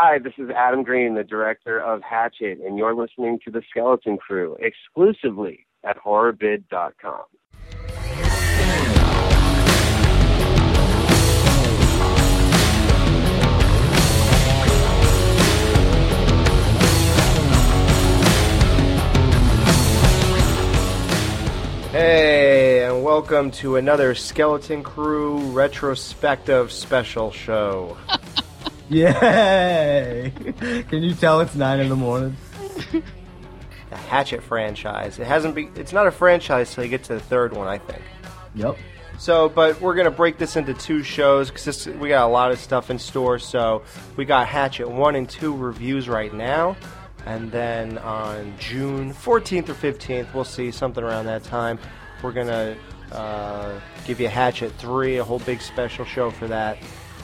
[0.00, 4.16] Hi, this is Adam Green, the director of Hatchet, and you're listening to The Skeleton
[4.16, 7.24] Crew exclusively at horrorbid.com.
[21.90, 27.96] Hey, and welcome to another Skeleton Crew retrospective special show.
[28.88, 30.32] Yay!
[30.88, 32.36] Can you tell it's nine in the morning?
[33.90, 35.18] The Hatchet franchise.
[35.18, 37.78] It hasn't be it's not a franchise till you get to the third one, I
[37.78, 38.02] think.
[38.54, 38.76] Yep.
[39.18, 42.58] So, but we're gonna break this into two shows because we got a lot of
[42.58, 43.38] stuff in store.
[43.38, 43.82] So,
[44.16, 46.76] we got Hatchet one and two reviews right now,
[47.26, 51.78] and then on June 14th or 15th, we'll see something around that time.
[52.22, 52.76] We're gonna
[53.10, 56.78] uh, give you Hatchet three, a whole big special show for that,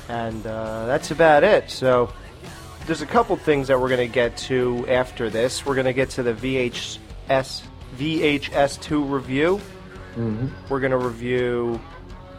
[0.09, 1.71] and uh, that's about it.
[1.71, 2.13] So,
[2.87, 5.65] there's a couple things that we're gonna get to after this.
[5.65, 7.63] We're gonna get to the VHS
[7.97, 9.61] VHS two review.
[10.69, 11.81] We're gonna review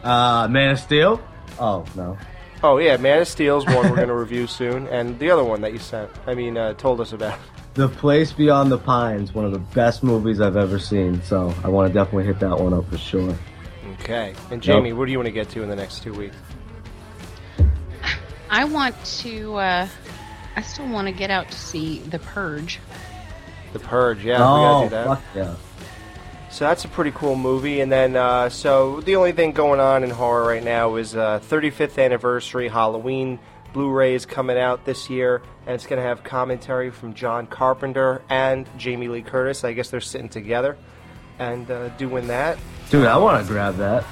[0.02, 1.20] Uh, Man of Steel?
[1.58, 2.16] Oh, no.
[2.62, 5.60] Oh yeah, Man of Steel's one we're going to review soon, and the other one
[5.60, 6.10] that you sent.
[6.26, 7.38] I mean, uh, told us about.
[7.74, 11.68] The Place Beyond the Pines, one of the best movies I've ever seen, so I
[11.68, 13.36] want to definitely hit that one up for sure.
[14.00, 14.34] Okay.
[14.50, 16.34] And Jamie, what do you want to get to in the next two weeks?
[18.56, 19.56] I want to.
[19.56, 19.88] Uh,
[20.56, 22.80] I still want to get out to see The Purge.
[23.74, 24.24] The Purge.
[24.24, 25.06] Yeah, oh, we got to do that.
[25.06, 25.54] fuck yeah.
[26.50, 27.82] So that's a pretty cool movie.
[27.82, 31.38] And then, uh, so the only thing going on in horror right now is uh,
[31.40, 33.38] 35th anniversary Halloween
[33.74, 38.22] Blu-ray is coming out this year, and it's going to have commentary from John Carpenter
[38.30, 39.64] and Jamie Lee Curtis.
[39.64, 40.78] I guess they're sitting together
[41.38, 42.56] and uh, doing that.
[42.88, 44.06] Dude, I want to grab that.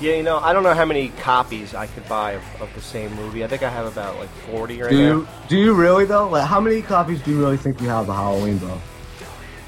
[0.00, 2.80] Yeah, you know, I don't know how many copies I could buy of, of the
[2.80, 3.44] same movie.
[3.44, 5.02] I think I have about like 40 right Do now.
[5.02, 6.28] you, do you really, though?
[6.28, 8.80] Like, how many copies do you really think you have of Halloween, bro?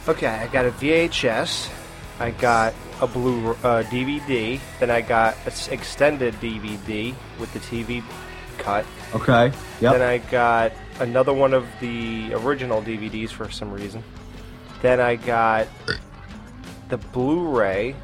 [0.08, 1.70] Okay, I got a VHS.
[2.18, 4.58] I got a blue uh, DVD.
[4.80, 8.02] Then I got an extended DVD with the TV
[8.58, 8.86] cut.
[9.14, 9.52] Okay.
[9.80, 9.92] Yep.
[9.92, 14.02] Then I got another one of the original DVDs for some reason.
[14.80, 15.68] Then I got
[16.88, 17.94] the Blu-ray,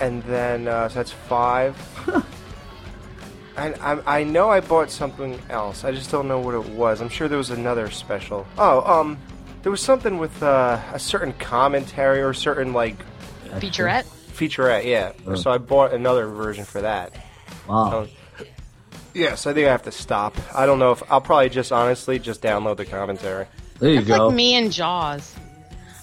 [0.00, 1.76] and then uh, so that's five.
[3.56, 5.84] and I I know I bought something else.
[5.84, 7.00] I just don't know what it was.
[7.00, 8.46] I'm sure there was another special.
[8.58, 9.18] Oh, um,
[9.62, 12.96] there was something with uh, a certain commentary or certain like
[13.54, 14.04] Featurette?
[14.32, 14.84] featurette.
[14.84, 15.12] Yeah.
[15.26, 15.34] Oh.
[15.34, 17.12] So I bought another version for that.
[17.68, 18.06] wow.
[18.06, 18.44] Oh.
[19.14, 20.36] Yes, I think I have to stop.
[20.54, 23.46] I don't know if I'll probably just honestly just download the commentary.
[23.78, 24.26] There you It's go.
[24.26, 25.34] like me and Jaws.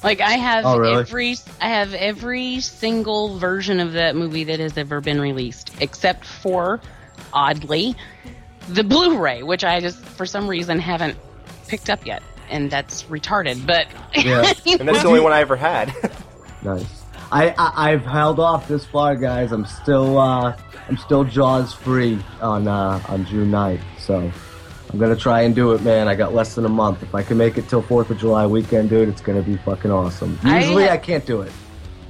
[0.03, 0.99] Like I have Oh, really?
[1.01, 6.25] every I have every single version of that movie that has ever been released, except
[6.25, 6.81] for,
[7.31, 7.95] oddly,
[8.69, 11.17] the Blu-ray, which I just for some reason haven't
[11.67, 13.65] picked up yet, and that's retarded.
[13.65, 14.53] But Yeah.
[14.79, 15.93] And that's the only one I ever had.
[16.63, 17.03] Nice.
[17.29, 19.51] I, I I've held off this far, guys.
[19.51, 20.55] I'm still uh
[20.87, 24.31] I'm still Jaws free on uh on June 9th, so
[24.93, 26.07] I'm gonna try and do it, man.
[26.07, 27.01] I got less than a month.
[27.01, 29.89] If I can make it till Fourth of July weekend, dude, it's gonna be fucking
[29.91, 30.37] awesome.
[30.43, 31.51] I Usually I, can't do it.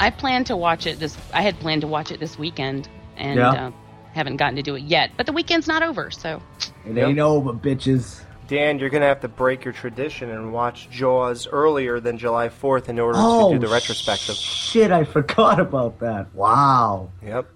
[0.01, 1.17] I plan to watch it this.
[1.33, 3.51] I had planned to watch it this weekend, and Yeah.
[3.67, 3.71] uh,
[4.13, 5.11] haven't gotten to do it yet.
[5.15, 6.41] But the weekend's not over, so
[6.85, 7.07] It Yep.
[7.07, 8.19] ain't over, bitches.
[8.49, 12.89] Dan, you're gonna have to break your tradition and watch Jaws earlier than July 4th
[12.89, 14.35] in order Oh, to do the retrospective.
[14.35, 16.35] Shit, I forgot about that.
[16.35, 17.47] Wow, Yep,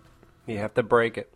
[0.46, 1.30] you have to break it.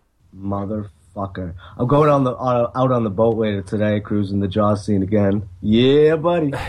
[1.16, 1.54] Motherfucker.
[1.78, 5.04] I'm going on the uh, out on the boat later today, cruising the Jaws scene
[5.04, 5.48] again.
[5.62, 6.54] Yeah, buddy.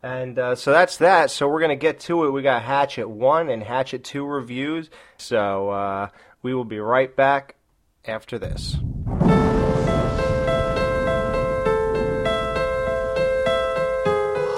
[0.00, 1.30] And uh, so that's that.
[1.30, 2.30] So we're gonna get to it.
[2.30, 4.90] We got Hatchet one and Hatchet two reviews.
[5.16, 6.08] So uh,
[6.40, 7.56] we will be right back
[8.04, 8.76] after this.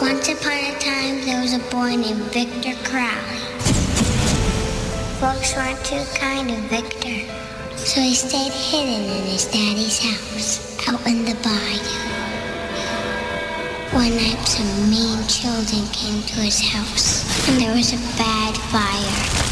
[0.00, 3.38] Once upon a time, there was a boy named Victor Crowley.
[5.20, 7.32] Folks weren't too kind of Victor,
[7.84, 12.20] so he stayed hidden in his daddy's house out in the bayou.
[13.92, 19.50] One night, some mean children came to his house, and there was a bad fire.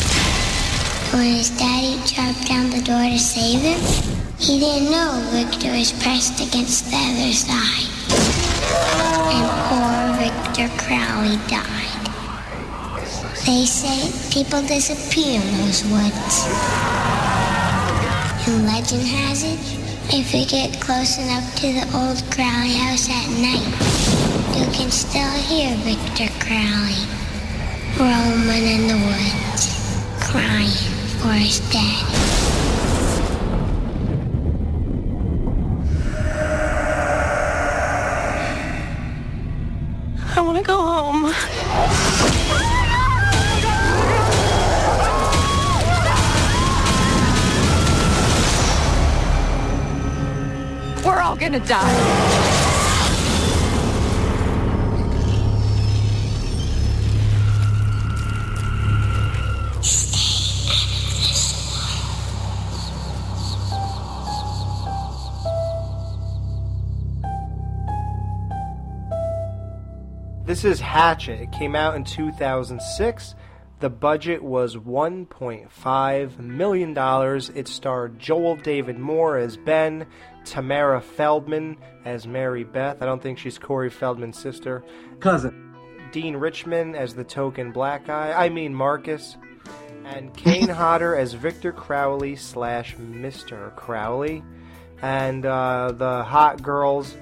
[1.12, 3.80] When his daddy chopped down the door to save him,
[4.38, 7.88] he didn't know Victor was pressed against the other side.
[9.34, 11.88] And poor Victor Crowley died.
[13.46, 17.07] They say people disappear in those woods.
[18.48, 19.58] Legend has it,
[20.10, 23.60] if you get close enough to the old Crowley house at night,
[24.56, 27.04] you can still hear Victor Crowley
[28.00, 29.68] roaming in the woods,
[30.22, 30.70] crying
[31.20, 32.08] for his daddy.
[40.34, 42.07] I want to go home.
[51.28, 52.38] All gonna die.
[70.46, 71.40] This is Hatchet.
[71.42, 73.34] It came out in 2006.
[73.80, 76.96] The budget was $1.5 million.
[77.54, 80.06] It starred Joel David Moore as Ben,
[80.50, 83.02] Tamara Feldman as Mary Beth.
[83.02, 84.82] I don't think she's Corey Feldman's sister.
[85.20, 85.64] Cousin.
[86.12, 88.32] Deon Richmond as the token black guy.
[88.32, 89.36] I mean Marcus.
[90.04, 93.74] And Kane Hodder as Victor Crowley slash Mr.
[93.76, 94.42] Crowley.
[95.02, 97.16] And uh, the hot girls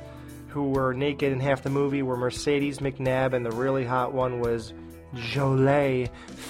[0.49, 4.40] who were naked in half the movie were Mercedes McNabb, and the really hot one
[4.40, 4.72] was
[5.14, 6.08] Jolie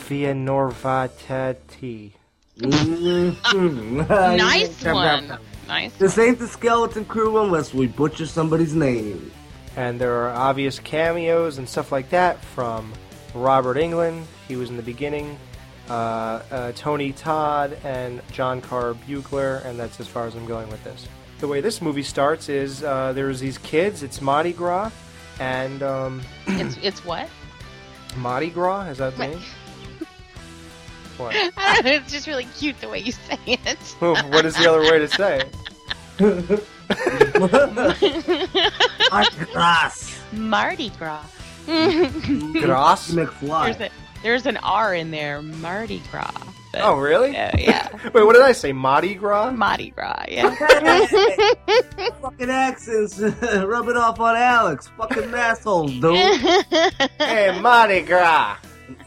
[0.08, 2.12] Fianorvatati.
[4.17, 5.38] Nice one.
[5.66, 5.92] Nice.
[5.96, 9.32] This ain't the skeleton crew unless we butcher somebody's name.
[9.76, 12.92] And there are obvious cameos and stuff like that from
[13.34, 14.24] Robert Englund.
[14.48, 15.38] He was in the beginning.
[15.88, 20.68] Uh, uh, Tony Todd and John Carl Buechler, and that's as far as I'm going
[20.68, 21.06] with this.
[21.38, 24.02] The way this movie starts is uh, there's these kids.
[24.02, 24.90] It's Mardi Gras,
[25.38, 27.28] and um, It's it's what?
[28.16, 29.42] Mardi Gras is that the name?
[31.18, 31.34] What?
[31.56, 31.92] I don't know.
[31.92, 33.78] It's just really cute the way you say it.
[34.00, 35.42] what is the other way to say
[36.18, 36.62] it?
[39.52, 40.18] Gras.
[40.32, 41.24] Mardi Gras.
[41.66, 42.52] Mm-hmm.
[42.60, 43.08] Gras?
[43.08, 43.80] There's, McFly.
[43.80, 43.90] a,
[44.22, 45.42] there's an R in there.
[45.42, 46.30] Mardi Gras.
[46.72, 47.32] But- Oh, really?
[47.32, 47.88] Yeah, yeah.
[48.12, 48.72] Wait, what did I say?
[48.72, 49.50] Mardi Gras?
[49.52, 50.24] Mardi Gras.
[50.28, 50.54] Yeah.
[52.20, 53.19] Fucking accents.
[53.42, 54.88] Rub it off on Alex.
[54.98, 56.14] Fucking assholes, dude.
[57.19, 58.58] Hey, Mardi Gras.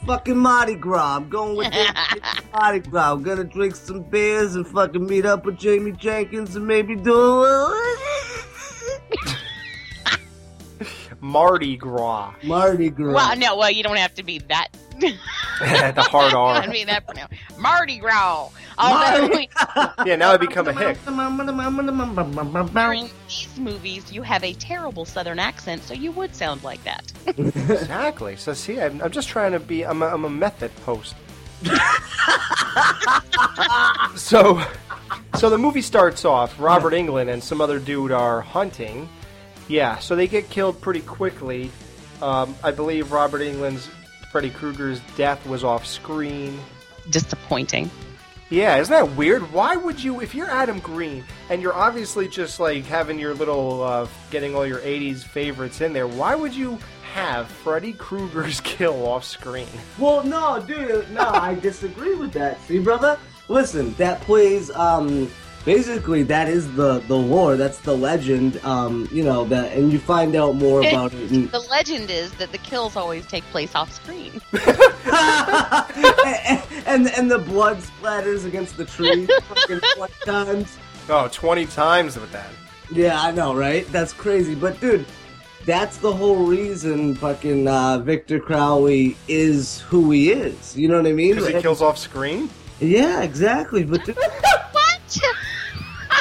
[0.10, 1.18] Fucking Mardi Gras.
[1.18, 1.92] I'm going with this
[2.54, 3.14] Mardi Gras.
[3.14, 7.44] I'm gonna drink some beers and fucking meet up with Jamie Jenkins and maybe do
[7.44, 7.96] a
[11.22, 12.34] Mardi Gras.
[12.42, 13.14] Mardi Gras.
[13.14, 14.70] well, no, well, you don't have to be that.
[15.60, 16.68] the hard I R.
[16.68, 17.34] mean that pronounced.
[17.58, 18.50] Mardi Gras.
[18.78, 19.34] Although
[20.06, 20.98] Yeah, now I become a hick.
[22.74, 27.12] during these movies you have a terrible Southern accent, so you would sound like that.
[27.28, 28.36] Exactly.
[28.38, 29.86] So see, I'm, I'm just trying to be.
[29.86, 31.16] I'm a, I'm a method host.
[34.16, 34.62] so,
[35.36, 36.58] so the movie starts off.
[36.60, 39.10] Robert Englund and some other dude are hunting.
[39.68, 39.98] Yeah.
[40.00, 41.70] So they get killed pretty quickly.
[42.22, 43.90] Um, I believe Robert Englund's
[44.30, 46.60] Freddy Krueger's death was off screen.
[47.10, 47.90] Disappointing.
[48.52, 49.52] Yeah, isn't that weird?
[49.52, 53.84] Why would you, if you're Adam Green and you're obviously just like having your little,
[53.84, 56.80] uh, getting all your 80s favorites in there, why would you
[57.14, 59.68] have Freddy Krueger's kill off screen?
[59.98, 62.60] Well, no, dude, no, I disagree with that.
[62.62, 63.20] See, brother?
[63.50, 65.30] Listen, that plays, um,
[65.66, 70.00] basically, that is the, the lore, that's the legend, um, you know, that, and you
[70.00, 71.32] find out more about it.
[71.32, 74.42] in- The legend is that the kills always take place off screen.
[74.54, 80.78] and, and, and the blood splatters against the tree fucking 20 times.
[81.10, 82.50] Oh, 20 times with that.
[82.92, 83.88] Yeah, I know, right?
[83.92, 84.56] That's crazy.
[84.56, 85.06] But dude,
[85.66, 90.76] that's the whole reason fucking uh, Victor Crowley is who he is.
[90.78, 91.36] You know what I mean?
[91.36, 92.50] Because he kills off screen?
[92.80, 93.84] Yeah, exactly.
[93.84, 94.32] But dude, what?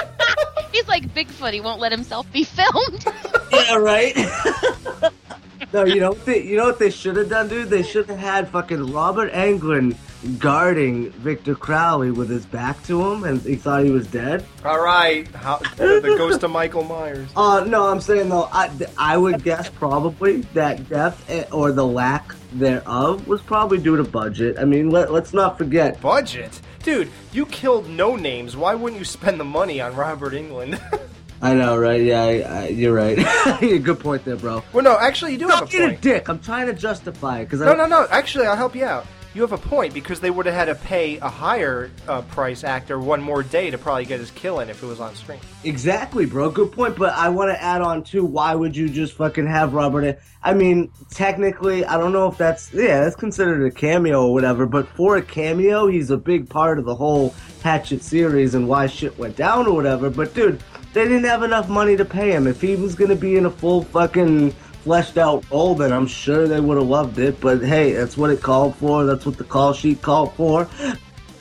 [0.73, 1.53] He's like Bigfoot.
[1.53, 3.05] He won't let himself be filmed.
[3.53, 4.17] yeah, right.
[5.73, 7.71] no, you know what they, you know what they should have done, dude?
[7.71, 9.97] They should have had fucking Robert Englund
[10.39, 14.45] guarding Victor Crowley with his back to him, and he thought he was dead.
[14.65, 15.29] All right.
[15.29, 17.29] How, the, the ghost of Michael Myers.
[17.37, 21.87] Uh, no, I'm saying though, I, I would guess probably that death eh, or the
[21.87, 24.59] lack thereof was probably due to budget.
[24.59, 26.01] I mean, let, let's not forget.
[26.01, 26.61] Budget?
[26.83, 28.57] Dude, you killed no names.
[28.57, 30.81] Why wouldn't you spend the money on Robert Englund?
[31.41, 32.03] I know, right?
[32.03, 33.17] Yeah, I, I, you're right.
[33.61, 34.65] Good point there, bro.
[34.73, 36.29] well, no, actually, you do have a Stop being a dick.
[36.29, 38.09] I'm trying to justify it because No, no, no.
[38.11, 39.07] Actually, I'll help you out.
[39.39, 42.65] You have a point because they would have had to pay a higher uh, price
[42.65, 45.39] actor one more day to probably get his kill in if it was on screen.
[45.63, 46.51] Exactly, bro.
[46.51, 46.97] Good point.
[46.97, 48.25] But I want to add on too.
[48.25, 50.03] Why would you just fucking have Robert?
[50.03, 50.17] In?
[50.43, 54.67] I mean, technically, I don't know if that's yeah, that's considered a cameo or whatever.
[54.67, 58.89] But for a cameo, he's a big part of the whole Hatchet series and why
[58.89, 60.11] shit went down or whatever.
[60.11, 60.61] But dude,
[60.95, 62.49] they didn't have enough money to pay him.
[62.49, 64.53] If he was gonna be in a full fucking
[64.89, 67.39] fleshed out role, then I'm sure they would have loved it.
[67.43, 69.05] But hey, that's what it called for.
[69.05, 70.67] That's what the call sheet called for.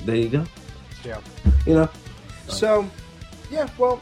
[0.04, 0.46] There you go.
[1.06, 1.22] Yeah.
[1.66, 1.90] You know.
[2.50, 2.90] So,
[3.50, 4.02] yeah, well,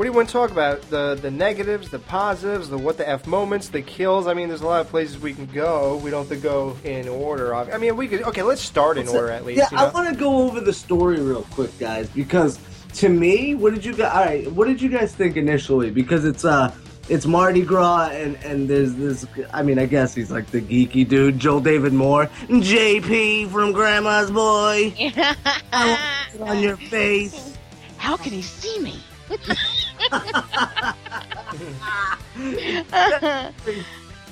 [0.00, 0.80] What do you want to talk about?
[0.88, 4.26] The the negatives, the positives, the what the f moments, the kills.
[4.26, 5.98] I mean, there's a lot of places we can go.
[5.98, 7.54] We don't have to go in order.
[7.54, 8.22] Of I mean, we could.
[8.22, 9.58] Okay, let's start in order at least.
[9.58, 9.84] Yeah, you know?
[9.84, 12.58] I want to go over the story real quick, guys, because
[12.94, 14.10] to me, what did you guys?
[14.14, 15.90] All right, what did you guys think initially?
[15.90, 16.74] Because it's uh,
[17.10, 19.26] it's Mardi Gras, and and there's this.
[19.52, 24.30] I mean, I guess he's like the geeky dude, Joel David Moore, JP from Grandma's
[24.30, 24.94] Boy.
[24.96, 27.58] I want it on your face.
[27.96, 28.98] How can he see me?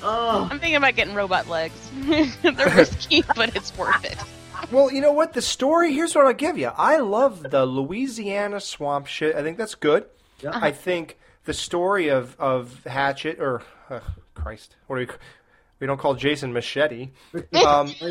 [0.00, 1.74] Oh, I'm thinking about getting robot legs.
[2.42, 4.16] They're risky, but it's worth it.
[4.70, 5.32] Well, you know what?
[5.32, 5.92] The story.
[5.92, 6.68] Here's what I'll give you.
[6.68, 9.34] I love the Louisiana swamp shit.
[9.34, 10.04] I think that's good.
[10.40, 10.50] Yeah.
[10.54, 11.18] I think
[11.48, 14.00] the story of of Hatchet or uh,
[14.34, 15.12] Christ, what do we?
[15.80, 17.10] We don't call Jason Machete.
[17.64, 17.92] Um,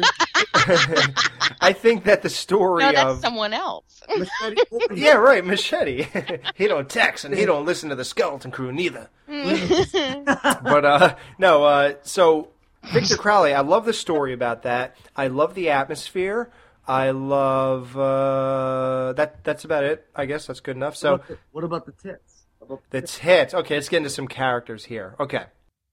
[1.61, 4.01] I think that the story No, that's of someone else.
[4.91, 6.07] Yeah, right, Machete.
[6.55, 9.09] he don't text and he don't listen to the Skeleton Crew neither.
[9.27, 12.47] but uh, no, uh, so
[12.93, 14.95] Victor Crowley, I love the story about that.
[15.15, 16.49] I love the atmosphere.
[16.87, 19.43] I love uh, that.
[19.43, 20.07] That's about it.
[20.15, 20.95] I guess that's good enough.
[20.95, 22.36] So What about the- what about the tits?
[22.67, 23.53] How about the tits.
[23.53, 25.15] Okay, let's get into some characters here.
[25.19, 25.45] Okay,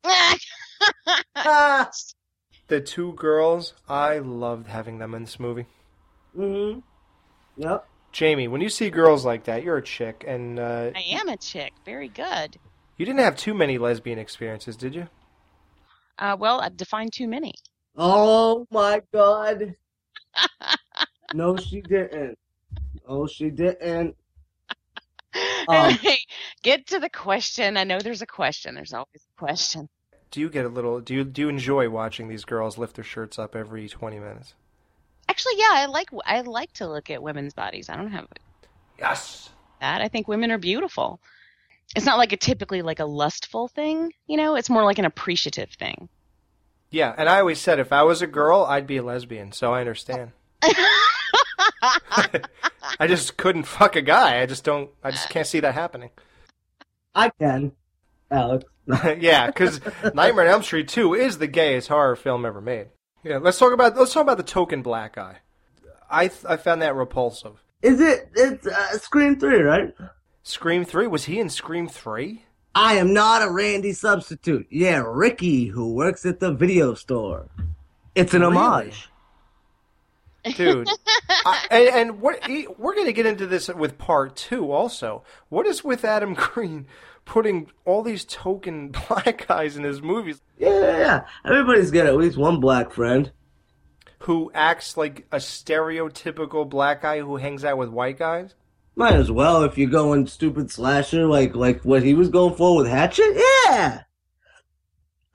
[0.04, 0.36] Ah!
[2.68, 3.74] the two girls.
[3.88, 5.66] I loved having them in this movie.
[6.36, 6.80] Mm-hmm.
[7.56, 7.86] Yep.
[8.12, 11.36] Jamie, when you see girls like that, you're a chick, and uh, I am a
[11.36, 11.72] chick.
[11.84, 12.56] Very good.
[12.96, 15.08] you didn't have too many lesbian experiences, did you?
[16.18, 17.54] Uh, well, I defined too many.
[17.96, 19.74] Oh my god.
[21.34, 22.38] no, she didn't.
[23.06, 24.16] Oh, she didn't.
[25.66, 25.96] Um,
[26.64, 27.76] Get to the question.
[27.76, 28.74] I know there's a question.
[28.74, 29.88] There's always a question.
[30.30, 31.00] Do you get a little?
[31.00, 34.54] Do you do you enjoy watching these girls lift their shirts up every twenty minutes?
[35.28, 37.88] Actually, yeah, I like I like to look at women's bodies.
[37.88, 38.26] I don't have
[38.98, 39.50] Yes.
[39.80, 40.00] that.
[40.00, 41.20] I think women are beautiful.
[41.94, 44.56] It's not like a typically like a lustful thing, you know.
[44.56, 46.08] It's more like an appreciative thing.
[46.90, 49.52] Yeah, and I always said if I was a girl, I'd be a lesbian.
[49.52, 50.32] So I understand.
[53.00, 54.40] I just couldn't fuck a guy.
[54.40, 54.90] I just don't.
[55.02, 56.10] I just can't see that happening.
[57.14, 57.72] I can,
[58.30, 58.64] Alex.
[59.18, 59.80] yeah, because
[60.14, 62.88] Nightmare on Elm Street Two is the gayest horror film ever made.
[63.22, 65.38] Yeah, let's talk about let's talk about the token black guy.
[66.10, 67.62] I th- I found that repulsive.
[67.82, 68.30] Is it?
[68.34, 69.94] It's uh, Scream Three, right?
[70.42, 72.44] Scream Three was he in Scream Three?
[72.74, 74.66] I am not a Randy substitute.
[74.70, 77.48] Yeah, Ricky, who works at the video store.
[78.14, 78.56] It's an Really?
[78.56, 79.08] homage.
[80.56, 80.88] Dude.
[81.46, 84.70] I, and, and what he- we're going to get into this with part two.
[84.72, 86.86] Also, what is with Adam Green
[87.24, 91.26] putting all these token black guys in his movies Yeah, yeah, yeah.
[91.44, 93.32] Everybody's got at least one black friend.
[94.20, 98.54] who acts like a stereotypical black guy who hangs out with white guys?
[98.96, 102.76] Might as well if you're going stupid slasher like like what he was going for
[102.76, 103.34] with Hatchet.
[103.66, 104.02] Yeah.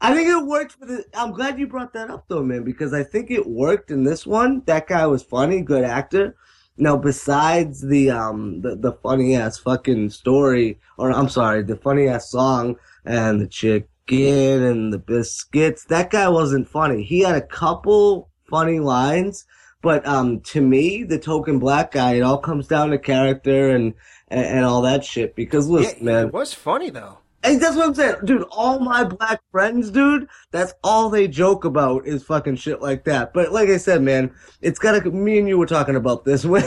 [0.01, 1.03] I think it worked for the.
[1.13, 4.25] I'm glad you brought that up though, man, because I think it worked in this
[4.25, 4.61] one.
[4.65, 6.35] That guy was funny, good actor.
[6.77, 12.07] Now, besides the um the, the funny ass fucking story, or I'm sorry, the funny
[12.07, 17.03] ass song and the chicken and the biscuits, that guy wasn't funny.
[17.03, 19.45] He had a couple funny lines,
[19.81, 23.93] but um to me, the token black guy, it all comes down to character and
[24.29, 25.35] and, and all that shit.
[25.35, 27.17] Because listen, yeah, man, it was funny though.
[27.43, 28.43] Hey, that's what I'm saying, dude.
[28.51, 33.33] All my black friends, dude, that's all they joke about is fucking shit like that.
[33.33, 34.31] But like I said, man,
[34.61, 35.09] it's gotta.
[35.09, 36.63] Me and you were talking about this when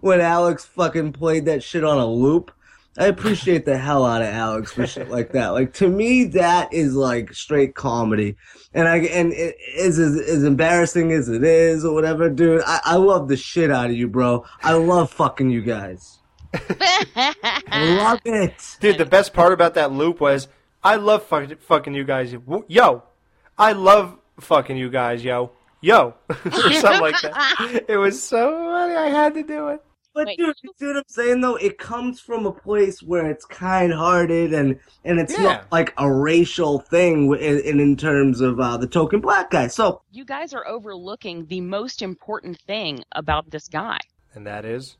[0.00, 2.50] when Alex fucking played that shit on a loop.
[2.98, 5.48] I appreciate the hell out of Alex for shit like that.
[5.52, 8.36] Like to me, that is like straight comedy.
[8.74, 12.62] And I and it is as, as embarrassing as it is or whatever, dude.
[12.66, 14.44] I, I love the shit out of you, bro.
[14.62, 16.19] I love fucking you guys.
[16.54, 18.76] I love it.
[18.80, 20.48] Dude, the best part about that loop was
[20.82, 22.34] I love fucking, fucking you guys.
[22.68, 23.02] Yo,
[23.58, 25.52] I love fucking you guys, yo.
[25.80, 26.14] Yo.
[26.28, 27.84] or something like that.
[27.88, 28.94] It was so funny.
[28.94, 29.80] I had to do it.
[30.12, 30.38] But Wait.
[30.38, 31.54] dude, you see what I'm saying though?
[31.54, 35.44] It comes from a place where it's kind-hearted and and it's Yeah.
[35.44, 39.68] not like a racial thing in, in, in terms of uh, the token black guy.
[39.68, 43.98] So you guys are overlooking the most important thing about this guy.
[44.34, 44.96] And that is?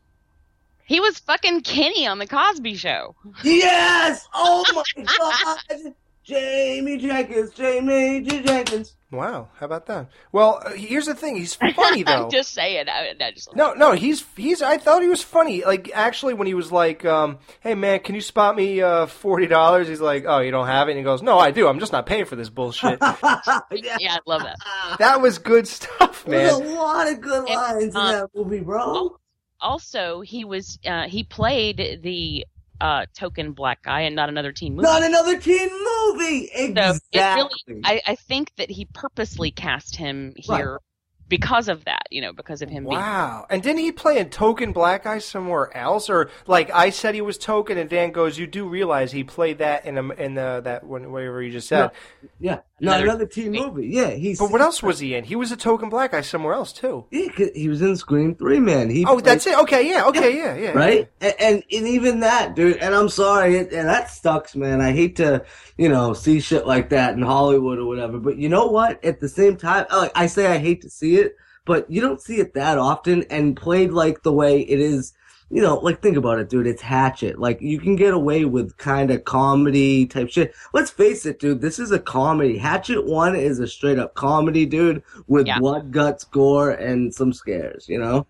[0.91, 3.15] He was fucking Kenny on the Cosby Show.
[3.45, 4.65] yes, oh
[4.97, 5.95] my god,
[6.25, 8.43] Jamie Jenkins, Jamie J.
[8.43, 8.97] Jenkins.
[9.13, 10.09] Wow, how about that?
[10.33, 11.37] Well, uh, here's the thing.
[11.37, 12.25] He's funny though.
[12.25, 12.89] I'm just saying.
[12.89, 14.63] I, I just No, no, he's he's.
[14.63, 15.63] I thought he was funny.
[15.65, 19.47] Like actually, when he was like, um, "Hey man, can you spot me uh, forty
[19.47, 21.69] dollars?" He's like, "Oh, you don't have it." And he goes, "No, I do.
[21.69, 23.97] I'm just not paying for this bullshit." yeah.
[24.01, 24.57] yeah, I love that.
[24.99, 26.39] that was good stuff, man.
[26.49, 29.17] There's a lot of good And, lines in uh, that movie, bro.
[29.61, 32.47] Also, he was uh, he played the
[32.81, 34.87] uh, token black guy and not another teen movie.
[34.87, 36.51] Not another teen movie.
[36.55, 37.01] So Exactly.
[37.13, 40.81] it really, I, I think that he purposely cast him here
[41.29, 42.03] because of that.
[42.11, 43.47] You know, because of him being Wow.
[43.51, 46.09] And didn't he play a token black guy somewhere else?
[46.09, 49.59] Or like I said he was token and Dan goes, You do realize he played
[49.59, 51.91] that in a, in the that whatever you just said.
[52.39, 53.89] yeah, not Another another teen movie.
[53.89, 54.39] Yeah, he's.
[54.39, 55.25] But what else was he in?
[55.25, 57.05] He was a token black guy somewhere else too.
[57.11, 58.89] Yeah, he was in Scream Three, man.
[58.91, 59.59] He Oh, played- that's it.
[59.59, 60.71] Okay, yeah, okay, yeah, yeah.
[60.73, 61.11] right?
[61.21, 62.79] And, and and even that, dude.
[62.79, 64.81] And I'm sorry, and that sucks, man.
[64.81, 65.45] I hate to,
[65.77, 68.19] you know, see shit like that in Hollywood or whatever.
[68.19, 69.05] But you know what?
[69.05, 72.21] At the same time, like I say, I hate to see it, but you don't
[72.23, 73.25] see it that often.
[73.31, 75.13] And played like the way it is,
[75.51, 76.67] you know, like think about it, dude.
[76.67, 77.39] It's Hatchet.
[77.39, 80.55] Like you can get away with kind of comedy type shit.
[80.73, 81.61] Let's face it, dude.
[81.61, 82.57] This is a comedy.
[82.57, 85.59] Hatchet One is a straight up comedy, dude, with Yeah.
[85.59, 87.89] blood, guts, gore, and some scares.
[87.89, 88.27] You know.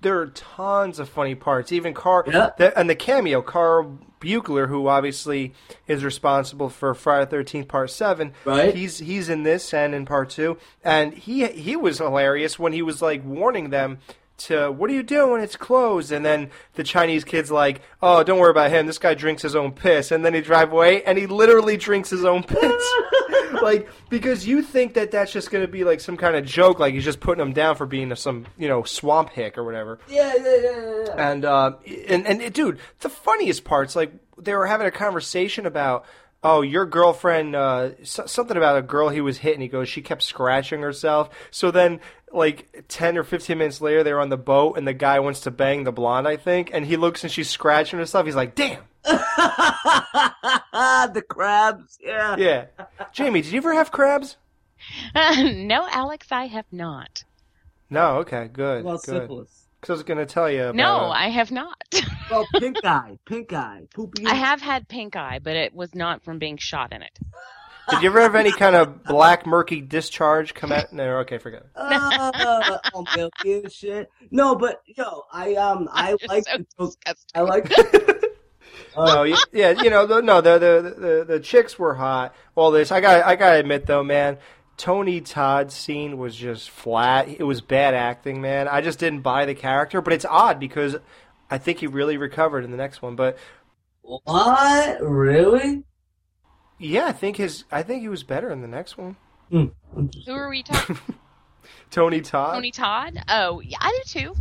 [0.00, 1.72] There are tons of funny parts.
[1.72, 2.50] Even Carl Yeah.
[2.56, 5.54] the, and the cameo, Carl Buechler, who obviously
[5.88, 8.32] is responsible for Friday Thirteenth Part Seven.
[8.44, 8.74] Right.
[8.74, 12.80] He's he's in this and in Part Two, and he he was hilarious when he
[12.82, 13.98] was like warning them
[14.38, 15.42] to what are you doing?
[15.42, 16.12] It's closed.
[16.12, 18.86] And then the Chinese kid's like, oh, don't worry about him.
[18.86, 20.10] This guy drinks his own piss.
[20.10, 22.92] And then he drive away, and he literally drinks his own piss.
[23.62, 26.78] like because you think that that's just going to be like some kind of joke,
[26.78, 29.98] like he's just putting him down for being some you know swamp hick or whatever.
[30.08, 31.30] Yeah, yeah, yeah, yeah.
[31.30, 31.72] And uh,
[32.08, 36.04] and and it- dude, the funniest parts, like they were having a conversation about,
[36.44, 39.60] oh, your girlfriend, uh, something about a girl he was hitting.
[39.60, 41.30] He goes, she kept scratching herself.
[41.50, 41.98] So then,
[42.32, 45.50] like ten or fifteen minutes later, they're on the boat, and the guy wants to
[45.50, 48.26] bang the blonde, I think, and he looks and she's scratching herself.
[48.26, 49.18] He's like, damn, the
[51.28, 52.36] crabs, yeah.
[52.36, 52.66] yeah.
[53.12, 54.36] Jamie, did you ever have crabs?
[55.14, 57.24] no, Alex, I have not.
[57.90, 58.18] No.
[58.18, 58.48] Okay.
[58.52, 58.84] Good.
[58.84, 59.22] Well, good.
[59.22, 59.64] syphilis.
[59.80, 60.64] Because I was going to tell you.
[60.64, 61.76] About, No, uh, I have not.
[62.30, 64.26] Well, pink eye, pink eye, poopy.
[64.26, 67.18] I have had pink eye, but it was not from being shot in it.
[67.90, 70.92] Did you ever have any kind of black murky discharge come out?
[70.92, 71.18] No.
[71.18, 71.68] Okay, forget it.
[71.74, 74.10] Uh, oh, milky and shit.
[74.30, 77.72] No, but yo, I um, I You're like, so the- I like.
[78.96, 82.34] No, y- yeah, you know, the, no, the, the the the chicks were hot.
[82.56, 84.38] All this, I got, I gotta admit though, man,
[84.76, 87.28] Tony Todd's scene was just flat.
[87.28, 88.66] It was bad acting, man.
[88.66, 90.96] I just didn't buy the character, but it's odd because
[91.48, 93.14] I think he really recovered in the next one.
[93.14, 93.38] But
[94.02, 94.98] what?
[95.00, 95.84] Really?
[96.78, 99.16] Yeah, I think his, I think he was better in the next one.
[99.50, 99.70] Who
[100.28, 100.98] are we talking?
[101.90, 102.54] Tony Todd.
[102.54, 103.18] Tony Todd?
[103.28, 104.34] Oh, yeah, I do too.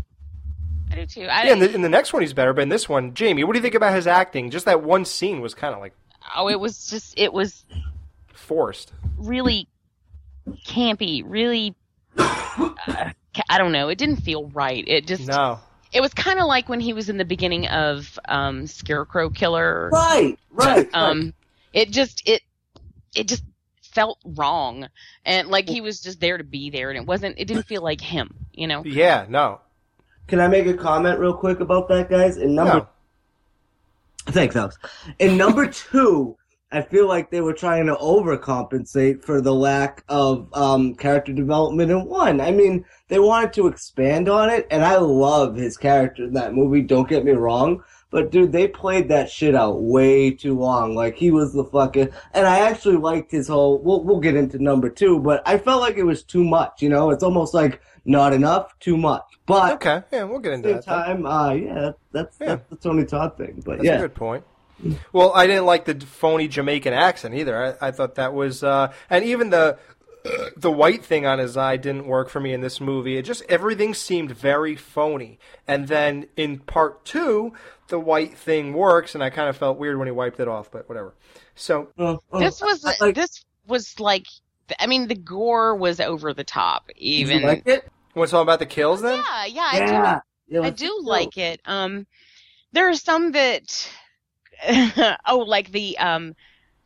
[0.92, 1.24] I do too.
[1.24, 3.44] I, Yeah, in the, in the next one he's better, but in this one, Jamie,
[3.44, 4.50] what do you think about his acting?
[4.50, 5.94] Just that one scene was kind of like
[6.36, 7.66] oh, it was just it was
[8.34, 8.94] forced.
[9.18, 9.68] really
[10.66, 11.76] campy, really.
[12.18, 13.12] Uh,
[13.50, 13.90] I don't know.
[13.90, 14.84] It didn't feel right.
[14.88, 15.60] It just No.
[15.92, 19.90] it was kind of like when he was in the beginning of um, Scarecrow Killer.
[19.92, 20.90] Right, right.
[20.94, 21.34] Um,
[21.74, 22.42] it just it
[23.16, 23.44] it just
[23.82, 24.88] felt wrong,
[25.26, 27.36] and like he was just there to be there, and it wasn't.
[27.38, 28.36] It didn't feel like him.
[28.54, 28.84] You know.
[28.86, 29.62] Yeah, no.
[30.28, 32.38] Can I make a comment real quick about that, guys?
[32.38, 32.88] In number, No.
[34.28, 34.78] thanks, Alex.
[35.20, 36.36] In number two,
[36.70, 41.92] I feel like they were trying to overcompensate for the lack of um, character development
[41.92, 42.42] in one.
[42.42, 46.54] I mean, they wanted to expand on it, and I love his character in that
[46.54, 46.82] movie.
[46.82, 47.84] Don't get me wrong.
[48.10, 50.96] But dude, they played that shit out way too long.
[50.96, 53.80] Like he was the fucking, and I actually liked his whole.
[53.80, 56.82] We'll we'll get into number two, but I felt like it was too much.
[56.82, 59.24] You know, it's almost like not enough, too much.
[59.46, 60.84] But Okay, yeah, we'll get into that.
[60.86, 62.48] same time, uh, yeah, that's Yeah.
[62.48, 63.62] that's the Tony Todd thing.
[63.66, 64.44] But That's yeah, a good point.
[65.12, 67.78] Well, I didn't like the phony Jamaican accent either.
[67.82, 69.78] I, I thought that was, uh, and even the
[70.58, 73.18] the white thing on his eye didn't work for me in this movie.
[73.18, 75.40] It just everything seemed very phony.
[75.68, 77.54] And then in part two,
[77.88, 80.72] the white thing works, and I kind of felt weird when he wiped it off.
[80.72, 81.14] But whatever.
[81.56, 84.26] So Uh, uh, This was I like- this was like.
[84.80, 86.88] I mean, the gore was over the top.
[86.88, 87.88] Did you Even like it?
[88.14, 89.16] what's all about the kills then?
[89.18, 90.20] yeah, yeah, I do Yeah,
[90.50, 91.10] yeah, I do go.
[91.10, 91.62] like it.
[91.64, 92.06] Um,
[92.74, 93.90] there are some that,
[95.26, 96.36] oh, like the um,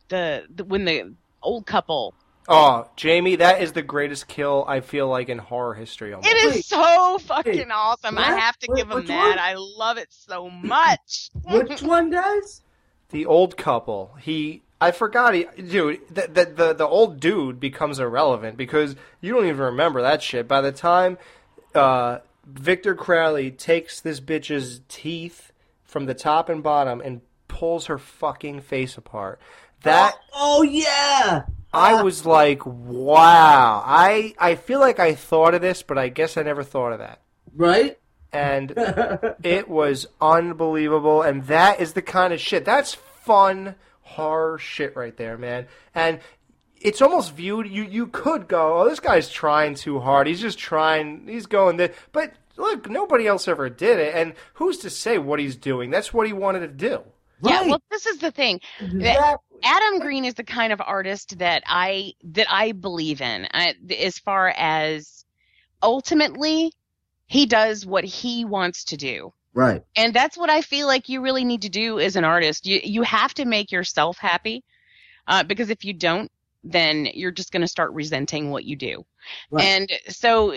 [0.08, 2.14] the, the when the old couple.
[2.48, 6.12] Oh, Jamie, that is the greatest kill I feel like in horror history.
[6.12, 6.28] Almost.
[6.32, 8.18] It is Wait, so fucking wait, awesome.
[8.18, 9.28] I have to Wait, give them which that.
[9.28, 9.38] one?
[9.38, 11.30] I love it so much.
[11.44, 12.62] Which one, does?
[13.10, 14.16] the old couple.
[14.20, 15.34] He, I forgot.
[15.34, 20.02] He, dude, the, the the the old dude becomes irrelevant because you don't even remember
[20.02, 20.48] that shit.
[20.48, 21.18] By the time
[21.74, 25.52] uh, Victor Crowley takes this bitch's teeth
[25.84, 29.38] from the top and bottom and pulls her fucking face apart,
[29.82, 31.42] that Oh yeah.
[31.72, 33.82] I was like, wow.
[33.84, 36.98] I I feel like I thought of this, but I guess I never thought of
[37.00, 37.20] that.
[37.54, 37.98] Right.
[38.32, 38.72] and
[39.42, 41.22] it was unbelievable.
[41.22, 42.64] And that is the kind of shit.
[42.64, 45.66] That's fun horror shit right there, man.
[45.94, 46.20] And
[46.80, 47.68] it's almost viewed.
[47.68, 50.26] You you could go, oh, this guy's trying too hard.
[50.26, 51.26] He's just trying.
[51.28, 52.32] He's going there, but.
[52.58, 55.88] Look, nobody else ever did it, and who's to say what he's doing?
[55.88, 57.00] That's what he wanted to do.
[57.42, 58.60] Yeah, well, this is the thing.
[58.78, 59.51] Exactly.
[59.62, 63.46] Adam Green is the kind of artist that I that I believe in.
[63.52, 65.24] I, as far as
[65.82, 66.72] ultimately,
[67.26, 69.32] he does what he wants to do.
[69.54, 69.82] Right.
[69.96, 72.66] and that's what I feel like you really need to do as an artist.
[72.66, 74.64] You you have to make yourself happy,
[75.26, 76.30] uh, because if you don't,
[76.64, 79.04] then you're just going to start resenting what you do.
[79.50, 79.64] Right.
[79.64, 80.54] And so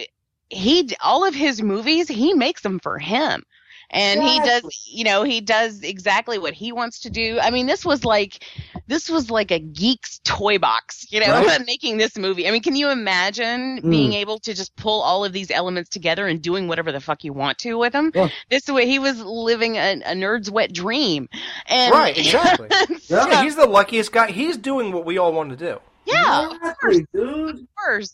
[0.50, 3.44] he all of his movies he makes them for him.
[3.92, 7.40] And he does, you know, he does exactly what he wants to do.
[7.42, 8.44] I mean, this was like,
[8.88, 11.62] this was like a geek's toy box, you know, Right.
[11.66, 12.48] making this movie.
[12.48, 13.90] I mean, can you imagine Mm.
[13.92, 17.24] being able to just pull all of these elements together and doing whatever the fuck
[17.24, 18.12] you want to with them?
[18.14, 18.30] Yeah.
[18.50, 21.30] This way, he was living a, a nerd's wet dream.
[21.68, 22.70] And Right, exactly.
[23.00, 24.32] so- Yeah, he's the luckiest guy.
[24.32, 25.80] He's doing what we all want to do.
[26.06, 27.68] yeah, of Exactly, dude.
[27.78, 28.14] course.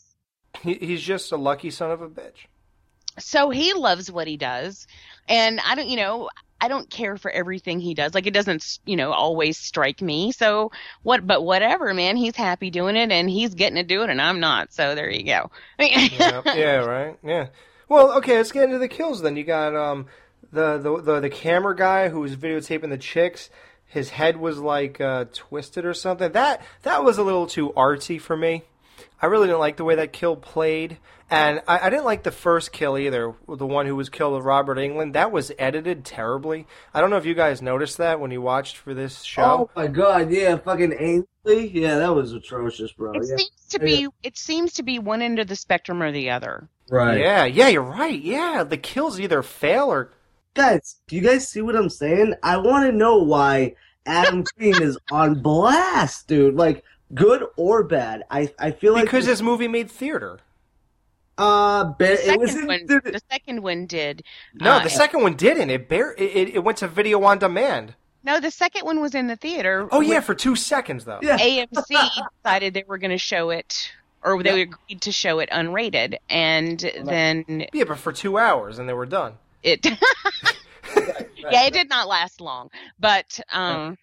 [0.62, 2.46] He, he's just a lucky son of a bitch.
[3.18, 4.86] So he loves what he does,
[5.28, 6.28] and I don't, you know,
[6.62, 8.14] I don't care for everything he does.
[8.14, 10.30] Like it doesn't, you know, always strike me.
[10.30, 10.70] So
[11.02, 11.26] what?
[11.26, 12.16] But whatever, man.
[12.16, 14.72] He's happy doing it, and he's getting to do it, and I'm not.
[14.72, 15.50] So there you go.
[15.78, 17.18] yeah, yeah, right.
[17.24, 17.48] Yeah.
[17.88, 19.36] Well, okay, let's get into the kills then.
[19.36, 20.06] You got um
[20.52, 23.50] the the the, the camera guy who was videotaping the chicks.
[23.86, 26.32] His head was like uh, twisted or something.
[26.32, 28.62] That that was a little too artsy for me.
[29.20, 30.98] I really didn't like the way that kill played,
[31.30, 33.34] and I, I didn't like the first kill either.
[33.48, 35.12] The one who was killed with Robert Englund.
[35.14, 36.66] That was edited terribly.
[36.92, 39.42] I don't know if you guys noticed that when you watched for this show.
[39.42, 41.68] Oh my god, yeah, fucking Ainsley.
[41.68, 43.12] Yeah, that was atrocious, bro.
[43.12, 43.36] It Yeah.
[43.36, 44.08] seems to be.
[44.22, 46.68] It seems to be one end of the spectrum or the other.
[46.90, 47.18] Right.
[47.20, 48.20] Yeah, yeah, you're right.
[48.20, 50.10] Yeah, the kills either fail or
[50.54, 52.34] Guys, do you guys see what I'm saying?
[52.42, 56.56] I want to know why Adam Green is on blast, dude.
[56.56, 56.84] Like,
[57.14, 58.24] good or bad.
[58.30, 60.40] I I feel like because this movie made theater.
[61.38, 62.86] uh, ba- The it was second in, one.
[62.86, 64.22] dude, The second one did.
[64.54, 65.70] No, Uh, the second one didn't.
[65.70, 67.94] It bare it, it, it went to video on demand.
[68.24, 69.88] No, the second one was in the theater.
[69.90, 71.18] Oh yeah, for two seconds though.
[71.22, 71.38] yeah.
[71.38, 72.08] AMC
[72.44, 76.78] decided they were going to show it, or they agreed to show it unrated, and
[77.04, 79.34] then Yeah, but for two hours and they were done.
[79.64, 79.84] it.
[81.36, 82.70] yeah, it did not last long,
[83.00, 83.96] but um,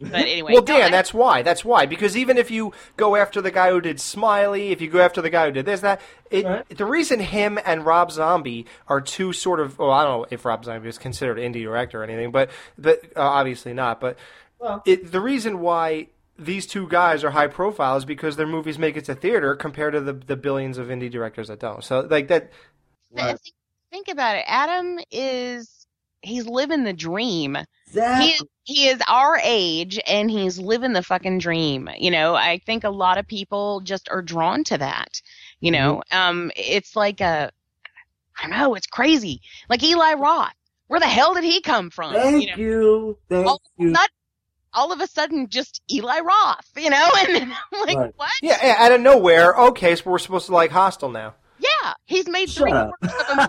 [0.00, 0.52] but anyway.
[0.52, 1.42] well, no, Dan, I- that's why.
[1.42, 1.86] That's why.
[1.86, 5.20] Because even if you go after the guy who did Smiley, if you go after
[5.22, 6.68] the guy who did this, that, it, Right.
[6.68, 9.78] the reason him and Rob Zombie are two sort of.
[9.78, 13.04] Well, I don't know if Rob Zombie is considered indie director or anything, but but
[13.16, 14.00] uh, obviously not.
[14.00, 14.16] But
[14.58, 14.82] Well.
[14.86, 16.08] it, the reason why
[16.38, 19.92] these two guys are high profile is because their movies make it to theater compared
[19.92, 21.84] to the the billions of indie directors that don't.
[21.84, 22.50] So like that.
[23.14, 23.54] and think,
[23.90, 24.44] think about it.
[24.46, 25.79] Adam is
[26.22, 27.56] he's living the dream.
[27.86, 28.26] Exactly.
[28.64, 31.88] He he is our age and he's living the fucking dream.
[31.98, 35.20] You know, I think a lot of people just are drawn to that.
[35.60, 37.50] You know, um, it's like a
[38.38, 39.40] I don't know, it's crazy.
[39.68, 40.54] Like Eli Roth.
[40.86, 42.14] Where the hell did he come from?
[42.14, 43.18] Thank you know, you.
[43.28, 43.90] Thank all, you.
[43.90, 44.10] not
[44.72, 48.12] all of a sudden just Eli Roth, you know, and I'm like, Right.
[48.16, 48.30] what?
[48.42, 49.54] Yeah, yeah, out of nowhere.
[49.54, 51.34] Okay, so we're supposed to like Hostel now.
[51.58, 52.92] Yeah, he's made Shut three up.
[53.00, 53.48] quarters of a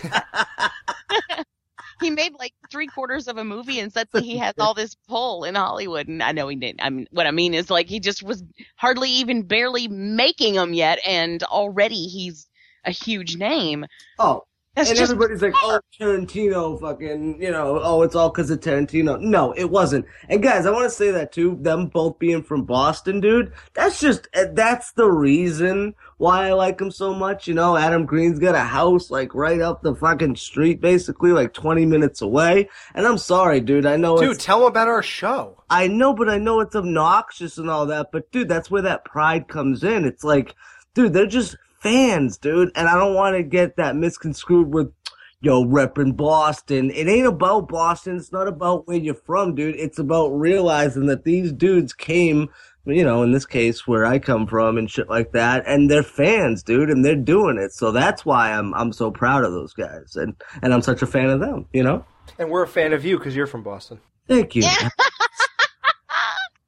[0.00, 1.42] movie.
[2.00, 5.44] He made like three quarters of a movie, and suddenly he has all this pull
[5.44, 6.08] in Hollywood.
[6.08, 6.82] And I know he didn't.
[6.82, 8.44] I mean, what I mean is like he just was
[8.76, 12.48] hardly even barely making them yet, and already he's
[12.84, 13.86] a huge name.
[14.18, 18.60] oh, That's and everybody's like, oh, Tarantino, fucking, you know, oh, it's all because of
[18.60, 19.18] Tarantino.
[19.20, 20.06] No, it wasn't.
[20.28, 21.58] And guys, I want to say that too.
[21.60, 23.52] Them both being from Boston, dude.
[23.74, 27.46] That's just eh, that's the reason why I like him so much.
[27.46, 31.52] You know, Adam Green's got a house like right up the fucking street, basically like
[31.52, 32.68] 20 minutes away.
[32.94, 33.86] And I'm sorry, dude.
[33.86, 35.62] I know Dude, tell them about our show.
[35.68, 38.12] I know, but I know it's obnoxious and all that.
[38.12, 40.04] But dude, that's where that pride comes in.
[40.04, 40.54] It's like,
[40.94, 42.70] dude, they're just fans, dude.
[42.74, 44.92] And I don't want to get that misconstrued with,
[45.40, 46.90] yo, repping Boston.
[46.90, 48.16] It ain't about Boston.
[48.16, 49.76] It's not about where you're from, dude.
[49.76, 52.48] It's about realizing that these dudes came,
[52.86, 56.02] you know, in this case where I come from and shit like that, and they're
[56.02, 57.72] fans, dude, and they're doing it.
[57.72, 61.06] So that's why I'm I'm so proud of those guys, and and I'm such a
[61.06, 61.66] fan of them.
[61.72, 62.04] You know.
[62.38, 64.00] And we're a fan of you because you're from Boston.
[64.28, 64.62] Thank you.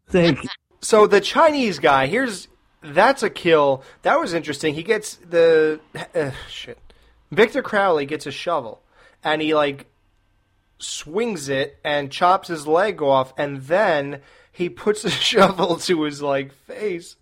[0.08, 0.48] Thank you.
[0.80, 2.48] So the Chinese guy, here's
[2.82, 3.82] that's a kill.
[4.02, 4.74] That was interesting.
[4.74, 5.80] He gets the
[6.14, 6.78] uh, shit.
[7.30, 8.80] Victor Crowley gets a shovel
[9.22, 9.86] and he like
[10.78, 14.22] swings it and chops his leg off and then
[14.58, 17.16] he puts a shovel to his like face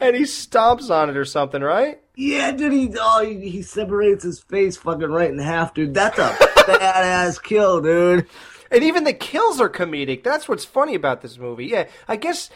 [0.00, 2.00] and he stomps on it or something, right?
[2.16, 5.92] Yeah, dude, he oh he, he separates his face fucking right in half, dude.
[5.92, 8.26] That's a badass kill, dude.
[8.70, 10.24] And even the kills are comedic.
[10.24, 11.66] That's what's funny about this movie.
[11.66, 12.48] Yeah, I guess.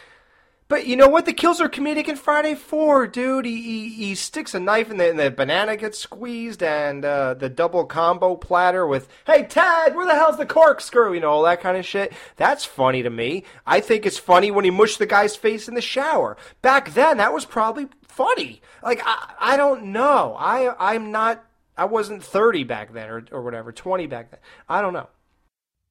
[0.66, 1.26] But you know what?
[1.26, 3.44] The kills are comedic in Friday Four, dude.
[3.44, 7.34] He he, he sticks a knife in the, and the banana gets squeezed, and uh,
[7.34, 11.42] the double combo platter with "Hey Ted, where the hell's the corkscrew?" You know all
[11.42, 12.14] that kind of shit.
[12.36, 13.44] That's funny to me.
[13.66, 16.38] I think it's funny when he mushed the guy's face in the shower.
[16.62, 18.62] Back then, that was probably funny.
[18.82, 20.34] Like I I don't know.
[20.38, 21.44] I I'm not.
[21.76, 24.40] I wasn't 30 back then, or or whatever, 20 back then.
[24.66, 25.08] I don't know.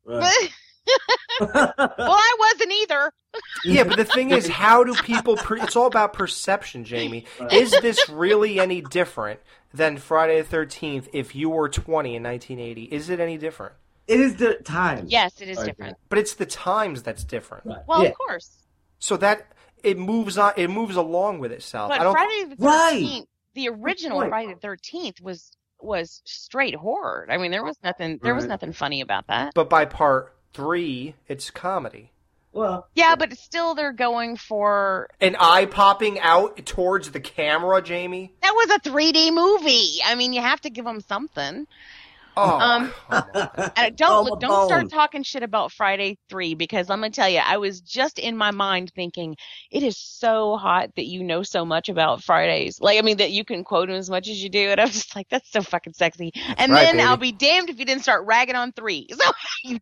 [1.40, 3.12] well, I wasn't either.
[3.66, 5.36] Yeah, but the thing is, how do people?
[5.38, 7.26] Per- it's all about perception, Jamie.
[7.52, 9.40] Is this really any different
[9.74, 12.84] than Friday the Thirteenth if you were twenty in 1980?
[12.84, 13.74] Is it any different?
[14.08, 15.06] It is the time.
[15.08, 15.68] Yes, it is Okay.
[15.68, 15.98] different.
[16.10, 17.66] But it's the times that's different.
[17.88, 18.10] Well, Yeah.
[18.10, 18.52] of course.
[19.00, 19.48] So that
[19.84, 20.54] it moves on.
[20.58, 21.90] It moves along with itself.
[21.90, 22.14] But I don't.
[22.14, 22.92] Friday the Right.
[22.92, 24.30] Thirteenth, the original point.
[24.30, 27.28] Friday the Thirteenth was was straight horror.
[27.30, 28.20] I mean, there was nothing.
[28.22, 29.54] There was nothing funny about that.
[29.56, 32.12] But by part three, it's comedy.
[32.52, 38.32] Well, Yeah, but still, they're going for An eye popping out towards the camera, Jamie.
[38.42, 40.00] that was a 3D movie.
[40.06, 41.66] I mean, you have to give them something.
[42.36, 43.72] Oh, Um, come on.
[43.76, 47.40] And don't look, don't start talking shit about Friday three because I'm gonna tell you,
[47.40, 49.36] I was just in my mind thinking
[49.70, 52.82] it is so hot that you know so much about Fridays.
[52.82, 54.90] Like, I mean, that you can quote them as much as you do, and I'm
[54.90, 56.32] just like, that's so fucking sexy.
[56.58, 57.04] And right, then baby.
[57.08, 59.08] I'll be damned if you didn't start ragging on three.
[59.16, 59.32] So
[59.64, 59.80] you,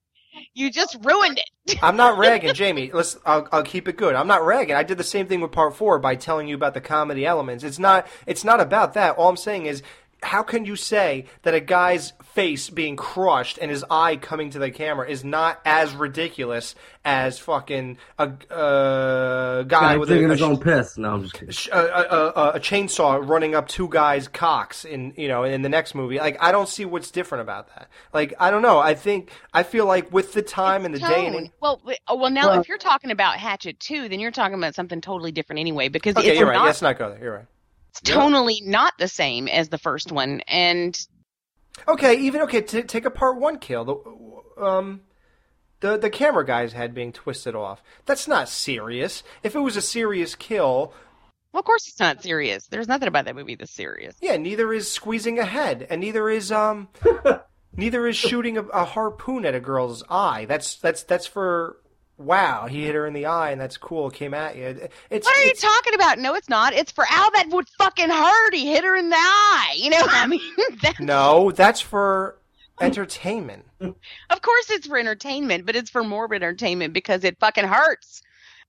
[0.54, 1.78] you just ruined it.
[1.84, 2.92] I'm not ragging, Jamie.
[2.94, 3.18] Let's.
[3.26, 4.16] I'll, I'll keep it good.
[4.16, 4.76] I'm not ragging.
[4.76, 7.64] I did the same thing with part four by telling you about the comedy elements.
[7.64, 8.08] It's not.
[8.26, 9.18] It's not about that.
[9.18, 9.84] All I'm saying is,
[10.24, 14.60] how can you say that a guy's face being crushed and his eye coming to
[14.60, 20.34] the camera is not as ridiculous as fucking a uh, guy guy with taking a,
[20.34, 20.98] a, own piss.
[20.98, 21.56] No, I'm just kidding.
[21.74, 25.70] a, a, a, a chainsaw running up two guys' cocks in you know in the
[25.70, 26.20] next movie.
[26.20, 27.90] Like I don't see what's different about that.
[28.14, 28.80] Like I don't know.
[28.80, 31.52] I think I feel like with the time and the day and Tone.
[31.60, 34.76] Well, oh, well, now Well- if you're talking about Hatchet two, then you're talking about
[34.76, 36.56] something totally different anyway because okay, it's you're right.
[36.56, 37.20] not Let's not go there.
[37.22, 37.46] You're right.
[37.92, 40.98] It's tonally not the same as the first one, and
[41.88, 42.62] Okay, even okay.
[42.62, 43.86] T- take a part one kill.
[43.86, 45.02] The um,
[45.80, 47.82] the the camera guy's head being twisted off.
[48.06, 49.24] That's not serious.
[49.44, 50.94] If it was a serious kill,
[51.54, 52.68] well, of course it's not serious.
[52.68, 54.16] There's nothing about that movie that's serious.
[54.22, 56.90] yeah, neither is squeezing a head, and neither is um,
[57.76, 60.46] neither is shooting a, a harpoon at a girl's eye.
[60.46, 61.78] That's that's that's for
[62.24, 62.68] wow.
[62.68, 64.08] He hit her in the eye, and that's cool.
[64.10, 64.90] It came at you.
[65.10, 66.20] It's What are you talking about?
[66.20, 66.74] No, it's not.
[66.74, 67.32] It's for Al.
[67.32, 68.54] That would fucking hurt.
[68.54, 69.76] He hit her in the eye.
[69.78, 70.42] You know, I mean,
[70.82, 71.52] that, no.
[71.52, 72.38] That's for
[72.80, 73.66] entertainment.
[73.80, 78.22] of course it's for entertainment, but it's for morbid entertainment because it fucking hurts.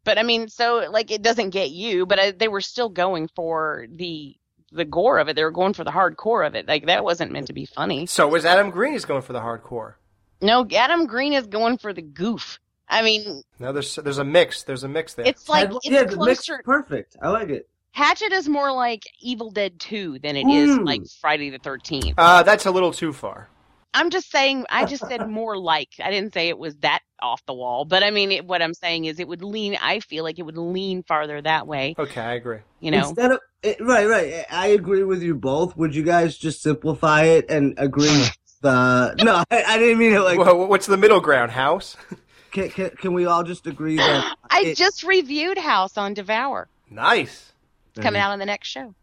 [0.04, 3.28] But I mean, so like it doesn't get you, but uh, they were still going
[3.34, 4.36] for the
[4.72, 5.36] the gore of it.
[5.36, 6.66] They were going for the hardcore of it.
[6.66, 8.06] Like that wasn't meant to be funny.
[8.06, 9.94] So was Adam Green is going for the hardcore.
[10.40, 12.58] No, Adam Green is going for the goof.
[12.88, 14.64] I mean, No, there's there's a mix.
[14.64, 15.26] There's a mix there.
[15.26, 16.62] it's like I'd- it's yeah, the mix closer.
[16.64, 17.16] perfect.
[17.22, 17.68] I like it.
[17.92, 20.86] Hatchet is more like Evil Dead 2 than it is Mm.
[20.86, 22.14] like Friday the 13th.
[22.18, 23.48] uh, that's a little too far.
[23.94, 25.90] I'm just saying, I just said more like.
[26.02, 28.72] I didn't say it was that off the wall, but I mean, it, what I'm
[28.72, 32.20] saying is it would lean, I feel like it would lean farther that way, Okay,
[32.20, 32.60] I agree.
[32.80, 33.08] you know?
[33.10, 34.44] Instead of eh, right, right.
[34.50, 35.76] I agree with you both.
[35.76, 38.08] Would you guys just simplify it and agree?
[38.08, 40.38] With, The no, I, I didn't mean it like.
[40.38, 41.50] Wha- what's the middle ground?
[41.52, 41.96] House?
[42.52, 46.68] Can, can, can we all just agree that I it- just reviewed House on Devour.
[46.90, 47.52] nice.
[47.94, 48.94] It's coming out on the next show.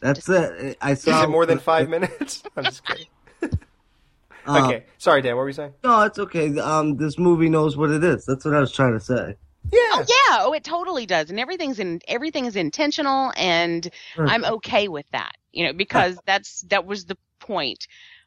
[0.00, 0.76] That's it.
[0.80, 1.24] I Is saw.
[1.24, 2.42] it more than five minutes?
[2.56, 3.06] I'm just kidding.
[3.42, 5.34] Uh, Okay, sorry, Dan.
[5.36, 5.74] What were you saying?
[5.84, 6.56] No, it's okay.
[6.58, 8.24] Um, this movie knows what it is.
[8.24, 9.36] That's what I was trying to say.
[9.72, 9.78] Yeah.
[9.92, 14.88] Oh yeah, oh it totally does, and everything's in everything is intentional, and I'm okay
[14.88, 17.86] with that, you know, because that's that was the point,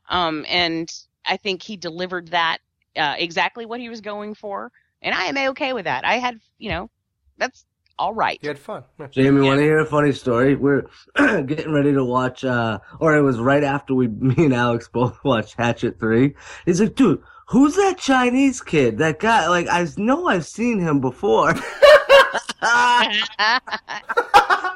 [0.10, 0.92] um, and
[1.26, 2.60] I think he delivered that
[2.98, 6.06] uh, exactly what he was going for, and I am okay with that.
[6.06, 6.90] I had, you know,
[7.38, 7.66] that's
[8.02, 8.40] all right.
[8.42, 8.84] You had fun.
[9.00, 9.08] Yeah.
[9.12, 10.56] Jamie, want to hear a funny story?
[10.56, 14.88] We're getting ready to watch, uh, or it was right after we, me and Alex
[14.88, 16.34] both watched Hatchet 3.
[16.66, 18.98] He's like, dude, who's that Chinese kid?
[18.98, 21.54] That guy, like, I know I've seen him before.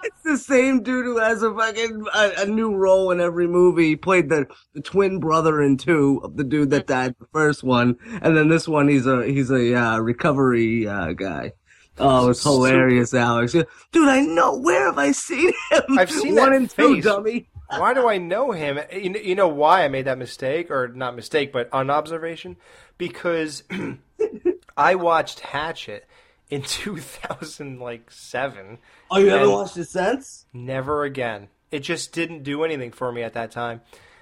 [0.04, 3.89] it's the same dude who has a fucking, a, a new role in every movie.
[3.89, 7.63] He played the, the twin brother in two of the dude that died the first
[7.63, 7.98] one.
[8.21, 11.54] And then this one, he's a, he's a, uh, recovery, uh, guy.
[11.98, 13.54] Oh, it's hilarious, Alex.
[13.54, 14.58] Dude, I know.
[14.58, 15.98] Where have I seen him?
[15.98, 17.48] I've seen one and two, dummy.
[17.69, 18.80] Why do I know him?
[18.91, 22.58] You know, you know why I made that mistake, or not mistake, but on observation,
[22.98, 23.63] Because
[24.78, 26.06] I watched Hatchet
[26.49, 28.79] in 2000, like seven.
[29.12, 30.45] Oh, you haven't watched it since?
[30.53, 31.49] Never again.
[31.71, 33.81] It just didn't do anything for me at that time.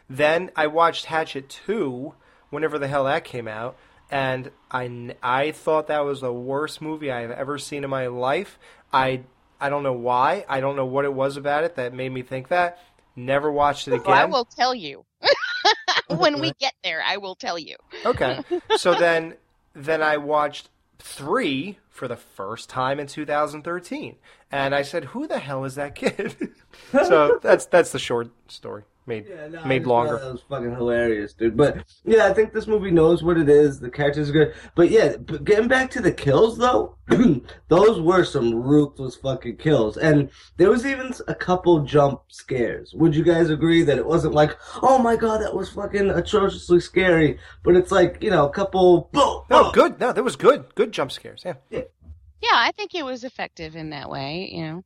[0.09, 2.13] Then I watched Hatchet 2,
[2.49, 3.77] whenever the hell that came out,
[4.09, 8.07] and I, I thought that was the worst movie I have ever seen in my
[8.07, 8.59] life.
[8.91, 9.23] I
[9.59, 10.45] I don't know why.
[10.49, 12.79] I don't know what it was about it that made me think that.
[13.15, 14.05] Never watched it again.
[14.07, 15.05] Well, I will tell you.
[16.17, 17.77] when we get there, I will tell you.
[18.05, 18.41] Okay.
[18.77, 19.35] So then
[19.73, 20.69] then I watched
[21.03, 24.15] 3 for the first time in 2013.
[24.51, 26.53] And I said, "Who the hell is that kid?"
[26.91, 30.17] so that's that's the short story made Yeah, no, made longer.
[30.17, 31.57] That was fucking hilarious, dude.
[31.57, 33.79] But yeah, I think this movie knows what it is.
[33.79, 34.53] The characters are good.
[34.75, 36.97] But yeah, but getting back to the kills though,
[37.67, 39.97] those were some ruthless fucking kills.
[39.97, 42.93] And there was even a couple jump scares.
[42.93, 46.79] Would you guys agree that it wasn't like, oh my god, that was fucking atrociously
[46.79, 47.39] scary?
[47.63, 49.43] But it's like, you know, a couple boom.
[49.49, 49.99] No, good.
[49.99, 50.73] No, that was good.
[50.75, 51.43] Good jump scares.
[51.45, 51.55] Yeah.
[51.71, 54.83] Yeah, I think it was effective in that way, you know.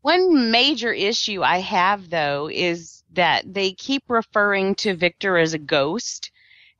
[0.00, 5.58] One major issue I have though is that they keep referring to Victor as a
[5.58, 6.30] ghost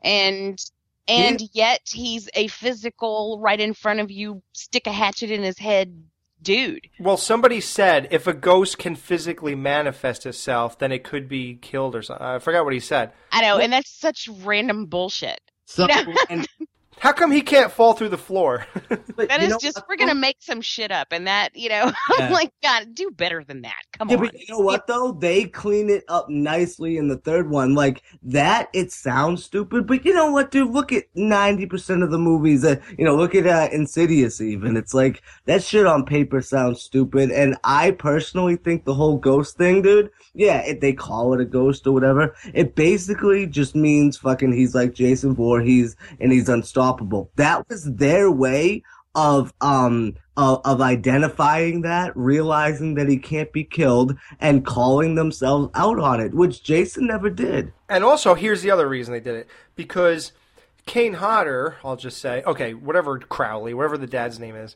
[0.03, 0.59] and
[1.09, 5.59] and yet he's a physical right in front of you stick a hatchet in his
[5.59, 6.05] head
[6.42, 6.88] dude.
[6.99, 11.95] Well, somebody said if a ghost can physically manifest itself, then it could be killed
[11.95, 12.25] or something.
[12.25, 13.12] I forgot what he said.
[13.31, 15.40] I know, and that's such random bullshit.
[15.64, 16.47] So, You and,
[16.98, 18.66] How come he can't fall through the floor?
[19.16, 21.57] but That you is know just what, we're gonna make some shit up and that,
[21.57, 22.26] you know, Yeah.
[22.26, 23.83] I'm like, God, do better than that.
[23.92, 24.24] Come Yeah, on.
[24.26, 25.11] but you know what though?
[25.12, 27.74] They clean it up nicely in the third one.
[27.74, 30.70] Like that, it sounds stupid, but you know what, dude?
[30.70, 32.62] Look at ninety percent of the movies.
[32.62, 34.40] That you know, look at uh, Insidious.
[34.40, 39.16] Even it's like that shit on paper sounds stupid, and I personally think the whole
[39.16, 40.11] ghost thing, dude.
[40.35, 44.74] Yeah, if they call it a ghost or whatever, it basically just means fucking he's
[44.74, 46.82] like Jason Voorhees and he's unstoppable.
[47.37, 48.83] That was their way
[49.14, 55.71] of um of, of identifying that, realizing that he can't be killed, and calling themselves
[55.75, 57.73] out on it, which Jason never did.
[57.88, 60.33] and also, here's the other reason they did it because
[60.87, 64.75] Kane Hodder, I'll just say, okay, whatever Crowley, whatever the dad's name is,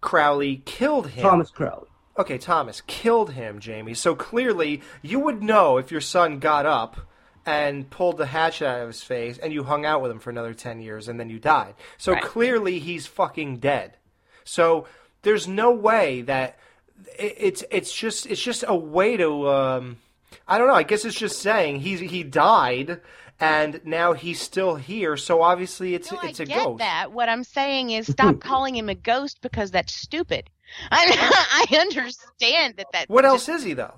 [0.00, 1.22] Crowley killed him.
[1.22, 1.88] Thomas Crowley.
[2.18, 3.94] Okay, Thomas killed him, Jamie.
[3.94, 7.00] So clearly, you would know if your son got up
[7.44, 10.30] and pulled the hatchet out of his face and you hung out with him for
[10.30, 11.74] another 10 years and then you died.
[11.98, 12.22] So Right.
[12.22, 13.96] clearly, he's fucking dead.
[14.44, 14.86] So
[15.22, 16.58] there's no way that
[17.18, 19.98] it's it's just it's just a way to um
[20.46, 23.00] I don't know, I guess it's just saying he's he died
[23.40, 26.78] and now he's still here, so obviously it's No, it's I a get ghost.
[26.78, 27.12] that.
[27.12, 30.48] What I'm saying is stop calling him a ghost because that's stupid.
[30.92, 33.08] I I understand that that.
[33.10, 33.94] What else is he though?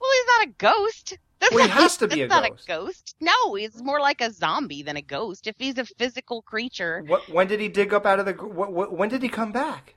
[0.00, 1.18] Well, he's not a ghost.
[1.42, 2.64] That's Well, he has to be a that's not ghost.
[2.64, 3.14] a ghost.
[3.20, 5.46] No, he's more like a zombie than a ghost.
[5.48, 8.72] If he's a physical creature, What when did he dig up out of the what,
[8.72, 9.94] what, when did he come back?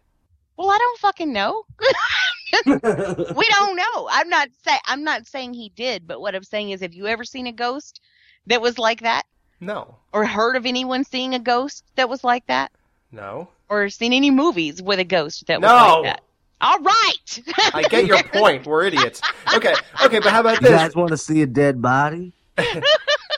[0.58, 1.64] well, I don't fucking know.
[2.66, 4.08] we don't know.
[4.12, 7.08] I'm not say I'm not saying he did, but what I'm saying is, have you
[7.08, 8.00] ever seen a ghost
[8.48, 9.24] that was like that,
[9.60, 9.98] No.
[10.14, 12.72] or heard of anyone seeing a ghost that was like that,
[13.12, 13.50] No.
[13.70, 16.02] or seen any movies with a ghost that was No.
[16.02, 16.24] like that?
[16.62, 17.42] All right.
[17.74, 18.66] I get your point.
[18.66, 19.22] We're idiots.
[19.54, 19.74] Okay.
[20.04, 20.70] Okay, but how about this?
[20.70, 22.34] You guys want to see a dead body?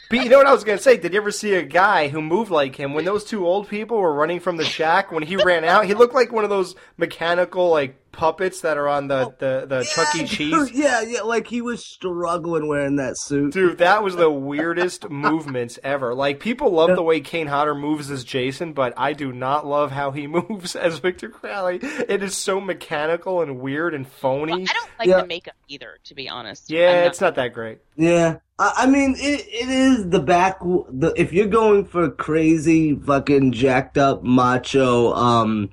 [0.10, 0.96] But you know what I was going to say?
[0.96, 3.98] Did you ever see a guy who moved like him when those two old people
[3.98, 5.12] were running from the shack?
[5.12, 8.88] When he ran out, he looked like one of those mechanical like puppets that are
[8.88, 10.26] on the the, the Chuck E.
[10.26, 10.54] Cheese.
[10.54, 13.54] dude, yeah, yeah, like he was struggling wearing that suit.
[13.54, 16.14] Dude, that was the weirdest movements ever.
[16.16, 19.92] Like people love the way Kane Hodder moves as Jason, but I do not love
[19.92, 21.80] how he moves as Victor Crowley.
[21.82, 24.52] It is so mechanical and weird and phony.
[24.54, 25.22] Well, I don't like Yeah.
[25.22, 26.70] the makeup either, to be honest.
[26.70, 27.80] yeah, I'm it's not that great.
[27.96, 30.60] Yeah, I, I mean, it, it is the back.
[30.62, 35.72] The if you're going for crazy, fucking jacked up, macho, um,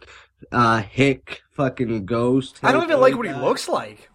[0.53, 2.61] uh, hick, fucking ghost.
[2.63, 4.11] I don't even like what he looks like.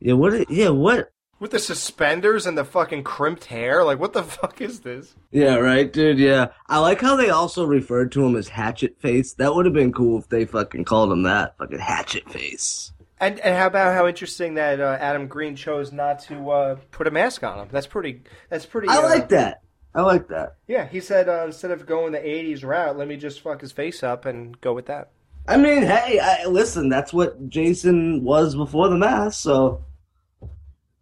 [0.00, 0.50] Yeah, what?
[0.50, 1.12] Yeah, what?
[1.38, 5.14] With the suspenders and the fucking crimped hair, like what the fuck is this?
[5.30, 6.18] Yeah, right, dude.
[6.18, 9.34] Yeah, I like how they also referred to him as Hatchet Face.
[9.34, 12.92] That would have been cool if they fucking called him that, fucking Hatchet Face.
[13.20, 17.06] And and how about how interesting that uh, Adam Green chose not to uh, put
[17.06, 17.68] a mask on him?
[17.70, 18.22] That's pretty.
[18.48, 18.88] That's pretty.
[18.88, 19.62] I uh, like that.
[19.94, 20.56] I like that.
[20.66, 23.72] Yeah, he said uh, instead of going the '80s route, let me just fuck his
[23.72, 25.10] face up and go with that.
[25.50, 29.84] I mean, hey, I, listen, that's what Jason was before the mask, so.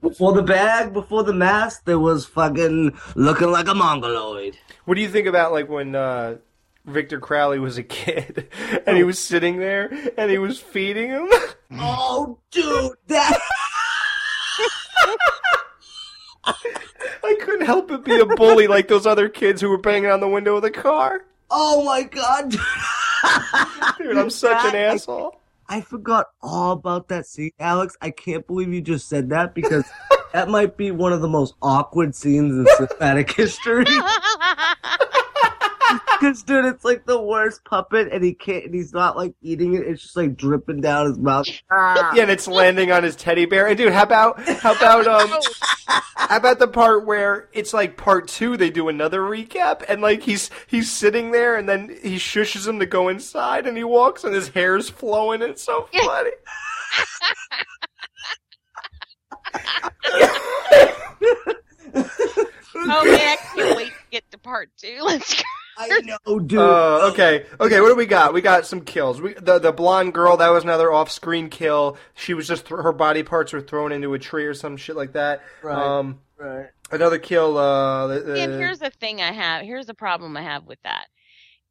[0.01, 4.57] Before the bag, before the mask, there was fucking looking like a mongoloid.
[4.87, 6.37] What do you think about like when uh,
[6.87, 8.49] Victor Crowley was a kid
[8.87, 11.29] and he was sitting there and he was feeding him?
[11.73, 13.39] Oh, dude, that.
[16.47, 20.21] I couldn't help but be a bully like those other kids who were banging on
[20.21, 21.27] the window of the car.
[21.51, 22.55] Oh my god.
[23.99, 25.41] Dude, I'm such an asshole.
[25.69, 27.97] I forgot all about that scene, Alex.
[28.01, 29.85] I can't believe you just said that because
[30.33, 33.85] that might be one of the most awkward scenes in cinematic history.
[36.21, 39.75] Because, dude, it's like the worst puppet, and he can't, and he's not like eating
[39.75, 39.87] it.
[39.87, 41.47] It's just like dripping down his mouth.
[41.71, 42.13] Ah.
[42.15, 43.67] Yeah, and it's landing on his teddy bear.
[43.69, 45.31] And dude, how about how about um
[46.17, 48.57] how about the part where it's like part two?
[48.57, 52.79] They do another recap, and like he's he's sitting there, and then he shushes him
[52.81, 55.43] to go inside, and he walks, and his hair's flowing.
[55.43, 56.31] It's so funny.
[62.91, 64.99] Oh man, I can't wait to get to part two.
[65.03, 65.43] Let's go.
[65.79, 66.59] I know, dude.
[66.59, 67.81] Uh, okay, okay.
[67.81, 68.35] What do we got?
[68.35, 69.21] We got some kills.
[69.21, 71.97] We, the the blonde girl that was another off screen kill.
[72.15, 75.13] She was just her body parts were thrown into a tree or some shit like
[75.13, 75.43] that.
[75.63, 75.77] Right.
[75.79, 76.67] Um, right.
[76.91, 77.57] another kill.
[77.57, 79.63] Uh, the- the- And here's the thing I have.
[79.65, 81.07] Here's the problem I have with that.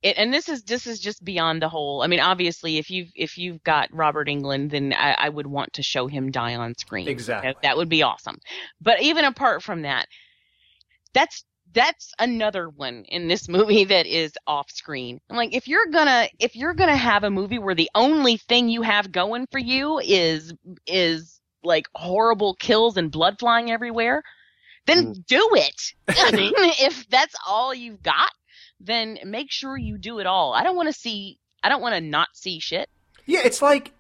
[0.04, 2.04] It, and this is this is just beyond the whole.
[2.04, 5.74] I mean, obviously, if you've if you've got Robert Englund, then I, I would want
[5.74, 7.08] to show him die on screen.
[7.08, 7.50] Exactly.
[7.50, 8.38] That, that would be awesome.
[8.80, 10.06] But even apart from that,
[11.14, 11.44] that's
[11.74, 15.20] that's another one in this movie that is off screen.
[15.30, 18.70] I'm like, if you're gonna if you're gonna have a movie where the only thing
[18.70, 20.54] you have going for you is
[20.86, 24.24] is like horrible kills and blood flying everywhere,
[24.86, 25.26] then mm.
[25.26, 25.94] do it.
[26.08, 28.32] I mean, if that's all you've got,
[28.80, 30.54] then make sure you do it all.
[30.54, 31.38] I don't want to see.
[31.64, 32.90] I don't want to not see shit.
[33.26, 33.92] yeah, it's like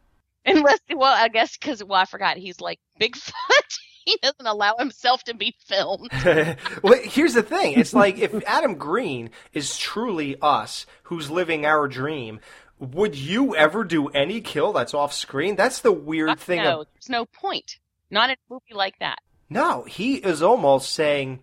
[0.47, 3.31] Unless, well, I guess because well, I forgot he's like Bigfoot.
[4.07, 6.09] he doesn't allow himself to be filmed.
[6.81, 7.73] well, here's the thing.
[7.73, 12.39] It's like if Adam Green is truly us, who's living our dream,
[12.79, 15.55] would you ever do any kill that's off screen?
[15.57, 16.63] That's the weird thing.
[16.63, 17.79] no, of- there's no point.
[18.09, 19.19] Not in a movie like that.
[19.49, 21.41] no, he is almost saying.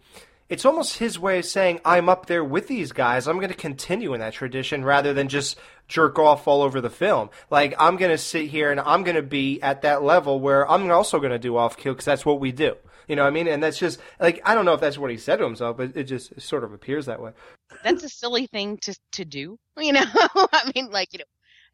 [0.49, 3.27] It's almost his way of saying, I'm up there with these guys.
[3.27, 6.91] I'm going to continue in that tradition rather than just jerk off all over the
[6.91, 7.31] film.
[7.51, 10.71] Like, I'm going to sit here and I'm going to be at that level where
[10.71, 12.77] I'm also going to do off kill because that's what we do.
[13.09, 13.49] You know what I mean?
[13.49, 15.97] And that's just, like, I don't know if that's what he said to himself, but
[15.97, 17.33] it just sort of appears that way.
[17.83, 19.59] That's a silly thing to to do.
[19.79, 21.25] You know, I mean, like you know,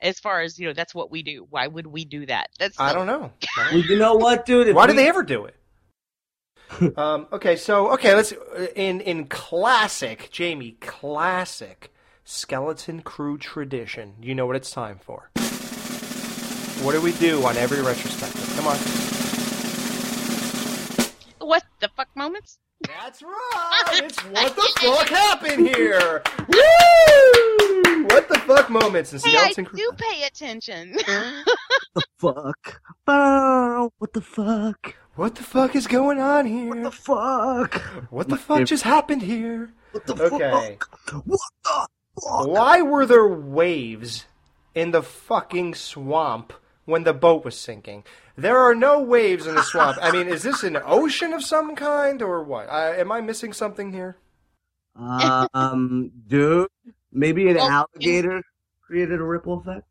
[0.01, 1.47] as far as you know, that's what we do.
[1.51, 2.49] Why would we do that?
[2.59, 3.31] That's I don't know.
[3.57, 4.68] Well, you know what, dude?
[4.68, 5.55] If Why do we- they ever do it?
[6.97, 8.33] Um, okay, so okay, let's
[8.77, 11.93] in in classic Jamie classic
[12.25, 14.14] skeleton crew tradition.
[14.21, 15.31] You know what it's time for.
[16.85, 18.53] What do we do on every retrospective?
[18.57, 18.77] Come on.
[21.47, 22.59] What the fuck moments?
[22.87, 23.83] That's right.
[23.93, 26.23] It's what the fuck happened here.
[26.49, 28.05] Woo!
[28.05, 29.79] What the fuck moments in Hey, I skeleton crew?
[29.79, 30.93] do pay attention.
[31.95, 32.81] the fuck?
[33.07, 34.95] Oh, what the fuck?
[35.17, 36.69] What the fuck is going on here?
[36.69, 37.75] What the fuck?
[38.11, 39.73] What the fuck just happened here?
[39.93, 40.79] What the Okay.
[40.79, 41.25] fuck?
[41.27, 41.87] What the
[42.23, 42.47] fuck?
[42.47, 44.27] Why were there waves
[44.75, 46.53] in the fucking swamp
[46.85, 48.05] when the boat was sinking?
[48.37, 49.99] There are no waves in the swamp.
[50.01, 52.71] I mean, is this an ocean of some kind or what?
[52.71, 54.17] I, am I missing something here?
[54.97, 56.69] Um, dude,
[57.13, 58.43] maybe an Well, alligator
[58.87, 59.87] created a ripple effect.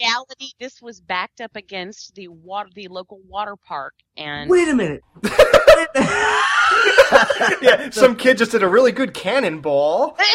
[0.00, 4.74] Reality, this was backed up against the water, the local water park, and Wait a
[4.74, 5.02] minute.
[7.62, 10.16] yeah, some kid just did a really good cannonball.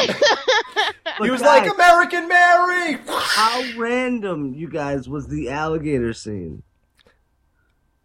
[1.21, 2.97] He was like American Mary.
[3.05, 6.63] How random, you guys, was the alligator scene?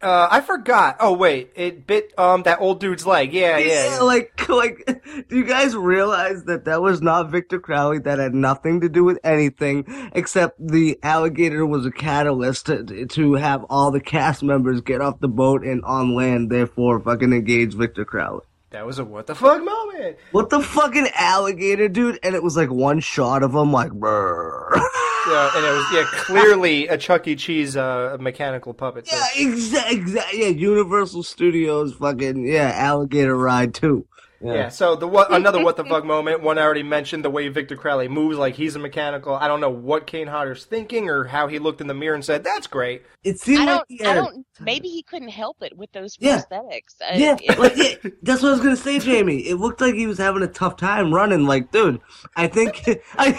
[0.02, 0.96] Uh, I forgot.
[1.00, 3.32] Oh wait, it bit um that old dude's leg.
[3.32, 3.94] Yeah, yeah.
[3.94, 4.00] yeah.
[4.00, 8.00] like, like, do you guys realize that that was not Victor Crowley?
[8.00, 13.32] That had nothing to do with anything except the alligator was a catalyst to, to
[13.34, 17.74] have all the cast members get off the boat and on land, therefore fucking engage
[17.74, 18.44] Victor Crowley.
[18.74, 20.18] That was a what the fuck moment.
[20.32, 22.18] What the fucking alligator, dude?
[22.24, 24.68] And it was like one shot of him, like, brrr.
[25.26, 27.34] Yeah, and it was yeah clearly a Chuck E.
[27.36, 29.08] Cheese uh, mechanical puppet.
[29.10, 30.40] yeah, exactly, exactly.
[30.40, 34.06] Yeah, Universal Studios, fucking yeah, alligator ride too.
[34.40, 34.68] Yeah.
[34.68, 36.42] So the what another what the fuck moment.
[36.42, 39.34] One I already mentioned the way Victor Crowley moves like he's a mechanical.
[39.34, 42.24] I don't know what Kane Hodder's thinking or how he looked in the mirror and
[42.24, 43.02] said that's great.
[43.22, 44.46] It seemed I like don't, he I had a- don't.
[44.60, 46.42] Maybe he couldn't help it with those Yeah.
[46.50, 46.94] prosthetics.
[47.14, 49.38] Yeah, it- like yeah, that's what I was gonna say, Jamie.
[49.48, 51.46] It looked like he was having a tough time running.
[51.46, 52.00] Like, dude,
[52.36, 52.86] I think
[53.18, 53.38] I.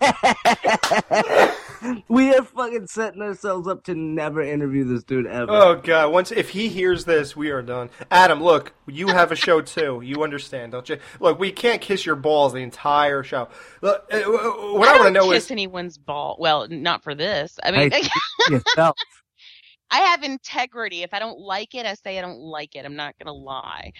[2.10, 5.50] we are fucking setting ourselves up to never interview this dude ever.
[5.50, 6.12] Oh god!
[6.12, 7.88] Once if he hears this, we are done.
[8.10, 10.00] Adam, look, you have a show too.
[10.04, 10.98] You understand, don't you?
[11.20, 13.48] Look, we can't kiss your balls the entire show.
[13.80, 16.36] Look, uh, what I, I want to know kiss is anyone's ball.
[16.40, 17.58] Well, not for this.
[17.62, 18.02] I mean, Hey,
[18.50, 18.96] yourself.
[19.92, 21.02] I have integrity.
[21.02, 22.84] If I don't like it, I say I don't like it.
[22.84, 23.92] I'm not gonna lie.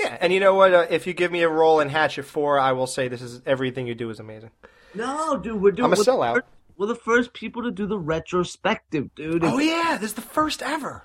[0.00, 0.18] yeah.
[0.20, 0.74] And you know what?
[0.74, 3.40] Uh, if you give me a role in Hatchet Four, I will say this is
[3.46, 4.50] everything you do is amazing.
[4.94, 5.84] No, dude, we're doing.
[5.84, 6.42] I'm a we're the sellout.
[6.80, 9.44] First- We're the first people to do the retrospective, dude.
[9.44, 11.04] Oh yeah, this is the first ever.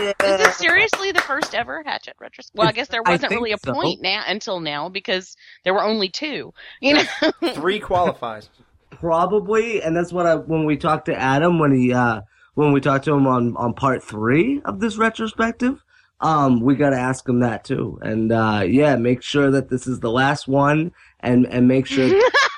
[0.00, 2.58] Is this seriously the first ever Hatchet retrospective?
[2.58, 3.74] Well, I guess there wasn't really a so.
[3.74, 6.54] point now until now because there were only two.
[6.80, 7.02] You know,
[7.52, 8.48] Three qualifies.
[8.90, 12.22] Probably, and that's what I when we talked to Adam when he uh
[12.54, 15.82] when we talked to him on on part three of this retrospective.
[16.22, 19.86] Um, we got to ask him that too, and uh, yeah, make sure that this
[19.86, 22.10] is the last one, and and make sure.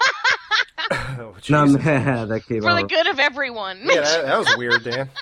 [1.22, 1.84] Oh, no, Jesus.
[1.84, 2.88] that came for the out.
[2.88, 3.80] good of everyone.
[3.84, 5.10] yeah, that, that was weird, Dan.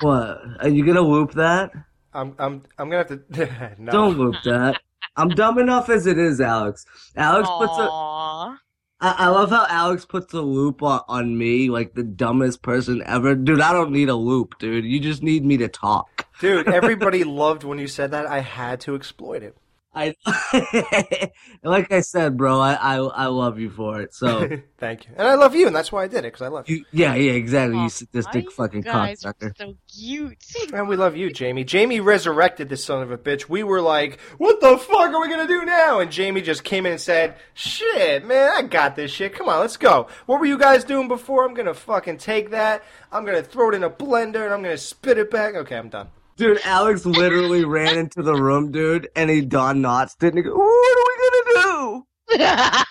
[0.00, 0.42] What?
[0.60, 1.70] Are you gonna loop that?
[2.12, 3.74] I'm I'm I'm gonna have to.
[3.78, 3.92] no.
[3.92, 4.80] Don't loop that.
[5.16, 6.84] I'm dumb enough as it is, Alex.
[7.14, 7.88] Alex puts a.
[7.88, 8.56] Aw.
[9.00, 13.00] I, I love how Alex puts a loop on, on me, like the dumbest person
[13.06, 13.36] ever.
[13.36, 14.84] Dude, I don't need a loop, dude.
[14.84, 16.26] You just need me to talk.
[16.40, 18.26] Dude, everybody loved when you said that.
[18.26, 19.56] I had to exploit it.
[19.92, 20.14] I,
[21.64, 24.14] like I said, bro, I, I, I love you for it.
[24.14, 26.48] So, Thank you, and I love you, and that's why I did it because I
[26.48, 26.76] love you.
[26.76, 27.76] you, yeah, yeah, exactly.
[27.76, 29.56] Aw, You sadistic you fucking guys cocksucker.
[29.58, 30.36] so cute.
[30.72, 31.64] And we love you, Jamie.
[31.64, 33.48] Jamie resurrected this son of a bitch.
[33.48, 36.86] We were like, "What the fuck are we gonna do now?" And Jamie just came
[36.86, 39.34] in and said, "Shit, man, I got this shit.
[39.34, 41.44] Come on, let's go." What were you guys doing before?
[41.44, 42.84] I'm gonna fucking take that.
[43.10, 45.56] I'm gonna throw it in a blender and I'm gonna spit it back.
[45.56, 46.08] Okay, I'm done.
[46.40, 50.42] Dude, Alex literally ran into the room, dude, and he Don Knotts did, and he
[50.42, 52.06] go, what are we gonna do?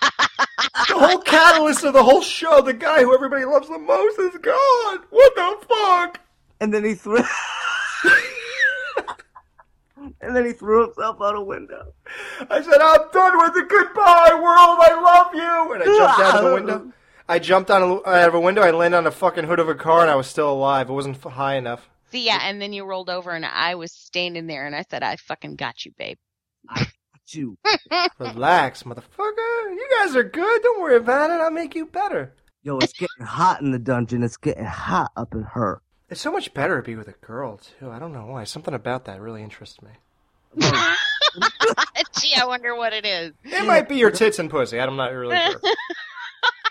[0.88, 4.38] The whole catalyst of the whole show, the guy who everybody loves the most, is
[4.40, 5.00] gone.
[5.10, 6.20] What the fuck?
[6.60, 7.16] And then he threw,
[10.20, 11.92] and then he threw himself out a window.
[12.48, 13.68] I said, I'm done with it.
[13.68, 14.78] Goodbye, world.
[14.80, 15.72] I love you.
[15.74, 16.92] And I jumped out of the window.
[17.28, 18.62] I jumped on a, out of a window.
[18.62, 20.88] I landed on the fucking hood of a car, and I was still alive.
[20.88, 21.89] It wasn't high enough.
[22.10, 25.02] See, yeah, and then you rolled over, and I was standing there, and I said,
[25.02, 26.18] "I fucking got you, babe."
[26.68, 27.56] I got you.
[28.18, 29.36] Relax, motherfucker.
[29.70, 30.62] You guys are good.
[30.62, 31.40] Don't worry about it.
[31.40, 32.34] I'll make you better.
[32.62, 34.22] Yo, it's getting hot in the dungeon.
[34.22, 35.82] It's getting hot up in her.
[36.10, 37.90] It's so much better to be with a girl too.
[37.90, 38.44] I don't know why.
[38.44, 39.90] Something about that really interests me.
[42.20, 43.32] Gee, I wonder what it is.
[43.44, 44.80] It might be your tits and pussy.
[44.80, 45.60] I'm not really sure.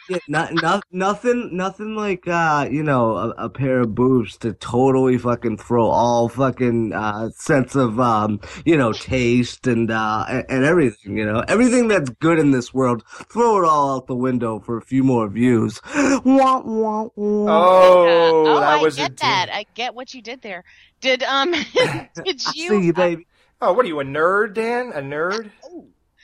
[0.09, 4.53] Yeah, not, not, nothing, nothing like, uh, you know, a, a pair of boobs to
[4.53, 10.45] totally fucking throw all fucking, uh, sense of, um, you know, taste and, uh, and,
[10.49, 14.15] and everything, you know, everything that's good in this world, throw it all out the
[14.15, 15.79] window for a few more views.
[15.93, 17.09] Wah, wah, wah.
[17.15, 19.49] Oh, oh, that I was get a that.
[19.53, 20.63] I get what you did there.
[21.01, 22.69] Did um, did I you?
[22.69, 23.27] see you, baby.
[23.61, 24.91] Oh, what are you, a nerd, Dan?
[24.95, 25.51] A nerd?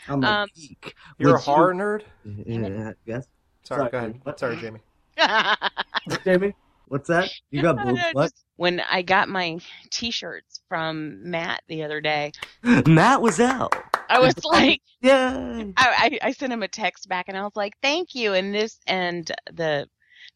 [0.08, 0.96] I'm a Um, geek.
[1.20, 2.02] You're a Would you- nerd?
[2.48, 3.28] Yeah, yes.
[3.66, 4.20] Sorry, Sorry, go ahead.
[4.24, 4.40] what?
[4.40, 4.80] Sorry, Jamie.
[6.24, 6.54] Jamie,
[6.88, 7.30] what's that?
[7.52, 8.02] You got boobs?
[8.14, 8.32] What?
[8.58, 9.60] when I got my
[9.92, 12.32] T-shirts from Matt the other day,
[12.86, 13.76] Matt was out.
[14.10, 15.64] I was like, yeah.
[15.78, 18.54] I, I, I sent him a text back, and I was like, "Thank you." And
[18.54, 19.88] this and the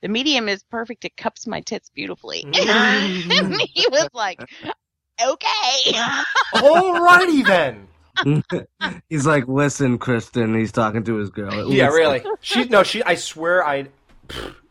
[0.02, 1.06] the medium is perfect.
[1.06, 2.44] It cups my tits beautifully.
[2.46, 2.56] and
[3.74, 4.40] he was like,
[5.24, 5.94] "Okay."
[6.56, 7.88] Alrighty then.
[9.10, 10.56] He's like, listen, Kristen.
[10.56, 11.72] He's talking to his girl.
[11.72, 12.24] Yeah, Listen, really.
[12.42, 13.04] She no, she.
[13.04, 13.88] I swear, I.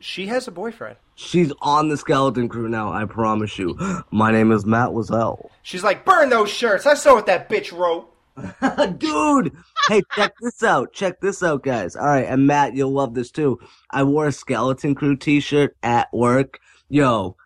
[0.01, 0.97] She has a boyfriend.
[1.17, 2.93] She's on the skeleton crew now.
[2.93, 3.77] I promise you.
[4.13, 5.49] My name is Matt Wazell.
[5.63, 6.87] She's like, burn those shirts.
[6.87, 8.09] I saw what that bitch wrote.
[8.99, 9.57] Dude,
[9.89, 10.93] hey, check this out.
[10.93, 11.97] Check this out, guys.
[11.97, 13.59] All right, and Matt, you'll love this too.
[13.91, 16.61] I wore a skeleton crew T-shirt at work.
[16.89, 17.37] Yo,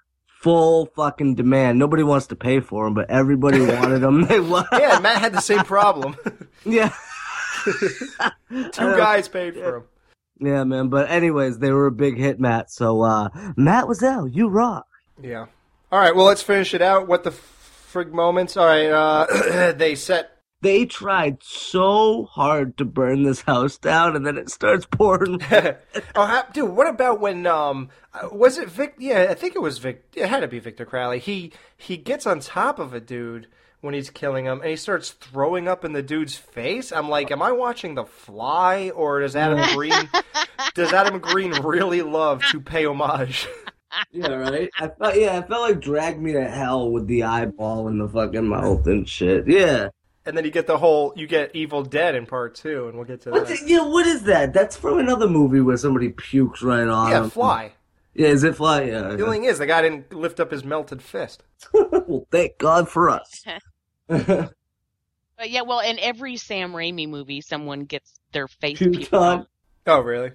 [0.43, 1.78] full fucking demand.
[1.78, 4.26] Nobody wants to pay for them, but everybody wanted them.
[4.26, 4.66] They love.
[4.72, 6.16] Yeah, Matt had the same problem.
[6.64, 6.95] Yeah.
[7.64, 9.84] Two guys paid for them.
[10.38, 10.90] Yeah, man.
[10.90, 12.70] But anyways, they were a big hit, Matt.
[12.70, 14.86] So, uh, Matt Wazell, you rock.
[15.20, 15.47] Yeah.
[15.90, 16.14] All right.
[16.14, 17.09] Well, let's finish it out.
[17.09, 18.57] What the frig moments?
[18.57, 18.86] All right.
[18.86, 20.38] Uh, they set.
[20.62, 25.40] They tried so hard to burn this house down, and then it starts pouring.
[25.52, 25.76] oh,
[26.14, 26.70] ha- dude.
[26.70, 27.46] What about when?
[27.48, 28.94] Um, uh, was it Vic?
[28.96, 30.04] Yeah, I think it was Vic.
[30.14, 31.18] It had to be Victor Crowley.
[31.18, 33.48] He he gets on top of a dude
[33.80, 36.92] when he's killing him, and he starts throwing up in the dude's face.
[36.92, 40.08] I'm like, am I watching The Fly, or does Adam Green?
[40.74, 43.48] does Adam Green really love to pay homage?
[44.12, 44.70] yeah, right.
[44.78, 48.08] I felt yeah, I felt like drag me to hell with the eyeball in the
[48.08, 49.48] fucking mouth and shit.
[49.48, 49.88] Yeah.
[50.26, 53.06] And then you get the whole you get Evil Dead in part two, and we'll
[53.06, 53.62] get to What's that.
[53.62, 54.52] it, yeah, what is that?
[54.52, 57.30] That's from another movie where somebody pukes right on Yeah, him.
[57.30, 57.72] Fly.
[58.14, 58.82] Yeah, is it Fly?
[58.82, 59.14] Yeah.
[59.16, 61.42] The only thing is, the guy didn't lift up his melted fist.
[61.72, 63.44] well, thank God for us.
[65.38, 69.38] But yeah, well, in every Sam Raimi movie, someone gets their face Puked puked on.
[69.40, 69.46] on.
[69.86, 70.30] Oh, really?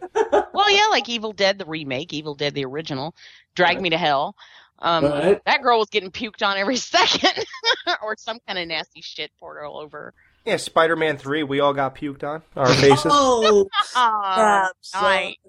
[0.54, 3.16] Well, yeah, like Evil Dead, the remake, Evil Dead, the original,
[3.56, 4.36] Drag Me to Hell.
[4.80, 5.42] Um, Right.
[5.46, 7.46] That girl was getting puked on every second,
[8.04, 10.14] or some kind of nasty shit poured all over.
[10.46, 11.44] Yeah, Spider-Man three.
[11.44, 13.12] We all got puked on our faces.
[13.14, 15.04] Oh, Aw, snap,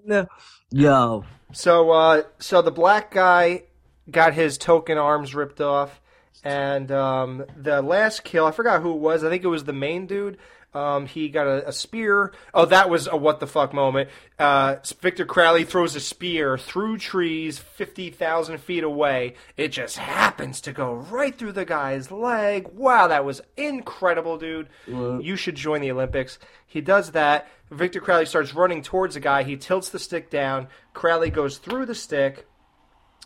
[0.06, 0.26] nice.
[0.72, 3.64] Yo, So, uh, so the black guy
[4.10, 6.00] got his token arms ripped off,
[6.42, 9.22] And um, the last kill, I forgot who it was.
[9.22, 10.38] I think it was the main dude.
[10.74, 12.34] Um, he got a, a spear.
[12.52, 14.10] Oh, that was a what the fuck moment.
[14.38, 19.34] Uh, Victor Crowley throws a spear through trees 50,000 feet away.
[19.56, 22.68] It just happens to go right through the guy's leg.
[22.74, 24.68] Wow, that was incredible, dude.
[24.86, 26.38] You should join the Olympics.
[26.66, 27.48] He does that.
[27.70, 29.42] Victor Crowley starts running towards the guy.
[29.42, 30.68] He tilts the stick down.
[30.92, 32.46] Crowley goes through the stick.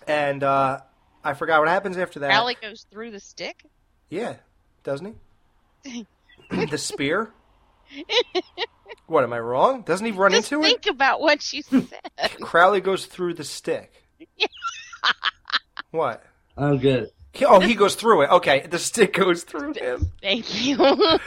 [0.07, 0.81] And uh,
[1.25, 2.31] I forgot what happens after that.
[2.31, 3.65] Crowley goes through the stick.
[4.09, 4.37] Yeah,
[4.85, 5.17] doesn't
[5.85, 6.07] he?
[6.71, 7.33] the spear.
[9.07, 9.83] what am I wrong?
[9.83, 11.89] Doesn't he run Just into think about what you said.
[12.41, 13.93] Crowley goes through the stick.
[15.91, 16.25] what?
[16.57, 17.11] I'm good.
[17.33, 18.31] He- oh, he goes through it.
[18.31, 20.13] Okay, the stick goes through him.
[20.21, 20.77] Thank you.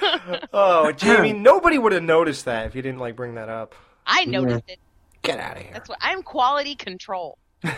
[0.54, 3.76] Oh, Jamie, nobody would have noticed that if you didn't like bring that up.
[4.06, 4.80] I noticed it.
[5.22, 5.72] Get out of here.
[5.74, 7.38] That's what I'm quality control.
[7.62, 7.72] the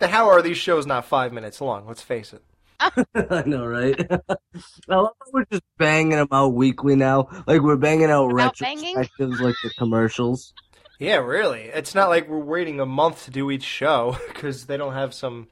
[0.00, 1.86] how are these shows not five minutes long?
[1.86, 2.42] Let's face it.
[3.30, 3.98] I know, right?
[4.10, 7.28] I love how we're just banging them out weekly now.
[7.46, 8.96] Like we're banging out Without banging?
[8.96, 10.52] retrospectives like the commercials.
[10.98, 11.62] Yeah, really.
[11.62, 15.14] It's not like we're waiting a month to do each show because they don't have
[15.14, 15.48] some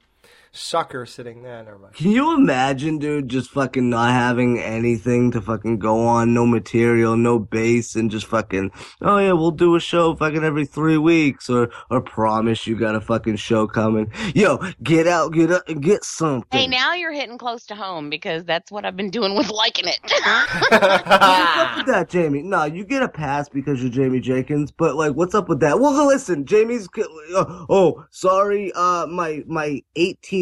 [0.52, 1.62] sucker sitting there.
[1.62, 1.94] Never mind.
[1.94, 7.16] Can you imagine, dude, just fucking not having anything to fucking go on, no material,
[7.16, 8.70] no base, and just fucking,
[9.00, 12.94] oh yeah, we'll do a show fucking every three weeks, or or promise you got
[12.94, 14.12] a fucking show coming.
[14.34, 16.58] Yo, get out, get up, and get something.
[16.58, 19.86] Hey, now you're hitting close to home because that's what I've been doing with liking
[19.88, 20.00] it.
[20.02, 22.42] What's up with that, Jamie?
[22.42, 25.80] No, you get a pass because you're Jamie Jenkins, but like, what's up with that?
[25.80, 26.88] Well, listen, Jamie's.
[27.34, 28.72] Uh, oh, sorry.
[28.74, 29.82] Uh, my my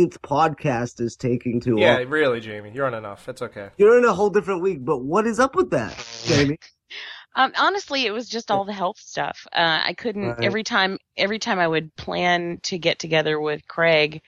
[0.07, 2.09] 18th podcast is taking too Yeah, long.
[2.09, 2.70] really, Jamie.
[2.74, 3.24] You're on enough.
[3.26, 3.70] That's okay.
[3.76, 6.59] You're in a whole different week, but what is up with that, Jamie?
[7.36, 9.46] Um, honestly, it was just all the health stuff.
[9.53, 10.42] Uh, I couldn't Right.
[10.44, 10.99] every time.
[11.16, 14.22] Every time I would plan to get together with Craig,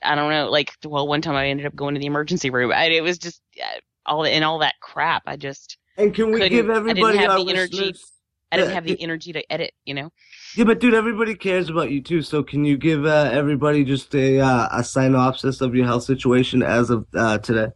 [0.00, 0.48] I don't know.
[0.48, 2.70] Like, well, one time I ended up going to the emergency room.
[2.70, 5.22] I, it was just uh, all and all that crap.
[5.26, 7.94] I just And can we Couldn't- give I didn't everybody have our the energy.
[8.52, 9.72] I didn't have the energy to edit.
[9.84, 10.12] You know.
[10.54, 12.20] Yeah, but dude, everybody cares about you too.
[12.22, 16.62] So can you give uh, everybody just a uh, a synopsis of your health situation
[16.62, 17.68] as of uh, today?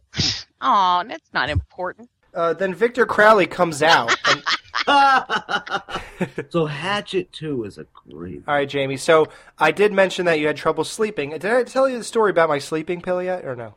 [0.61, 2.09] Oh, that's not important.
[2.33, 4.15] Uh, then Victor Crowley comes out.
[4.29, 4.43] And,
[6.49, 8.43] so Hatchet Two is a great.
[8.47, 8.97] all right, Jamie.
[8.97, 11.31] So I did mention that you had trouble sleeping.
[11.31, 13.73] Did I tell you the story about my sleeping pill yet, or no?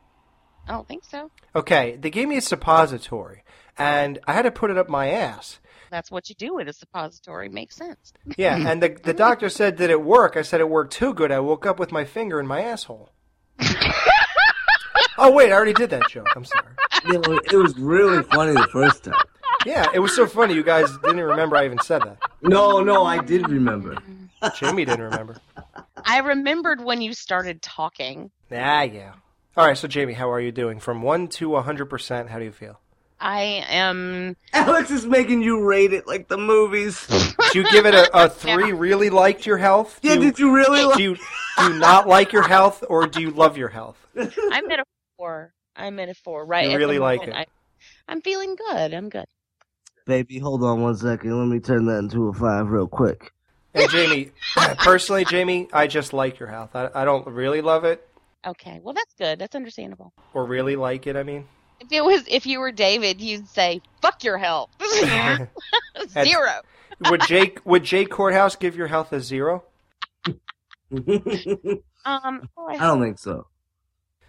[0.69, 1.31] I don't think so.
[1.57, 3.43] Okay, they gave me a suppository,
[3.77, 5.59] and I had to put it up my ass.
[5.91, 7.49] That's what you do with a suppository.
[7.49, 8.13] Makes sense.
[8.37, 10.37] Yeah, and the the doctor said did it work?
[10.37, 11.33] I said it worked too good.
[11.33, 13.11] I woke up with my finger in my asshole.
[15.19, 16.29] oh wait, I already did that joke.
[16.37, 16.73] I'm sorry.
[17.07, 19.15] You know, it was really funny the first time.
[19.67, 20.55] Yeah, it was so funny.
[20.55, 22.19] You guys didn't remember I even said that.
[22.43, 23.97] No, no, I did remember.
[24.57, 25.37] Jamie didn't remember.
[26.05, 28.31] I remembered when you started talking.
[28.51, 29.13] Ah, yeah.
[29.57, 30.81] All right, so Jamie, how are you doing?
[30.81, 32.81] From one to hundred percent, how do you feel?
[33.21, 34.37] I am.
[34.53, 37.07] Alex is making you rate it like the movies.
[37.53, 38.73] Do you give it a, a three?
[38.73, 40.01] Really liked your health?
[40.03, 40.85] Do Yeah, you, did you really?
[40.85, 43.99] Like- do you do you not like your health, or do you love your health?
[44.17, 44.85] I'm at a
[45.19, 45.53] four.
[45.77, 46.47] I'm at a four.
[46.47, 46.71] Right.
[46.71, 47.37] You really like moment.
[47.37, 47.49] it.
[48.09, 48.95] I, I'm feeling good.
[48.95, 49.27] I'm good.
[50.07, 51.39] Baby, hold on one second.
[51.39, 53.33] Let me turn that into a five real quick.
[53.75, 54.31] And Jamie,
[54.79, 56.71] personally, Jamie, I just like your health.
[56.75, 58.05] I, I don't really love it
[58.47, 58.81] Okay.
[58.83, 59.39] Well, that's good.
[59.39, 60.13] That's understandable.
[60.33, 61.15] or really like it.
[61.15, 61.47] I mean,
[61.91, 64.71] If it was, if you were David, you'd say, "Fuck your health."
[66.23, 66.53] Zero.
[67.09, 69.65] would Jake would Jake Courthouse give your health a zero?
[72.07, 72.49] Um.
[72.57, 73.47] well, I I don't think so.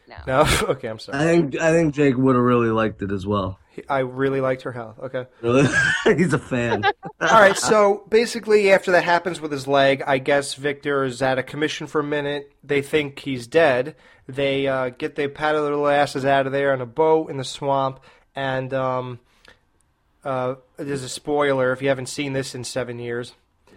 [0.08, 0.18] No.
[0.28, 0.46] No.
[0.70, 1.18] okay, I'm sorry.
[1.18, 3.60] I think I think Jake would have really liked it as well.
[3.88, 5.00] I really liked her health.
[5.00, 5.28] Okay.
[5.42, 5.68] Really,
[6.18, 6.84] he's a fan.
[7.22, 11.40] All right, so basically, after that happens with his leg, I guess Victor is out
[11.40, 12.52] of commission for a minute.
[12.64, 13.96] They think he's dead.
[14.28, 17.38] They uh, get they paddle their little asses out of there on a boat in
[17.38, 18.02] the swamp,
[18.36, 19.20] and um,
[20.24, 23.34] uh, there's a spoiler if you haven't seen this in seven years.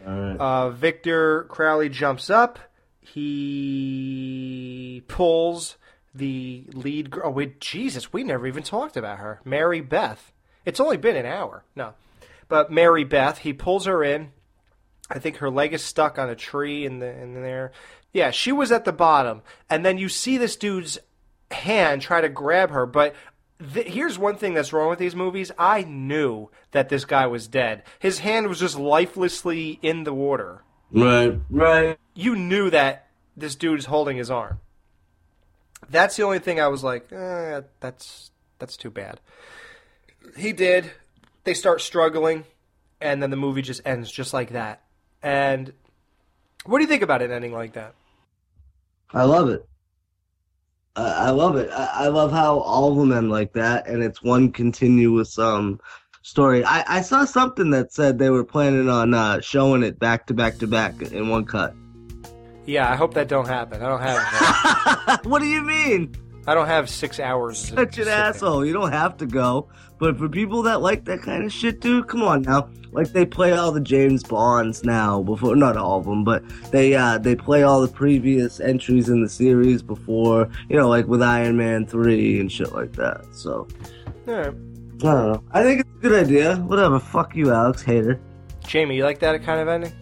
[0.06, 0.36] All right.
[0.36, 2.58] Uh, Victor Crowley jumps up.
[3.00, 5.76] He pulls
[6.14, 7.22] the lead girl.
[7.26, 9.40] Oh, wait, Jesus, we never even talked about her.
[9.44, 10.32] Mary Beth.
[10.64, 11.64] It's only been an hour.
[11.74, 11.94] No.
[12.48, 14.32] But Mary Beth, he pulls her in.
[15.10, 17.72] I think her leg is stuck on a tree in the in there.
[18.12, 20.98] Yeah, she was at the bottom, and then you see this dude's
[21.50, 22.86] hand try to grab her.
[22.86, 23.14] But
[23.74, 27.48] th- here's one thing that's wrong with these movies: I knew that this guy was
[27.48, 27.82] dead.
[27.98, 30.64] His hand was just lifelessly in the water.
[30.90, 31.98] Right, right.
[32.14, 34.60] You knew that this dude's holding his arm.
[35.90, 39.20] That's the only thing I was like, eh, that's that's too bad.
[40.36, 40.90] He did.
[41.44, 42.44] They start struggling,
[43.00, 44.82] and then the movie just ends just like that.
[45.22, 45.72] And
[46.64, 47.94] what do you think about it ending like that?
[49.12, 49.68] I love it.
[50.96, 51.70] I, I love it.
[51.70, 55.80] I, I love how all of them end like that, and it's one continuous um
[56.22, 56.64] story.
[56.64, 60.34] I, I saw something that said they were planning on uh, showing it back to
[60.34, 61.74] back to back in one cut.
[62.66, 63.82] Yeah, I hope that don't happen.
[63.82, 65.24] I don't have.
[65.26, 66.14] what do you mean?
[66.46, 67.58] I don't have six hours.
[67.58, 68.14] Such an there.
[68.14, 68.66] asshole.
[68.66, 69.68] You don't have to go.
[69.98, 72.68] But for people that like that kind of shit, dude, come on now.
[72.92, 76.94] Like they play all the James Bonds now before not all of them, but they
[76.94, 81.22] uh they play all the previous entries in the series before, you know, like with
[81.22, 83.24] Iron Man 3 and shit like that.
[83.32, 83.66] So,
[84.26, 84.48] right.
[84.48, 85.44] I don't know.
[85.52, 86.56] I think it's a good idea.
[86.56, 87.00] Whatever.
[87.00, 88.20] Fuck you, Alex, hater.
[88.66, 89.92] Jamie, you like that kind of ending?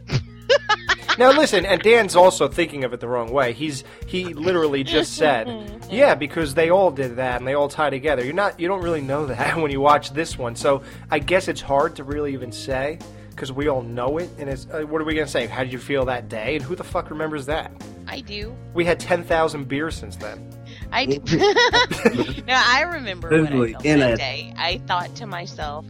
[1.19, 3.53] Now listen, and Dan's also thinking of it the wrong way.
[3.53, 5.49] He's he literally just said,
[5.91, 8.83] "Yeah, because they all did that and they all tie together." You're not you don't
[8.83, 10.57] really know that when you watch this one.
[10.57, 12.99] So I guess it's hard to really even say
[13.31, 14.31] because we all know it.
[14.39, 15.47] And it's uh, what are we gonna say?
[15.47, 16.57] How did you feel that day?
[16.57, 17.73] And who the fuck remembers that?
[18.07, 18.55] I do.
[18.75, 20.49] We had ten thousand beers since then.
[20.91, 21.21] I do.
[22.47, 24.19] now I remember what I felt in that it.
[24.19, 24.55] day.
[24.57, 25.87] I thought to myself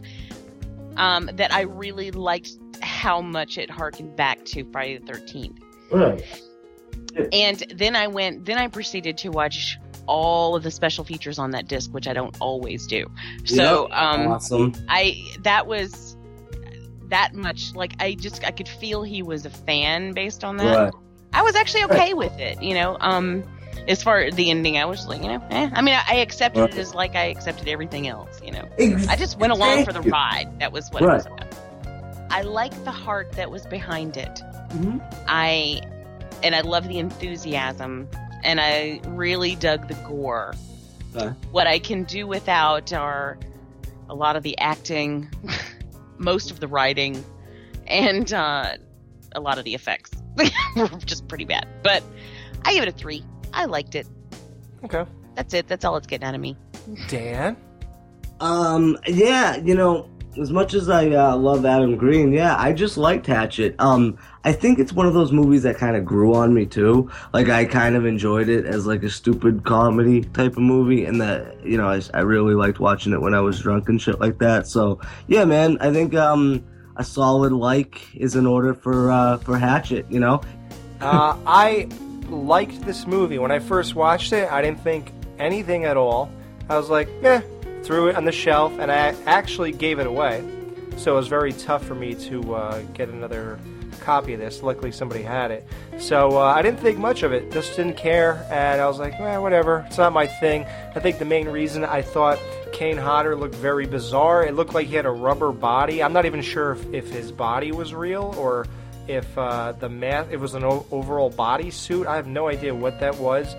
[0.95, 2.51] um, that I really liked
[2.81, 5.59] how much it harkened back to Friday the Thirteenth.
[5.91, 6.23] Right.
[7.31, 8.45] And then I went.
[8.45, 12.13] Then I proceeded to watch all of the special features on that disc, which I
[12.13, 13.05] don't always do.
[13.45, 14.73] So um, awesome.
[14.89, 16.17] I that was
[17.09, 20.75] that much like I just I could feel he was a fan based on that.
[20.77, 20.93] Right.
[21.33, 22.97] I was actually okay with it, you know.
[22.99, 23.43] Um,
[23.87, 25.69] as far as the ending, I was like, you know, eh.
[25.73, 28.67] I mean, I, I accepted it as like I accepted everything else, you know.
[28.77, 30.59] Ex- I just went along for the ride.
[30.59, 31.13] That was what Right.
[31.13, 31.55] it was about.
[32.33, 34.41] I like the heart that was behind it.
[34.69, 35.01] Mhm.
[35.27, 35.81] I
[36.41, 38.07] and I love the enthusiasm,
[38.43, 40.55] and I really dug the gore.
[41.15, 41.33] Okay.
[41.51, 43.37] What I can do without are
[44.09, 45.29] a lot of the acting,
[46.17, 47.23] most of the writing,
[47.87, 48.73] and uh,
[49.35, 50.11] a lot of the effects.
[50.75, 51.67] were just pretty bad.
[51.83, 52.01] But
[52.65, 53.23] I give it a three.
[53.53, 54.07] I liked it.
[54.83, 55.05] Okay,
[55.35, 55.67] That's it.
[55.67, 56.57] That's all it's getting out of me.
[57.07, 57.55] Dan.
[58.39, 60.09] Um, yeah, you know,
[60.39, 63.75] as much as I uh, love Adam Green, yeah, I just liked Hatchet.
[63.79, 67.09] Um, I think it's one of those movies that kind of grew on me too.
[67.33, 71.21] Like I kind of enjoyed it as like a stupid comedy type of movie, and
[71.21, 74.19] that you know I, I really liked watching it when I was drunk and shit
[74.19, 74.67] like that.
[74.67, 76.63] So yeah, man, I think um
[76.97, 80.05] a solid like is in order for uh for Hatchet.
[80.09, 80.41] You know,
[81.01, 81.87] Uh, I
[82.29, 84.51] liked this movie when I first watched it.
[84.51, 86.31] I didn't think anything at all.
[86.69, 87.41] I was like, eh,
[87.83, 90.43] threw it on the shelf, and I actually gave it away.
[90.97, 93.59] So it was very tough for me to uh, get another
[93.99, 94.61] copy of this.
[94.61, 95.67] Luckily, somebody had it.
[95.97, 97.51] So uh, I didn't think much of it.
[97.51, 99.83] Just didn't care, and I was like, eh, whatever.
[99.87, 100.65] It's not my thing.
[100.95, 102.39] I think the main reason I thought
[102.71, 104.45] Kane Hodder looked very bizarre.
[104.45, 106.03] It looked like he had a rubber body.
[106.03, 108.65] I'm not even sure if, if his body was real or
[109.07, 112.07] if uh, the mask it was an o- overall body suit.
[112.07, 113.55] I have no idea what that was.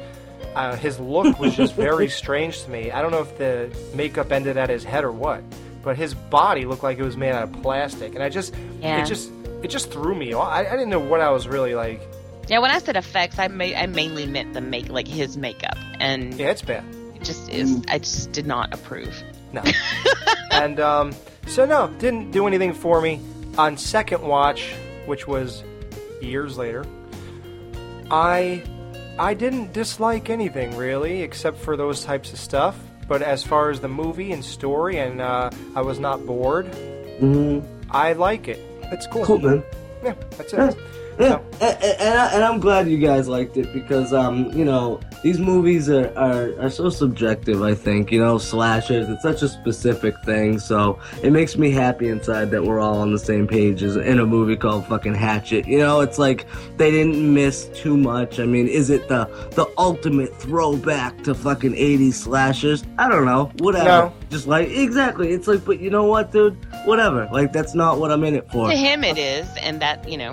[0.54, 2.90] Uh, his look was just very strange to me.
[2.92, 5.42] I don't know if the makeup ended at his head or what,
[5.82, 9.02] but his body looked like it was made out of plastic, and I just Yeah.
[9.02, 9.30] it just
[9.62, 10.48] it just threw me off.
[10.48, 12.00] I, I didn't know what I was really like.
[12.48, 15.76] Yeah, when I said effects, I ma- I mainly meant the make like his makeup,
[15.98, 16.84] and Yeah, it's bad.
[17.14, 17.82] it just is.
[17.88, 19.22] I just did not approve.
[19.52, 19.62] No.
[20.52, 21.14] and um,
[21.46, 23.20] so no, didn't do anything for me.
[23.58, 24.72] On second watch,
[25.06, 25.64] which was
[26.20, 26.84] years later,
[28.10, 28.62] I
[29.18, 32.76] I didn't dislike anything really, except for those types of stuff.
[33.06, 36.66] But as far as the movie and story, and uh, I was not bored.
[36.66, 37.60] mm-hmm.
[37.90, 38.58] I like it.
[38.84, 39.24] It's cool.
[39.24, 39.62] cool man.
[40.02, 40.58] Yeah, that's it.
[40.58, 40.72] Yeah.
[41.18, 44.50] Yeah, and, eh, eh, and, I, and I'm glad you guys liked it because, um,
[44.52, 49.22] you know, these movies are, are, are so subjective, I think, you know, slashers, it's
[49.22, 53.18] such a specific thing, so it makes me happy inside that we're all on the
[53.18, 55.68] same page as in a movie called fucking Hatchet.
[55.68, 56.46] You know, it's like
[56.76, 58.40] they didn't miss too much.
[58.40, 62.84] I mean, is it the, the ultimate throwback to fucking 80s slashers?
[62.98, 63.84] I don't know, whatever.
[63.84, 64.12] No.
[64.30, 65.30] Just like, exactly.
[65.30, 66.58] It's like, but you know what, dude?
[66.86, 67.28] Whatever.
[67.32, 68.68] Like, that's not what I'm in it for.
[68.68, 70.32] To him, it is, and that you know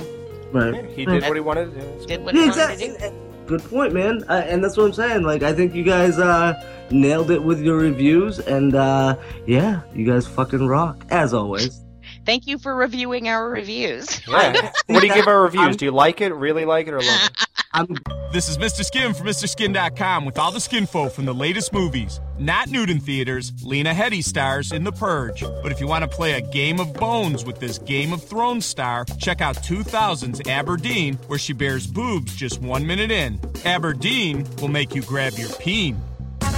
[0.52, 0.74] Right.
[0.74, 1.88] Yeah, he did what he wanted to do.
[1.88, 3.10] It's did what Yeah, he wanted to exactly.
[3.10, 3.48] do.
[3.48, 4.24] Good point, man.
[4.30, 5.24] Uh, and that's what I'm saying.
[5.24, 6.54] Like, I think you guys uh,
[6.92, 11.84] nailed it with your reviews, and uh, yeah, you guys fucking rock as always.
[12.26, 14.26] Thank you for reviewing our reviews.
[14.28, 14.72] Yeah.
[14.88, 15.76] what do you give our reviews?
[15.78, 17.46] Do you like it, really like it, or love it?
[17.74, 17.88] I'm
[18.34, 18.84] This is Mr.
[18.84, 22.20] Skin from MrSkin.com with all the skinfo from the latest movies.
[22.38, 25.42] Not nude in theaters, Lena Headey stars in The Purge.
[25.64, 28.66] But if you want to play a game of bones with this Game of Thrones
[28.66, 33.40] star, check out 2000's Aberdeen, where she bears boobs just one minute in.
[33.64, 35.98] Aberdeen will make you grab your peen.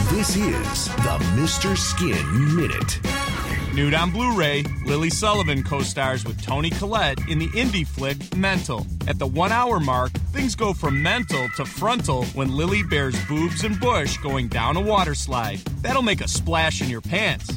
[0.09, 1.77] This is the Mr.
[1.77, 3.52] Skin Minute.
[3.73, 8.37] Nude on Blu ray, Lily Sullivan co stars with Toni Collette in the indie flick
[8.37, 8.85] Mental.
[9.07, 13.63] At the one hour mark, things go from mental to frontal when Lily bears boobs
[13.63, 15.57] and bush going down a water slide.
[15.81, 17.51] That'll make a splash in your pants.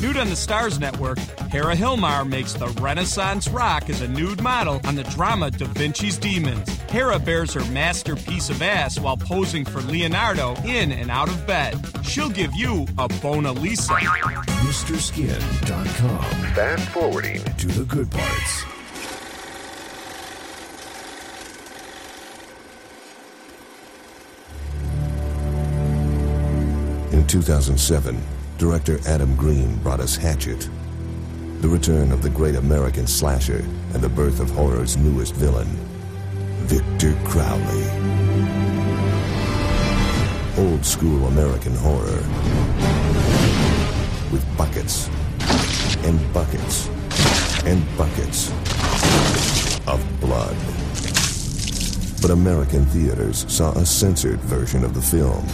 [0.00, 1.18] Nude on the Starz Network,
[1.50, 6.16] Hera Hilmar makes the Renaissance rock as a nude model on the drama Da Vinci's
[6.16, 6.66] Demons.
[6.90, 11.78] Hera bears her masterpiece of ass while posing for Leonardo in and out of bed.
[12.02, 13.92] She'll give you a Bona Lisa.
[14.62, 16.24] MrSkin.com.
[16.54, 18.64] Fast forwarding to the good parts.
[27.12, 30.68] In 2007, director Adam Green brought us Hatchet,
[31.62, 35.66] the return of the great American slasher and the birth of horror's newest villain,
[36.68, 37.84] Victor Crowley.
[40.58, 42.20] Old school American horror
[44.30, 45.08] with buckets
[46.04, 46.88] and buckets
[47.64, 48.50] and buckets
[49.88, 50.54] of blood.
[52.20, 55.46] But American theaters saw a censored version of the film.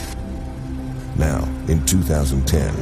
[1.18, 2.74] Now, in 2010,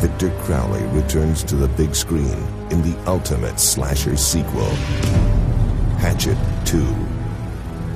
[0.00, 2.36] Victor Crowley returns to the big screen
[2.70, 4.68] in the ultimate slasher sequel,
[5.98, 6.78] Hatchet 2.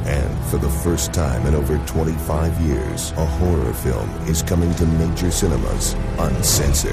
[0.07, 4.87] And for the first time in over 25 years, a horror film is coming to
[4.87, 6.93] major cinemas uncensored,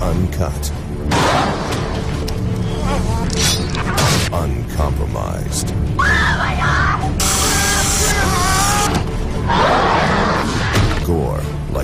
[0.00, 0.72] uncut,
[4.32, 5.72] uncompromised.
[5.98, 6.95] Oh Gore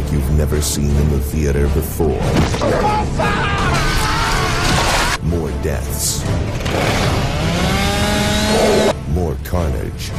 [0.03, 2.09] like you've never seen in the theater before.
[5.23, 6.25] More deaths.
[9.09, 10.11] More carnage.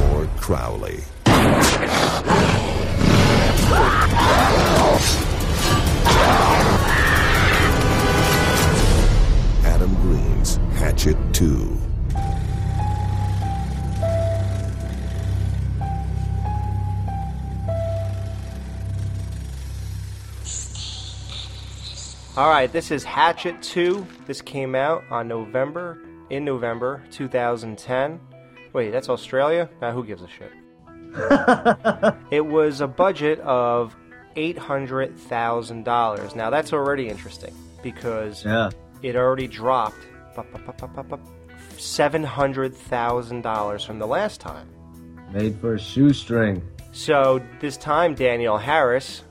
[0.00, 1.00] More Crowley.
[9.64, 11.77] Adam Green's Hatchet 2.
[22.38, 24.06] All right, this is Hatchet 2.
[24.28, 25.98] This came out on November,
[26.30, 28.20] in November 2010.
[28.72, 29.68] Wait, that's Australia?
[29.82, 30.52] Now, who gives a shit?
[32.30, 33.96] it was a budget of
[34.36, 36.36] $800,000.
[36.36, 38.70] Now, that's already interesting because Yeah.
[39.02, 39.98] it already dropped
[40.36, 41.32] bu- bu- bu- bu- bu- bu-
[41.76, 44.68] $700,000 from the last time.
[45.32, 46.62] Made for a shoestring.
[46.92, 49.24] So this time, Danielle Harris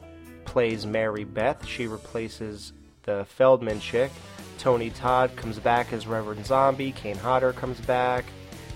[0.43, 1.65] plays Mary Beth.
[1.65, 2.73] She replaces
[3.07, 4.11] the Feldman chick.
[4.59, 6.91] Tony Todd comes back as Reverend Zombie.
[6.91, 8.25] Kane Hodder comes back.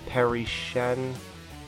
[0.06, 1.14] Perry Shen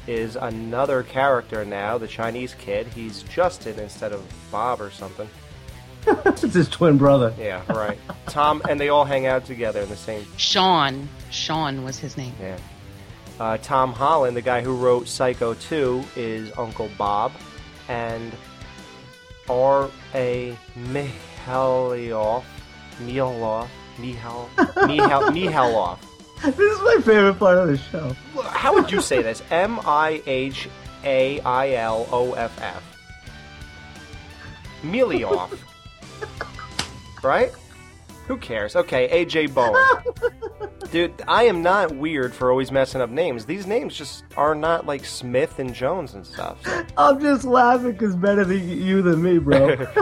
[0.06, 2.86] is another character now, the Chinese kid.
[2.88, 5.28] He's Justin instead of Bob or something.
[6.06, 7.34] it's his twin brother.
[7.38, 7.98] Yeah, right.
[8.26, 10.26] Tom, and they all hang out together in the same.
[10.36, 11.08] Sean.
[11.30, 12.34] Sean was his name.
[12.40, 12.58] Yeah.
[13.40, 17.32] Uh, Tom Holland, the guy who wrote Psycho 2, is Uncle Bob.
[17.88, 18.32] And
[19.48, 20.56] R.A.
[20.76, 22.44] Mihalioff,
[23.00, 23.68] Mihalov,
[23.98, 24.48] Mihal,
[24.86, 25.98] Mihal, Mihaloff.
[26.42, 28.14] This is my favorite part of the show.
[28.42, 29.42] How would you say this?
[29.50, 30.68] M I H
[31.04, 32.82] A I L O F F.
[34.82, 35.56] Milioff.
[37.22, 37.52] right?
[38.26, 38.74] Who cares?
[38.76, 39.82] Okay, AJ Bowen.
[40.90, 43.44] Dude, I am not weird for always messing up names.
[43.46, 46.64] These names just are not like Smith and Jones and stuff.
[46.64, 49.76] so- I'm just laughing because better than you than me, bro.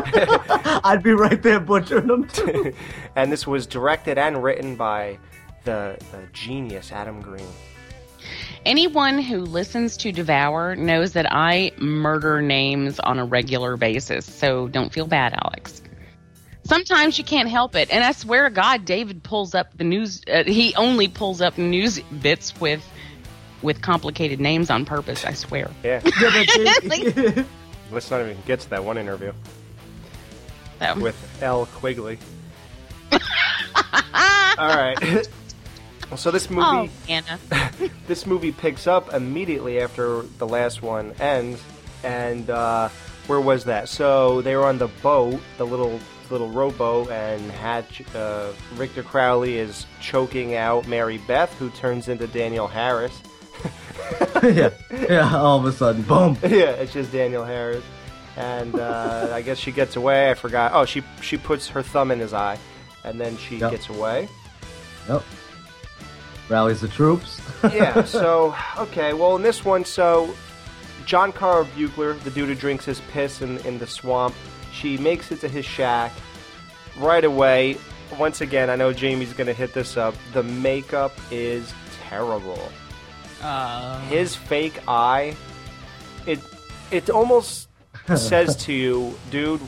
[0.85, 2.75] I'd be right there butchering them too.
[3.17, 5.19] and this was directed and written by
[5.65, 7.47] the, the genius Adam Green.
[8.65, 14.69] Anyone who listens to Devour knows that I murder names on a regular basis, so
[14.69, 15.83] don't feel bad, Alex.
[16.65, 20.23] Sometimes you can't help it, and I swear to God, David pulls up the news.
[20.33, 22.83] Uh, he only pulls up news bits with
[23.63, 25.25] with complicated names on purpose.
[25.25, 25.71] I swear.
[25.83, 26.01] Yeah.
[26.85, 27.47] Like-
[27.93, 29.33] Let's not even get to that one interview
[30.81, 30.99] So.
[30.99, 31.67] with L.
[31.67, 32.19] Quigley.
[34.59, 35.29] All right.
[36.17, 36.63] so this movie.
[36.67, 37.39] Oh, Anna.
[38.07, 41.61] this movie picks up immediately after the last one ends,
[42.03, 42.89] and uh,
[43.27, 43.89] where was that?
[43.89, 46.01] So they were on the boat, the little
[46.31, 52.27] little robo, and Hatch, uh, Victor Crowley is choking out Mary Beth, who turns into
[52.27, 53.21] Danielle Harris.
[54.43, 55.37] yeah, yeah.
[55.37, 56.37] All of a sudden, boom.
[56.43, 57.85] yeah, it's just Danielle Harris,
[58.37, 60.31] and uh, I guess she gets away.
[60.31, 60.73] I forgot.
[60.75, 62.59] Oh, she she puts her thumb in his eye,
[63.05, 63.71] and then she Yep.
[63.71, 64.29] gets away.
[65.09, 65.23] Yep.
[66.49, 67.41] Rallies the troops.
[67.73, 70.35] yeah, so okay, well in this one, so
[71.07, 74.35] John Carl Buechler, the dude who drinks his piss in, in the swamp,
[74.73, 76.13] she makes it to his shack
[76.99, 77.77] right away.
[78.19, 80.15] Once again, I know Jamie's going to hit this up.
[80.33, 81.73] The makeup is
[82.09, 82.61] terrible.
[83.43, 85.35] Uh, His fake eye,
[86.27, 86.39] it
[86.91, 87.69] it almost
[88.17, 89.61] says to you, dude,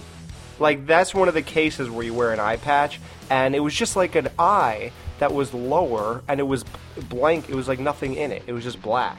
[0.58, 3.00] like that's one of the cases where you wear an eye patch,
[3.30, 6.64] and it was just like an eye that was lower, and it was
[7.08, 7.48] blank.
[7.48, 8.42] It was like nothing in it.
[8.46, 9.16] It was just black,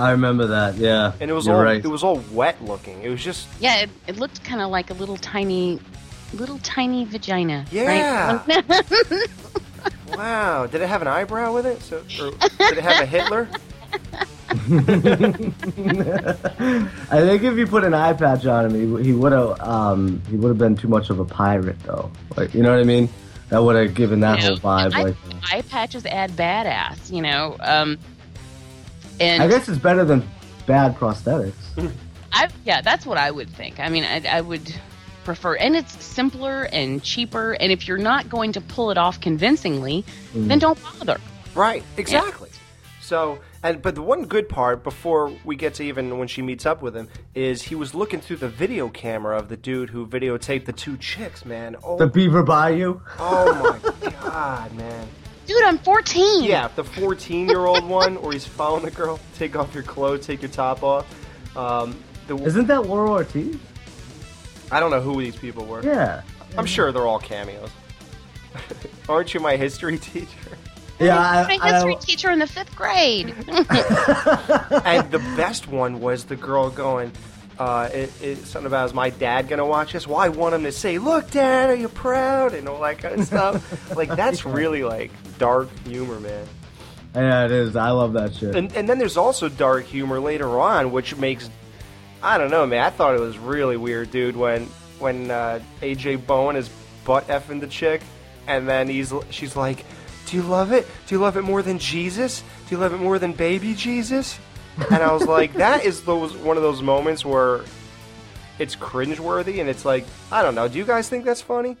[0.00, 0.76] I remember that.
[0.76, 1.84] Yeah, and it was You're all right.
[1.84, 3.02] it was all wet looking.
[3.02, 5.78] It was just yeah, it, it looked kind of like a little tiny,
[6.32, 7.66] little tiny vagina.
[7.70, 8.42] Yeah.
[8.46, 9.26] Right?
[10.16, 10.66] wow.
[10.66, 11.82] Did it have an eyebrow with it?
[11.82, 13.48] So, or did it have a Hitler?
[17.12, 20.22] I think if you put an eye patch on him, he, he would have um,
[20.30, 22.10] he would have been too much of a pirate, though.
[22.36, 23.08] Like you know what I mean?
[23.50, 24.94] That would have given that You whole know, vibe.
[24.94, 25.16] eye, like,
[25.52, 27.56] eye patches add badass, you know.
[27.60, 27.98] Um,
[29.20, 30.26] and I guess it's better than
[30.66, 31.54] bad prosthetics.
[32.32, 33.80] I yeah, that's what I would think.
[33.80, 34.72] I mean, I, I would
[35.24, 37.52] prefer, and it's simpler and cheaper.
[37.52, 40.04] And if you're not going to pull it off convincingly,
[40.34, 40.48] Mm.
[40.48, 41.18] then don't bother.
[41.54, 42.50] Right, exactly.
[43.02, 46.64] So, and but the one good part before we get to even when she meets
[46.64, 50.06] up with him is he was looking through the video camera of the dude who
[50.06, 51.44] videotaped the two chicks.
[51.44, 53.00] Man, oh, The Beaver Bayou.
[53.18, 55.08] oh my god, man.
[55.50, 56.44] Dude, I'm 14.
[56.44, 59.18] Yeah, the 14 year old one or he's following the girl.
[59.34, 61.04] Take off your clothes, take your top off.
[61.56, 61.98] Um,
[62.28, 63.56] the, Isn't that Laurel Ortiz?
[64.70, 65.82] I don't know who these people were.
[65.82, 66.22] Yeah.
[66.56, 67.70] I'm sure they're all cameos.
[69.08, 70.28] Aren't you my history teacher?
[71.00, 73.30] Yeah, I'm I, a history I, teacher in the fifth grade.
[73.48, 77.10] and the best one was the girl going,
[77.60, 80.06] uh, it, it, something about is my dad gonna watch this?
[80.06, 83.20] Well, I want him to say, "Look, Dad, are you proud?" and all that kind
[83.20, 83.94] of stuff.
[83.96, 86.46] like that's really like dark humor, man.
[87.14, 87.76] yeah, it is.
[87.76, 88.56] I love that shit.
[88.56, 91.50] And and then there's also dark humor later on, which makes
[92.22, 92.82] I don't know, man.
[92.82, 94.36] I thought it was really weird, dude.
[94.36, 94.64] When
[94.98, 96.70] when uh, AJ Bowen is
[97.04, 98.00] butt effing the chick,
[98.46, 99.84] and then he's she's like,
[100.24, 100.86] "Do you love it?
[101.06, 102.42] Do you love it more than Jesus?
[102.68, 104.38] Do you love it more than baby Jesus?"
[104.90, 107.60] And I was like, that is those one of those moments where
[108.58, 110.68] it's cringeworthy, and it's like, I don't know.
[110.68, 111.76] Do you guys think that's funny?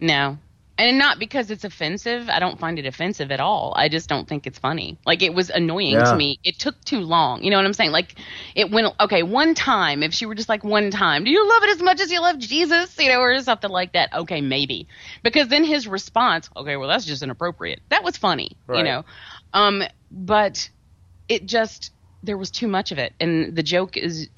[0.00, 0.38] no.
[0.80, 2.28] And not because it's offensive.
[2.28, 3.72] I don't find it offensive at all.
[3.76, 4.96] I just don't think it's funny.
[5.04, 6.04] Like it was annoying Yeah.
[6.04, 6.38] to me.
[6.44, 7.42] It took too long.
[7.42, 7.90] You know what I'm saying?
[7.90, 8.14] Like
[8.54, 11.64] it went okay, one time, if she were just like one time, do you love
[11.64, 12.96] it as much as you love Jesus?
[12.96, 14.12] You know, or something like that.
[14.14, 14.86] Okay, maybe.
[15.24, 17.80] Because then his response, okay, well that's just inappropriate.
[17.88, 18.52] That was funny.
[18.68, 18.78] Right.
[18.78, 19.04] You know.
[19.52, 19.82] Um
[20.12, 20.70] but
[21.28, 21.90] it just
[22.22, 23.14] there was too much of it.
[23.20, 24.28] And the joke is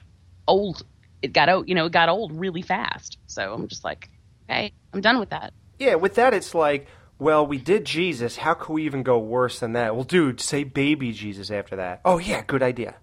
[0.47, 0.85] old.
[1.23, 3.19] It got out, you know, it got old really fast.
[3.27, 4.09] So I'm just like,
[4.49, 5.53] okay, I'm done with that.
[5.79, 6.87] Yeah, with that, it's like,
[7.19, 8.39] well, we did Jesus.
[8.39, 9.95] How could we even go worse than that?
[9.95, 12.01] Well, dude, say baby Jesus after that.
[12.05, 12.97] Oh yeah, good idea.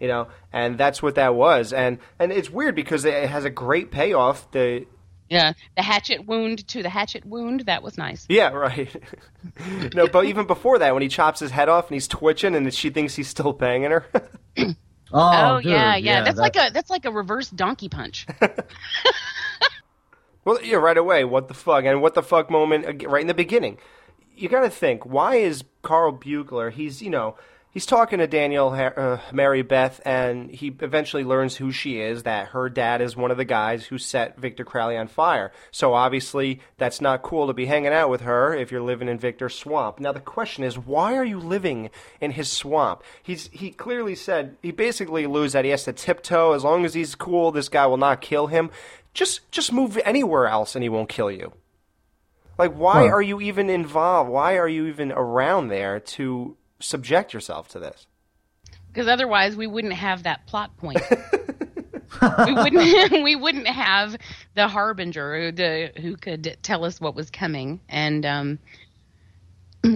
[0.00, 3.50] You know, and that's what that was, and and it's weird because it has a
[3.50, 4.50] great payoff.
[4.50, 4.86] The
[5.30, 7.60] Yeah, the hatchet wound to the hatchet wound.
[7.60, 8.26] That was nice.
[8.28, 8.94] yeah, right.
[9.94, 12.74] no, but even before that, when he chops his head off and he's twitching, and
[12.74, 14.04] she thinks he's still banging her.
[14.58, 14.74] oh,
[15.12, 18.26] Oh, dude, yeah, yeah, That's that- like a that's like a reverse donkey punch.
[20.44, 21.24] Well, yeah, right away.
[21.24, 21.84] What the fuck?
[21.84, 23.78] And what the fuck moment right in the beginning.
[24.34, 25.04] You got to think.
[25.04, 26.72] Why is Carl Buechler?
[26.72, 27.36] He's you know
[27.72, 32.24] he's talking to Danielle uh, Mary Beth, and he eventually learns who she is.
[32.24, 35.52] That her dad is one of the guys who set Victor Crowley on fire.
[35.70, 39.18] So obviously that's not cool to be hanging out with her if you're living in
[39.18, 40.00] Victor's swamp.
[40.00, 41.90] Now the question is, why are you living
[42.20, 43.02] in his swamp?
[43.22, 46.52] He's he clearly said he basically alludes that he has to tiptoe.
[46.52, 48.70] As long as he's cool, this guy will not kill him.
[49.14, 51.52] Just just move anywhere else and he won't kill you.
[52.58, 53.14] Like why Huh.
[53.14, 54.30] are you even involved?
[54.30, 58.06] Why are you even around there to subject yourself to this?
[58.88, 61.00] Because otherwise, we wouldn't have that plot point.
[61.10, 63.12] we wouldn't.
[63.22, 64.16] we wouldn't have
[64.54, 68.58] the harbinger who, the, who could tell us what was coming and um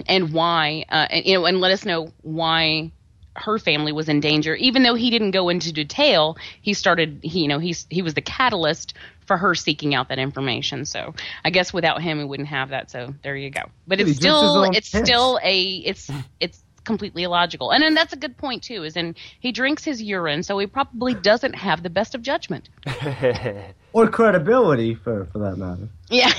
[0.07, 2.91] and why uh, and you know and let us know why
[3.35, 4.55] her family was in danger.
[4.55, 7.19] Even though he didn't go into detail, he started.
[7.21, 8.93] He you know he's he was the catalyst
[9.25, 10.85] for her seeking out that information.
[10.85, 11.13] So
[11.43, 12.89] I guess without him, we wouldn't have that.
[12.91, 13.63] So there you go.
[13.87, 15.01] But it's still it's piss.
[15.01, 16.09] still a it's
[16.39, 17.71] it's completely illogical.
[17.71, 18.83] And then that's a good point too.
[18.83, 22.69] Is in he drinks his urine, so he probably doesn't have the best of judgment.
[23.93, 25.89] or credibility for for that matter.
[26.09, 26.33] Yeah.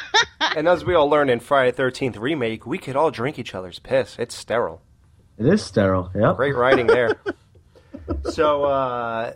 [0.56, 3.78] and as we all learned in Friday Thirteenth remake, we could all drink each other's
[3.78, 4.16] piss.
[4.18, 4.82] It's sterile.
[5.38, 6.10] It is sterile.
[6.14, 6.36] Yep.
[6.36, 7.16] Great writing there.
[8.30, 9.32] so uh,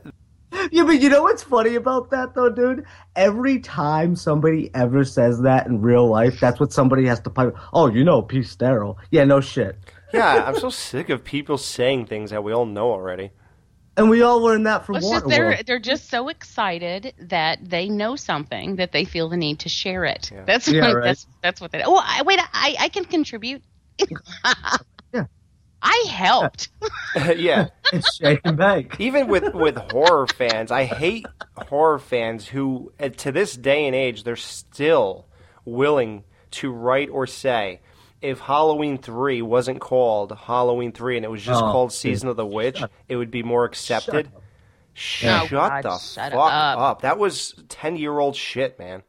[0.71, 2.85] Yeah, but you know what's funny about that though, dude?
[3.17, 7.57] Every time somebody ever says that in real life, that's what somebody has to pipe.
[7.73, 8.99] Oh, you know, peace sterile.
[9.11, 9.79] Yeah, no shit.
[10.15, 13.31] Yeah, I'm so sick of people saying things that we all know already.
[13.97, 15.29] And we all learned that from It's just Waterworld.
[15.31, 19.69] they're they're just so excited that they know something that they feel the need to
[19.69, 20.33] share it.
[20.47, 21.05] That's Yeah, what, right.
[21.05, 21.83] that's that's what they.
[21.85, 23.63] Oh, I, wait, I I can contribute.
[23.99, 25.25] Yeah.
[25.87, 26.71] I helped.
[27.37, 27.69] yeah.
[27.93, 28.99] It's shake and bake.
[28.99, 33.95] Even with with horror fans, I hate horror fans who, uh, to this day and
[33.95, 35.27] age, they're still
[35.65, 37.81] willing to write or say.
[38.25, 41.99] If Halloween three wasn't called Halloween three and it was just Oh, called dude.
[41.99, 44.31] Season of the Witch, it would be more accepted.
[44.95, 47.03] Shut, Oh, God, the shut fuck up.
[47.03, 49.03] That was ten year old shit, man.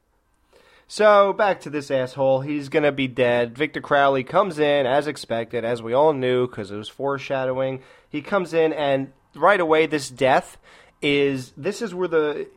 [0.88, 2.42] So back to this asshole.
[2.42, 3.58] He's gonna be dead.
[3.58, 7.82] Victor Crowley comes in as expected, as we all knew, because it was foreshadowing.
[8.10, 10.58] He comes in, and right away, this death
[11.02, 12.48] is this is where the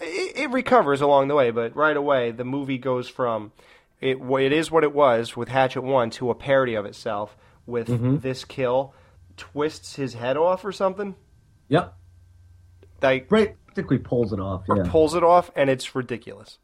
[0.00, 3.52] it, it recovers along the way, but right away, the movie goes from
[4.02, 7.36] it it is what it was with Hatchet One to a parody of itself
[7.66, 8.18] with Mm-hmm.
[8.18, 8.94] this kill
[9.36, 11.14] twists his head off or something.
[11.68, 11.94] Yep.
[13.00, 14.64] Like Practically pulls it off.
[14.68, 14.84] Yeah.
[14.90, 16.58] pulls it off, and it's ridiculous.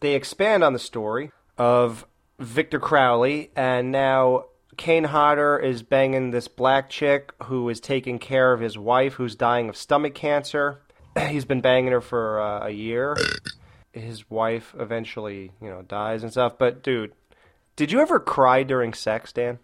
[0.00, 2.06] They expand on the story of
[2.38, 4.44] Victor Crowley, and now
[4.76, 9.34] Kane Hodder is banging this black chick who is taking care of his wife who's
[9.34, 10.82] dying of stomach cancer.
[11.28, 13.16] He's been banging her for uh, a year.
[13.98, 16.54] His wife eventually, you know, dies and stuff.
[16.58, 17.12] But dude,
[17.76, 19.58] did you ever cry during sex, Dan?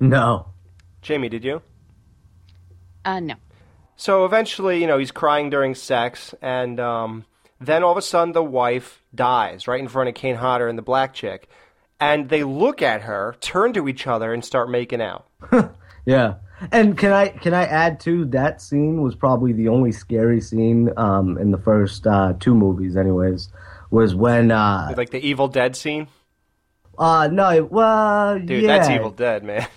[0.00, 0.46] No.
[1.02, 1.62] Jamie, did you?
[3.04, 3.34] Uh, no.
[3.96, 7.24] So eventually, you know, he's crying during sex, and um,
[7.60, 10.78] then all of a sudden the wife dies right in front of Kane Hodder and
[10.78, 11.48] the black chick.
[12.00, 15.26] And they look at her, turn to each other, and start making out.
[16.06, 16.34] Yeah.
[16.72, 18.24] And can I can I add too?
[18.26, 22.96] That scene was probably the only scary scene um, in the first uh, two movies,
[22.96, 23.48] anyways.
[23.90, 26.08] Was when uh, Like the Evil Dead scene.
[26.98, 28.78] uh no, it- well, Dude, yeah.
[28.78, 29.66] that's Evil Dead, man.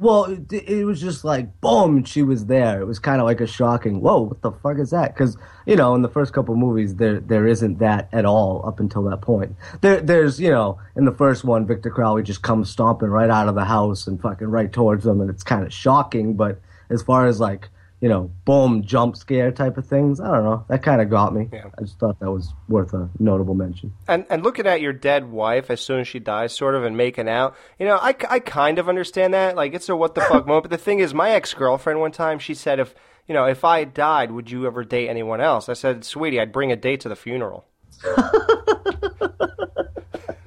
[0.00, 2.80] Well, it, it was just like boom, she was there.
[2.80, 5.12] It was kind of like a shocking, whoa, what the fuck is that?
[5.12, 5.36] Because
[5.66, 9.02] you know, in the first couple movies, there there isn't that at all up until
[9.04, 9.56] that point.
[9.80, 13.48] There, there's you know, in the first one, Victor Crowley just comes stomping right out
[13.48, 16.34] of the house and fucking right towards them, and it's kind of shocking.
[16.34, 17.68] But as far as like
[18.00, 20.64] you know, boom, jump scare type of things, I don't know.
[20.68, 21.48] That kind of got me.
[21.52, 23.92] I just thought that was worth a notable mention.
[24.06, 26.96] And and looking at your dead wife as soon as she dies, sort of, and
[26.96, 29.56] making out, you know, I, I kind of understand that.
[29.56, 30.64] Like, it's a what the fuck moment.
[30.64, 32.94] But the thing is, my ex girlfriend one time, she said, if,
[33.26, 35.68] you know, if I died, would you ever date anyone else?
[35.68, 37.66] I said, sweetie, I'd bring a date to the funeral.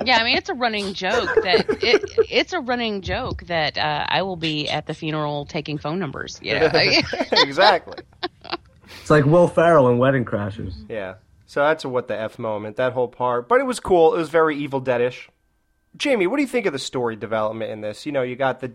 [0.06, 4.06] Yeah, I mean it's a running joke that it, it's a running joke that uh,
[4.08, 6.40] I will be at the funeral taking phone numbers.
[6.42, 6.70] You know,
[7.32, 8.04] exactly.
[9.02, 10.74] It's like Will Ferrell in Wedding Crashers.
[10.90, 11.16] Yeah.
[11.46, 13.50] So that's a what the F moment, that whole part.
[13.50, 14.14] But it was cool.
[14.14, 15.28] It was very Evil Deadish.
[15.98, 18.06] Jamie, what do you think of the story development in this?
[18.06, 18.72] You know, you got the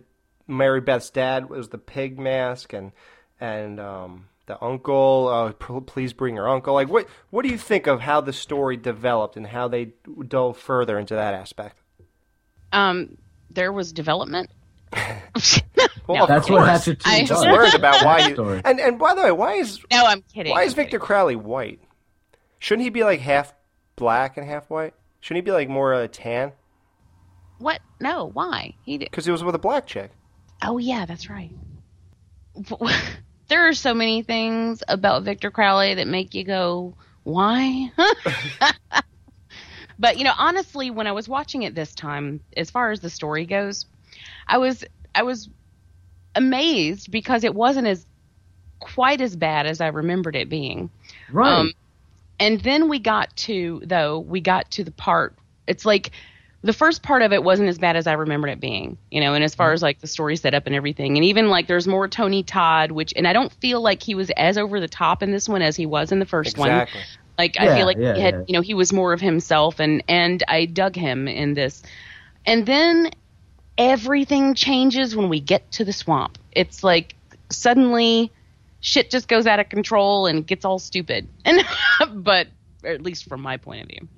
[0.47, 2.93] Mary Beth's dad was the pig mask and
[3.41, 6.75] and um the uncle, uh, p- please bring your uncle.
[6.75, 9.93] Like, what what do you think of how the story developed and how they
[10.29, 11.81] dove further into that aspect?
[12.73, 13.17] um,
[13.51, 14.51] there was development.
[16.09, 16.69] Well, No, of That's what course.
[16.69, 17.29] Hatchet Two I- does.
[17.31, 18.29] Just learned about why.
[18.29, 20.53] You, and and by the way, why is No, I'm kidding.
[20.53, 21.81] why is I'm Victor Crowley white?
[22.61, 23.53] Shouldn't he be like half
[23.97, 24.95] black and half white?
[25.19, 26.53] Shouldn't he be like more uh, tan?
[27.59, 27.81] What?
[28.01, 28.75] No, why?
[28.85, 29.11] He did.
[29.11, 30.13] Because he was with a black chick.
[30.63, 31.51] Oh yeah, that's right.
[33.49, 37.93] There are so many things about Victor Crowley that make you go, "Why?"
[39.99, 43.11] but you know, honestly, when I was watching it this time, as far as the
[43.11, 43.87] story goes,
[44.49, 44.85] I was
[45.15, 45.49] I was
[46.35, 48.05] amazed because it wasn't as
[48.79, 50.91] quite as bad as I remembered it being.
[51.31, 51.61] Right.
[51.61, 51.73] Um,
[52.39, 55.35] and then we got to though we got to the part.
[55.67, 56.11] It's like
[56.67, 59.35] the first part of it wasn't as bad as I remembered it being, you know.
[59.35, 61.87] And as far as like the story set up and everything, and even like there's
[61.87, 65.23] more Tony Todd, which and I don't feel like he was as over the top
[65.23, 66.69] in this one as he was in the first one.
[66.69, 67.01] Exactly.
[67.39, 68.45] Like I feel like yeah, he had, yeah.
[68.49, 71.83] you know, he was more of himself, and and I dug him in this.
[72.45, 73.11] And then
[73.79, 76.39] everything changes when we get to the swamp.
[76.53, 77.15] It's like
[77.51, 78.33] suddenly
[78.81, 81.29] shit just goes out of control and gets all stupid.
[81.45, 81.65] And
[82.25, 82.49] but
[82.83, 84.09] or at least from my point of view,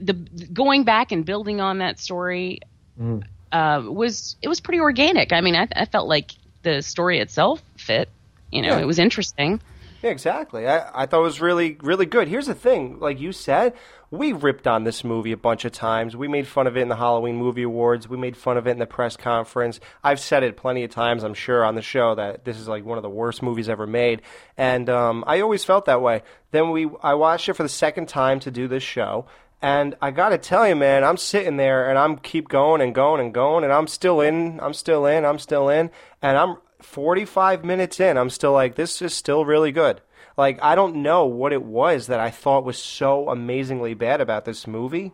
[0.00, 0.14] the
[0.52, 2.60] going back and building on that story
[3.00, 3.22] Mhm.
[3.52, 5.32] uh, was it was pretty organic.
[5.32, 6.32] I mean, I, I felt like
[6.62, 8.08] the story itself fit.
[8.52, 8.80] You know, Yeah.
[8.80, 9.60] it was interesting.
[10.02, 10.66] Yeah, exactly.
[10.66, 12.26] I, I thought it was really, really good.
[12.26, 13.74] Here's the thing, like you said,
[14.10, 16.16] we ripped on this movie a bunch of times.
[16.16, 18.08] We made fun of it in the Halloween Movie Awards.
[18.08, 19.78] We made fun of it in the press conference.
[20.02, 22.84] I've said it plenty of times, I'm sure, on the show that this is like
[22.84, 24.22] one of the worst movies ever made,
[24.56, 26.22] and um, I always felt that way.
[26.50, 29.26] Then we, I watched it for the second time to do this show.
[29.62, 33.20] And I gotta tell you, man, I'm sitting there and I'm keep going and going
[33.20, 35.90] and going, and I'm still in, I'm still in, I'm still in,
[36.22, 40.00] and I'm 45 minutes in, I'm still like, this is still really good.
[40.36, 44.46] Like, I don't know what it was that I thought was so amazingly bad about
[44.46, 45.12] this movie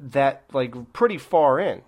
[0.00, 1.82] that, like, pretty far in.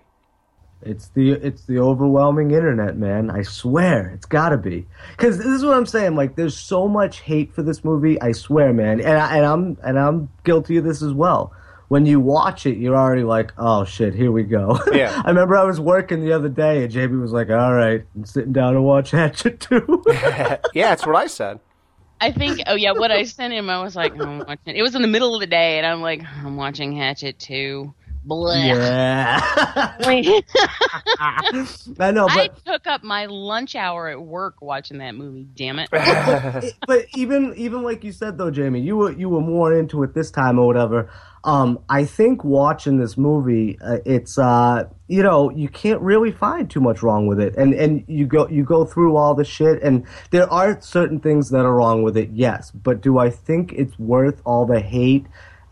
[0.82, 3.30] It's the it's the overwhelming internet, man.
[3.30, 4.86] I swear, it's got to be.
[5.10, 6.16] Because this is what I'm saying.
[6.16, 8.20] Like, there's so much hate for this movie.
[8.20, 9.00] I swear, man.
[9.00, 11.52] And, I, and I'm and I'm guilty of this as well.
[11.88, 14.78] When you watch it, you're already like, oh shit, here we go.
[14.92, 15.22] Yeah.
[15.24, 18.24] I remember I was working the other day, and JB was like, all right, I'm
[18.24, 20.02] sitting down to watch Hatchet Two.
[20.08, 21.60] yeah, that's what I said.
[22.20, 22.60] I think.
[22.66, 24.76] Oh yeah, what I sent him, I was like, I'm watching.
[24.76, 27.94] It was in the middle of the day, and I'm like, I'm watching Hatchet Two.
[28.26, 28.66] Blech.
[28.66, 29.40] yeah.
[32.00, 35.46] I know, But, I took up my lunch hour at work watching that movie.
[35.54, 35.88] Damn it!
[36.86, 40.14] but even even like you said though, Jamie, you were you were more into it
[40.14, 41.10] this time or whatever.
[41.44, 46.68] Um, I think watching this movie, uh, it's uh, you know, you can't really find
[46.68, 49.80] too much wrong with it, and and you go you go through all the shit,
[49.82, 52.72] and there are certain things that are wrong with it, yes.
[52.72, 55.26] But do I think it's worth all the hate?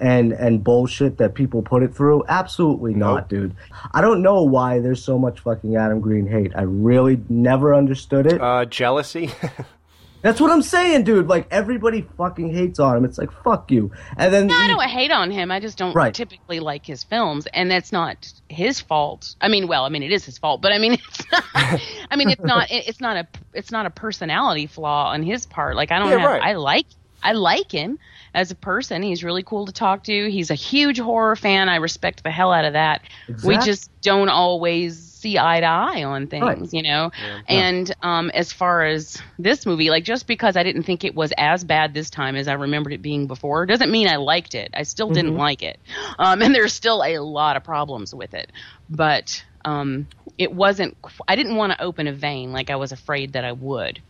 [0.05, 2.25] And and bullshit that people put it through?
[2.29, 3.57] Absolutely not, dude.
[3.93, 6.53] I don't know why there's so much fucking Adam Green hate.
[6.55, 8.41] I really never understood it.
[8.41, 9.31] Uh, jealousy.
[10.23, 11.27] That's what I'm saying, dude.
[11.29, 13.05] Like everybody fucking hates on him.
[13.05, 13.93] It's like fuck you.
[14.17, 15.51] And then No, I don't hate on him.
[15.51, 16.15] I just don't Right.
[16.15, 19.37] typically like his films, and that's not his fault.
[19.41, 21.45] I mean, well, I mean, it is his fault, but I mean, it's not,
[22.11, 22.69] I mean, it's not.
[22.71, 23.27] It's not a.
[23.53, 25.77] It's not a personality flaw on his part.
[25.77, 26.31] Like I don't Yeah, have.
[26.31, 26.43] right.
[26.43, 26.87] I like.
[27.23, 27.99] I like him
[28.35, 29.03] as a person.
[29.03, 30.31] He's really cool to talk to.
[30.31, 31.69] He's a huge horror fan.
[31.69, 33.03] I respect the hell out of that.
[33.45, 36.73] We just don't always see eye to eye on things, Right.
[36.73, 37.11] you know.
[37.49, 41.33] And um, as far as this movie, like just because I didn't think it was
[41.39, 44.71] as bad this time as I remembered it being before, doesn't mean I liked it.
[44.75, 45.79] I still didn't like it,
[46.19, 48.53] um, and there's still a lot of problems with it.
[48.91, 50.97] But um, it wasn't.
[51.27, 54.03] I didn't want to open a vein like I was afraid that I would.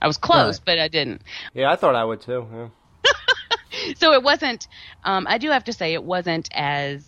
[0.00, 0.64] I was close, Right.
[0.64, 1.20] but I didn't.
[1.52, 2.46] yeah, I thought I would too.
[2.50, 2.68] Yeah.
[4.02, 4.66] So it wasn't.
[5.04, 7.04] Um, I do have to say it wasn't as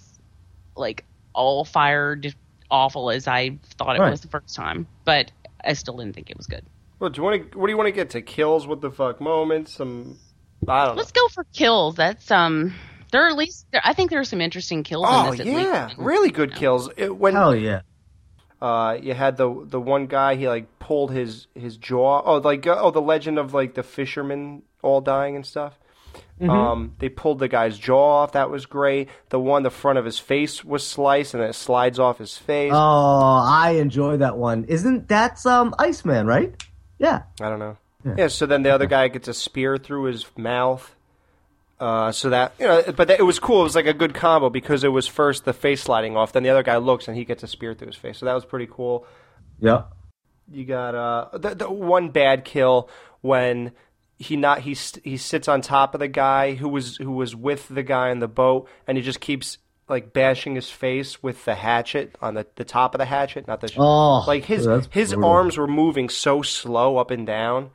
[0.77, 1.05] like
[1.35, 2.33] all fired
[2.71, 4.11] awful as I thought it Right.
[4.13, 5.33] was the first time, but
[5.65, 6.65] I still didn't think it was good.
[7.01, 7.59] Well, do you want to?
[7.59, 8.23] What do you want to get to?
[8.23, 8.69] Kills?
[8.69, 9.21] What the fuck?
[9.21, 9.73] Moments?
[9.75, 10.19] Some.
[10.69, 10.99] I don't know.
[11.01, 11.97] Let's go for kills.
[11.97, 12.73] That's um.
[13.11, 15.41] There are at least there, I think there are some interesting kills Oh in this.
[15.41, 15.99] At yeah, least.
[15.99, 16.89] really good kills.
[16.97, 17.81] It, when hell yeah.
[18.63, 22.23] uh, you had the the one guy, he like pulled his his jaw.
[22.25, 25.79] Oh, like uh, oh, the legend of like the fishermen all dying and stuff.
[26.41, 28.33] Um, they pulled the guy's jaw off.
[28.33, 29.09] That was great.
[29.29, 32.37] The one, the front of his face was sliced, and then it slides off his
[32.37, 32.73] face.
[32.75, 34.65] Oh, I enjoy that one.
[34.65, 36.55] Isn't that's um Iceman, right?
[36.99, 37.23] Yeah.
[37.41, 37.77] I don't know.
[38.17, 38.29] Yeah.
[38.29, 40.95] So then the other guy gets a spear through his mouth.
[41.81, 43.61] Uh, so that you know, but that, it was cool.
[43.61, 46.43] It was like a good combo because it was first the face sliding off, then
[46.43, 48.19] the other guy looks and he gets a spear through his face.
[48.19, 49.07] So that was pretty cool.
[49.61, 49.85] Yeah.
[50.51, 52.89] You got uh the, the one bad kill
[53.23, 53.73] when
[54.19, 57.69] he not he he sits on top of the guy who was who was with
[57.69, 59.59] the guy in the boat and he just keeps
[59.89, 63.61] like bashing his face with the hatchet on the, the top of the hatchet, not
[63.61, 65.25] the Oh, like his his brutal.
[65.31, 67.71] arms were moving so slow up and down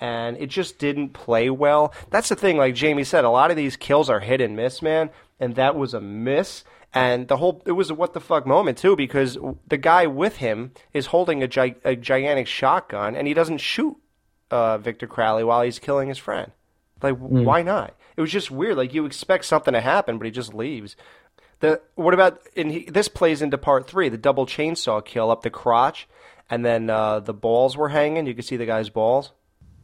[0.00, 1.94] and it just didn't play well.
[2.10, 4.82] That's the thing like Jamie said a lot of these kills are hit and miss,
[4.82, 5.08] man,
[5.40, 6.64] and that was a miss.
[6.92, 10.36] And the whole it was a what the fuck moment too because the guy with
[10.36, 13.96] him is holding a, gi- a gigantic shotgun and he doesn't shoot
[14.50, 16.52] uh, Victor Crowley while he's killing his friend.
[17.02, 17.44] Like, Mm.
[17.44, 17.94] why not?
[18.16, 18.76] It was just weird.
[18.76, 20.96] Like, you expect something to happen, but he just leaves.
[21.60, 22.40] The what about?
[22.56, 26.08] And he, this plays into part three, the double chainsaw kill up the crotch,
[26.50, 28.26] and then uh, the balls were hanging.
[28.26, 29.32] You could see the guy's balls,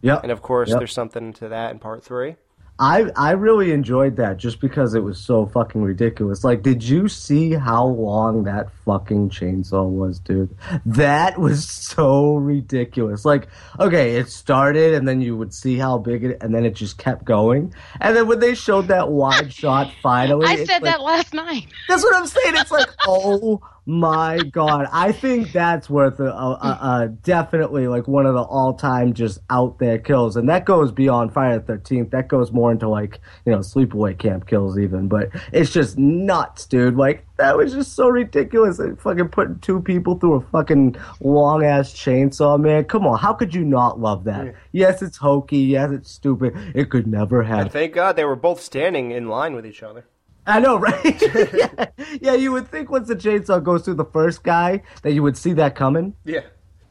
[0.03, 0.21] Yeah.
[0.23, 0.79] and of course, Yep.
[0.79, 2.37] there's something to that in part three.
[2.81, 6.43] I I really enjoyed that just because it was so fucking ridiculous.
[6.43, 10.57] Like, did you see how long that fucking chainsaw was, dude?
[10.87, 13.27] That was so ridiculous.
[13.27, 13.49] Like,
[13.79, 16.97] okay, it started and then you would see how big it, and then it just
[16.97, 17.75] kept going.
[18.01, 21.67] And then when they showed that wide shot, finally, I said like- that last night.
[21.87, 22.55] That's what I'm saying.
[22.57, 24.89] It's like, oh my god!
[24.93, 29.39] I think that's worth a, a, a, a definitely like one of the all-time just
[29.51, 32.11] out there kills, and that goes beyond Friday the Thirteenth.
[32.11, 35.09] That goes more into like you know sleepaway camp kills even.
[35.09, 36.97] But it's just nuts, dude.
[36.97, 38.79] Like that was just so ridiculous.
[38.79, 42.85] Like, fucking putting two people through a fucking long ass chainsaw, man.
[42.85, 44.55] Come on, how could you not love that?
[44.73, 45.59] Yes, it's hokey.
[45.59, 46.53] Yes, it's stupid.
[46.75, 47.69] It could never And happen.
[47.71, 50.05] thank God they were both standing in line with each other.
[50.47, 51.23] I know, right?
[51.55, 51.87] yeah.
[52.21, 55.37] yeah, you would think once the chainsaw goes through the first guy that you would
[55.37, 56.15] see that coming.
[56.25, 56.41] Yeah.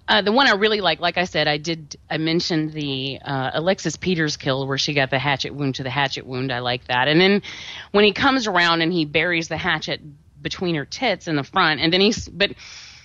[0.08, 1.96] Uh, the one I really like, like I said, I did.
[2.10, 5.92] I mentioned the uh, Alexis Peters kill where she got the hatchet wound to the
[5.92, 6.52] hatchet wound.
[6.52, 7.08] I like that.
[7.08, 7.44] And then
[7.92, 10.02] when he comes around and he buries the hatchet
[10.42, 12.54] between her tits in the front, and then he's but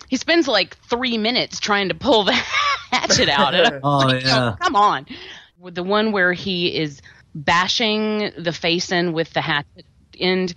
[0.08, 3.54] he spends like three minutes trying to pull the hatchet out.
[3.54, 4.56] And Oh, like, yeah.
[4.60, 5.06] come on.
[5.62, 7.02] The one where he is
[7.34, 9.84] bashing the face in with the hatchet
[10.18, 10.54] end,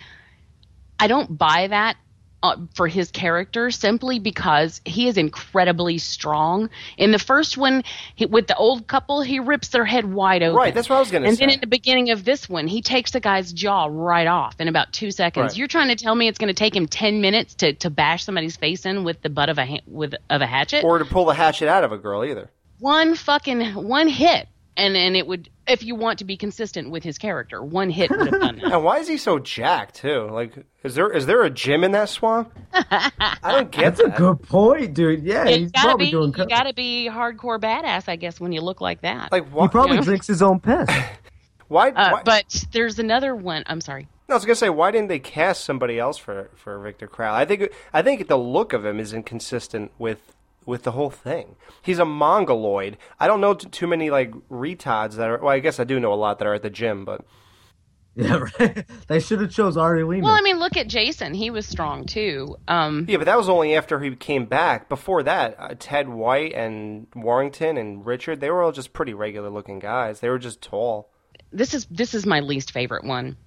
[1.00, 1.98] I don't buy that.
[2.44, 6.70] Uh, for his character, simply because he is incredibly strong.
[6.96, 10.56] In the first one, he, with the old couple, he rips their head wide open.
[10.56, 11.30] Right, that's what I was gonna say.
[11.30, 14.62] And then in the beginning of this one, he takes the guy's jaw right off
[14.62, 15.54] in about two seconds.
[15.54, 15.58] Right.
[15.58, 18.24] You're trying to tell me it's going to take him ten minutes to, to bash
[18.24, 20.84] somebody's face in with the butt of a ha- with of a hatchet?
[20.84, 22.52] Or to pull the hatchet out of a girl either.
[22.78, 24.48] one fucking one hit,
[24.78, 28.10] and and it would if you want to be consistent with his character, one hit
[28.10, 28.72] would have done that.
[28.72, 30.30] And why is he so jacked too?
[30.32, 32.54] Like, is there is there a gym in that swamp?
[32.74, 33.12] I
[33.44, 35.24] don't get That's a good point, dude.
[35.24, 36.34] Yeah, You he's gotta probably be doing.
[36.38, 39.32] you gotta be hardcore badass, I guess, when you look like that.
[39.32, 39.68] Like, He why?
[39.68, 40.04] probably Yeah.
[40.04, 40.88] drinks his own piss.
[41.68, 43.64] why, Uh, why- but there's another one.
[43.68, 44.08] I'm sorry.
[44.30, 47.42] No, I was gonna say, why didn't they cast somebody else for for Victor Crowley?
[47.42, 50.20] I think I think the look of him is inconsistent with
[50.68, 51.56] with the whole thing.
[51.82, 52.98] He's a mongoloid.
[53.20, 55.40] I don't know t- too many like retards that are.
[55.40, 57.26] Well, I guess I do know a lot that are at the gym, but
[58.16, 58.86] yeah, right.
[59.08, 60.24] They should have chose Ari Lehman.
[60.26, 61.34] Well, I mean, look at Jason.
[61.34, 62.58] He was strong too.
[62.68, 64.90] Um, yeah, but that was only after he came back.
[64.90, 69.50] Before that, uh, Ted White and Warrington and Richard, they were all just pretty regular
[69.50, 70.20] looking guys.
[70.20, 71.10] They were just tall.
[71.52, 73.38] this is this is my least favorite one,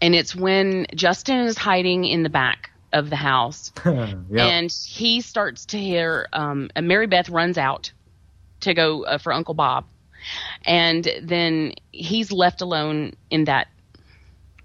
[0.00, 4.12] and it's when Justin is hiding in the back of the house, yeah.
[4.30, 7.92] and he starts to hear um, and Mary Beth runs out
[8.60, 9.84] to go uh, for Uncle Bob,
[10.64, 13.68] and then he's left alone in that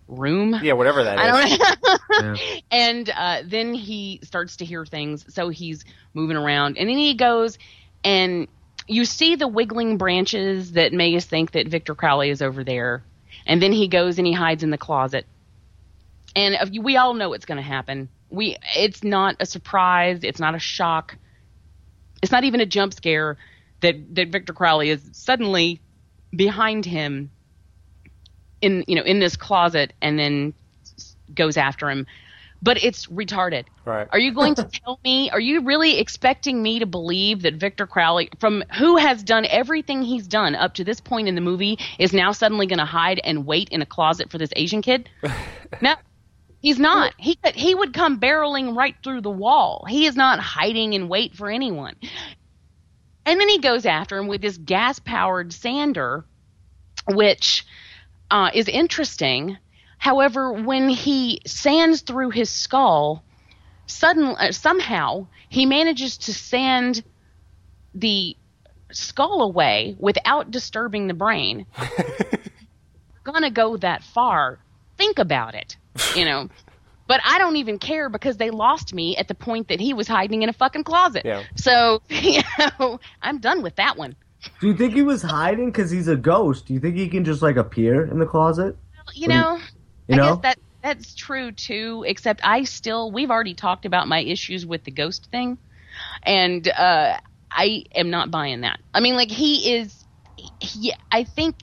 [0.07, 0.59] room.
[0.61, 1.25] Yeah, whatever that is.
[1.25, 1.99] I don't
[2.39, 2.59] Yeah.
[2.71, 7.15] and uh, then he starts to hear things, so he's moving around, and then he
[7.15, 7.57] goes
[8.03, 8.47] and
[8.87, 13.03] you see the wiggling branches that make us think that Victor Crowley is over there,
[13.45, 15.25] and then he goes and he hides in the closet,
[16.35, 18.09] and we all know what's going to happen.
[18.29, 21.15] We, it's not a surprise, it's not a shock,
[22.21, 23.37] it's not even a jump scare
[23.81, 25.81] that that Victor Crowley is suddenly
[26.35, 27.29] behind him
[28.61, 30.53] in you know in this closet and then
[31.35, 32.07] goes after him.
[32.61, 33.65] But it's retarded.
[33.83, 34.07] Right.
[34.09, 37.85] are you going to tell me are you really expecting me to believe that Victor
[37.85, 41.77] Crowley from who has done everything he's done up to this point in the movie
[41.99, 45.09] is now suddenly going to hide and wait in a closet for this Asian kid?
[45.81, 45.95] No
[46.63, 50.39] he's not he could, he would come barreling right through the wall he is not
[50.39, 51.95] hiding and wait for anyone
[53.27, 56.25] and then he goes after him with this gas powered sander
[57.07, 57.65] which
[58.31, 59.57] uh, is interesting.
[59.97, 63.23] However, when he sands through his skull,
[63.85, 67.03] suddenly uh, somehow he manages to sand
[67.93, 68.35] the
[68.91, 71.65] skull away without disturbing the brain.
[73.23, 74.59] Gonna go that far?
[74.97, 75.77] Think about it,
[76.15, 76.49] you know.
[77.05, 80.07] But I don't even care because they lost me at the point that he was
[80.07, 81.23] hiding in a fucking closet.
[81.25, 81.43] Yeah.
[81.55, 82.41] So, you
[82.79, 84.15] know, I'm done with that one.
[84.61, 86.65] Do you think he was hiding because he's a ghost?
[86.67, 88.77] Do you think he can just like appear in the closet?
[88.95, 89.59] You What do you- know,
[90.07, 90.35] You I know?
[90.35, 92.03] guess that that's true too.
[92.07, 95.57] Except I still we've already talked about my issues with the ghost thing,
[96.23, 97.17] and uh,
[97.51, 98.79] I am not buying that.
[98.93, 100.05] I mean, like he is.
[100.59, 101.55] He, I think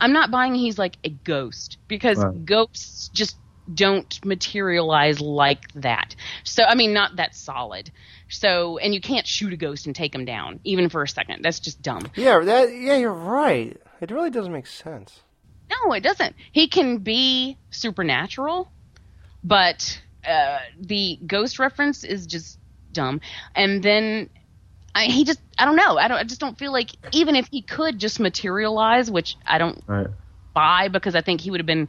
[0.00, 2.44] I'm not buying he's like a ghost because Right.
[2.44, 3.36] ghosts just
[3.72, 6.14] don't materialize like that.
[6.42, 7.90] So I mean, not that solid.
[8.28, 11.42] So and you can't shoot a ghost and take him down even for a second.
[11.42, 12.10] That's just dumb.
[12.14, 12.74] Yeah, that.
[12.74, 13.80] Yeah, you're right.
[14.00, 15.20] It really doesn't make sense.
[15.70, 16.36] No, it doesn't.
[16.52, 18.70] He can be supernatural,
[19.42, 22.58] but uh, the ghost reference is just
[22.92, 23.20] dumb.
[23.54, 24.28] And then
[24.94, 25.98] I, he just, I don't know.
[25.98, 26.18] I don't.
[26.18, 30.06] I just don't feel like even if he could just materialize, which I don't Right.
[30.54, 31.88] buy because I think he would have been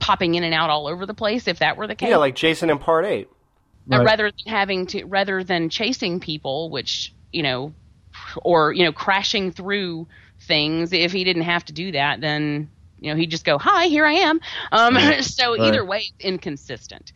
[0.00, 2.10] popping in and out all over the place if that were the case.
[2.10, 3.28] Yeah, like Jason in Part Eight.
[3.92, 4.06] Uh, Right.
[4.06, 7.74] rather than having to rather than chasing people which you know
[8.42, 10.06] or you know crashing through
[10.40, 13.86] things if he didn't have to do that then you know he'd just go hi
[13.86, 15.58] here i am um so Right.
[15.66, 17.12] either way it's inconsistent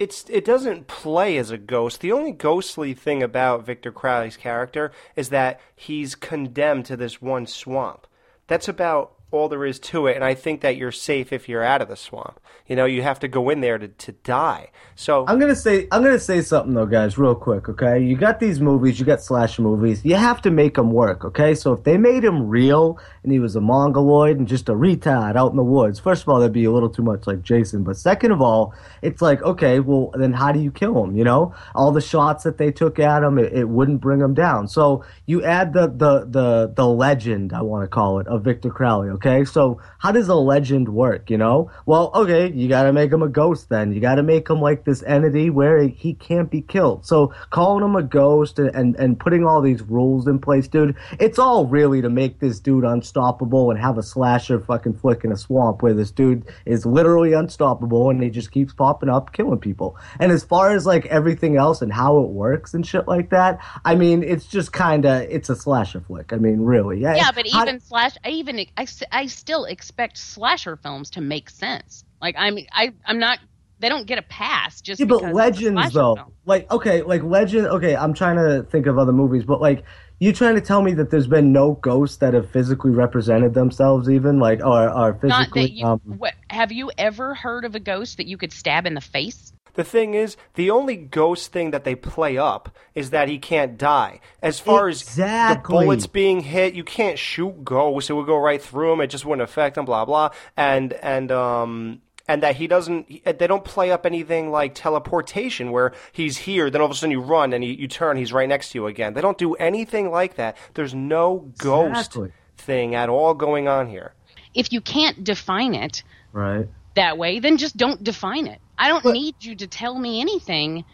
[0.00, 2.00] it's it doesn't play as a ghost.
[2.00, 7.46] The only ghostly thing about Victor Crowley's character is that he's condemned to this one
[7.46, 8.06] swamp.
[8.46, 11.62] That's about all there is to it, and I think that you're safe if you're
[11.62, 12.40] out of the swamp.
[12.66, 14.70] You know, you have to go in there to, to die.
[14.94, 17.68] So I'm gonna say I'm gonna say something though, guys, real quick.
[17.68, 20.04] Okay, you got these movies, you got slash movies.
[20.04, 21.24] You have to make them work.
[21.24, 24.72] Okay, so if they made him real and he was a mongoloid and just a
[24.72, 27.42] retard out in the woods, first of all, that'd be a little too much like
[27.42, 27.82] Jason.
[27.82, 31.16] But second of all, it's like okay, well then how do you kill him?
[31.16, 34.34] You know, all the shots that they took at him, it, it wouldn't bring him
[34.34, 34.68] down.
[34.68, 38.70] So you add the the the the legend, I want to call it, of Victor
[38.70, 39.08] Crowley.
[39.08, 41.30] Okay, so how does a legend work?
[41.30, 43.68] You know, well, okay, you got to make him a ghost.
[43.68, 47.06] Then you got to make him like this entity where he can't be killed.
[47.06, 50.96] So calling him a ghost and, and and putting all these rules in place, dude,
[51.18, 55.32] it's all really to make this dude unstoppable and have a slasher fucking flick in
[55.32, 59.58] a swamp where this dude is literally unstoppable and he just keeps popping up, killing
[59.58, 59.96] people.
[60.18, 63.58] And as far as like everything else and how it works and shit like that,
[63.84, 66.32] I mean, it's just kind of it's a slasher flick.
[66.32, 67.00] I mean, really.
[67.00, 71.50] Yeah, Yeah, but even slash, I even I, I still expect slasher films to make
[71.50, 72.04] sense.
[72.20, 73.38] Like I'm I I'm not.
[73.78, 76.32] They don't get a pass just Yeah, but legends though, film.
[76.44, 77.66] like okay, like legend.
[77.66, 79.84] Okay, I'm trying to think of other movies, but like
[80.18, 84.10] you trying to tell me that there's been no ghosts that have physically represented themselves,
[84.10, 85.86] even like or are physically Not that you.
[85.86, 89.00] um, what, have you ever heard of a ghost that you could stab in the
[89.00, 89.54] face?
[89.74, 93.78] The thing is, the only ghost thing that they play up is that he can't
[93.78, 94.20] die.
[94.42, 98.60] As far as the bullets being hit, you can't shoot ghosts; it would go right
[98.60, 99.00] through him.
[99.00, 99.84] It just wouldn't affect him.
[99.84, 100.30] Blah blah.
[100.56, 103.24] And and um and that he doesn't.
[103.24, 107.10] They don't play up anything like teleportation, where he's here, then all of a sudden
[107.10, 109.14] you run and you, you turn, he's right next to you again.
[109.14, 110.56] They don't do anything like that.
[110.74, 112.32] There's no ghost Exactly.
[112.56, 114.14] thing at all going on here.
[114.54, 116.68] If you can't define it right.
[116.94, 118.60] that way, then just don't define it.
[118.80, 120.84] I don't need you to tell me anything.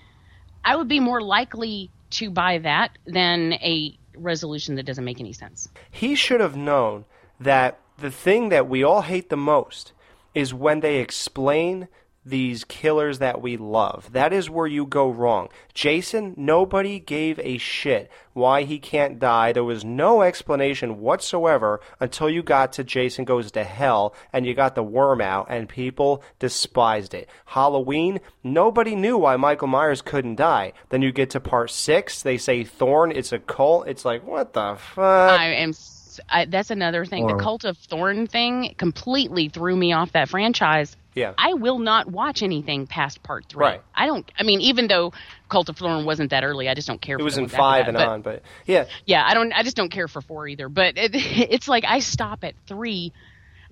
[0.65, 5.33] I would be more likely to buy that than a resolution that doesn't make any
[5.33, 5.69] sense.
[5.91, 7.05] he should have known
[7.39, 9.93] that the thing that we all hate the most
[10.35, 11.87] is when they explain
[12.27, 14.13] these killers that we love.
[14.13, 15.49] That is where you go wrong.
[15.73, 19.53] Jason, nobody gave a shit why he can't die.
[19.53, 24.55] There was no explanation whatsoever until you got to Jason Goes to Hell and you
[24.55, 27.29] got the worm out and people despised it.
[27.47, 30.73] Halloween, nobody knew why Michael Myers couldn't die.
[30.91, 33.89] Then you get to part six, they say Thorn, it's a cult.
[33.89, 35.41] It's like, what the fuck?
[35.41, 35.73] I am.
[36.19, 37.25] S- I, that's another thing.
[37.25, 40.97] Or- the Cult of Thorn thing completely threw me off that franchise.
[41.15, 41.33] Yeah.
[41.39, 43.61] I will not watch anything past part three.
[43.65, 43.81] Right.
[43.95, 44.31] I don't.
[44.39, 45.13] I mean, even though
[45.49, 47.17] Cult of Thorn wasn't that early, I just don't care.
[47.19, 49.53] It was in five that, and but- on, but yeah, Yeah, I don't.
[49.53, 50.69] I just don't care for four either.
[50.69, 53.13] But it, it's like I stop at three,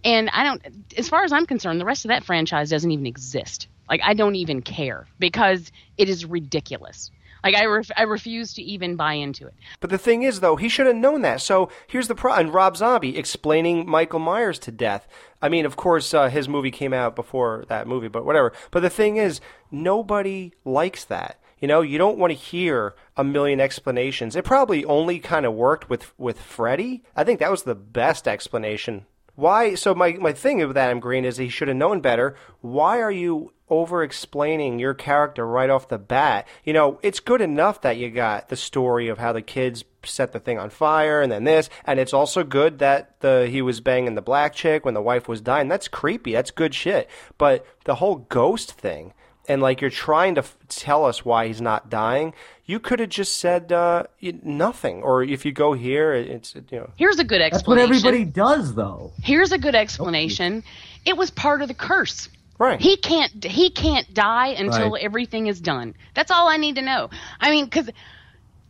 [0.04, 0.62] and I don't.
[0.96, 3.68] As far as I'm concerned, the rest of that franchise doesn't even exist.
[3.90, 7.10] Like I don't even care because it is ridiculous.
[7.44, 9.54] Like I, ref, I refuse to even buy into it.
[9.80, 11.42] But the thing is, though, he should have known that.
[11.42, 12.46] So here's the problem.
[12.46, 15.06] And Rob Zombie explaining Michael Myers to death.
[15.42, 18.52] I mean, of course, uh, his movie came out before that movie, but whatever.
[18.70, 21.38] But the thing is, nobody likes that.
[21.60, 24.36] You know, you don't want to hear a million explanations.
[24.36, 27.04] It probably only kind of worked with with Freddy.
[27.16, 29.06] I think that was the best explanation.
[29.34, 29.74] Why?
[29.74, 32.36] So my my thing with Adam Green is he should have known better.
[32.60, 36.46] Why are you over explaining your character right off the bat?
[36.64, 40.32] You know, it's good enough that you got the story of how the kids set
[40.32, 43.80] the thing on fire and then this, and it's also good that the he was
[43.80, 45.68] banging the black chick when the wife was dying.
[45.68, 46.32] That's creepy.
[46.32, 47.08] That's good shit.
[47.38, 49.14] But the whole ghost thing
[49.48, 52.34] and like you're trying to f- tell us why he's not dying,
[52.64, 54.04] you could have just said uh,
[54.42, 55.02] nothing.
[55.02, 56.90] Or if you go here, it's you know.
[56.96, 57.90] Here's a good explanation.
[57.90, 59.12] That's what everybody does, though.
[59.22, 60.64] Here's a good explanation.
[61.04, 62.28] It was part of the curse.
[62.58, 62.80] Right.
[62.80, 65.02] He can't he can't die until Right.
[65.02, 65.94] everything is done.
[66.14, 67.10] That's all I need to know.
[67.40, 67.90] I mean, because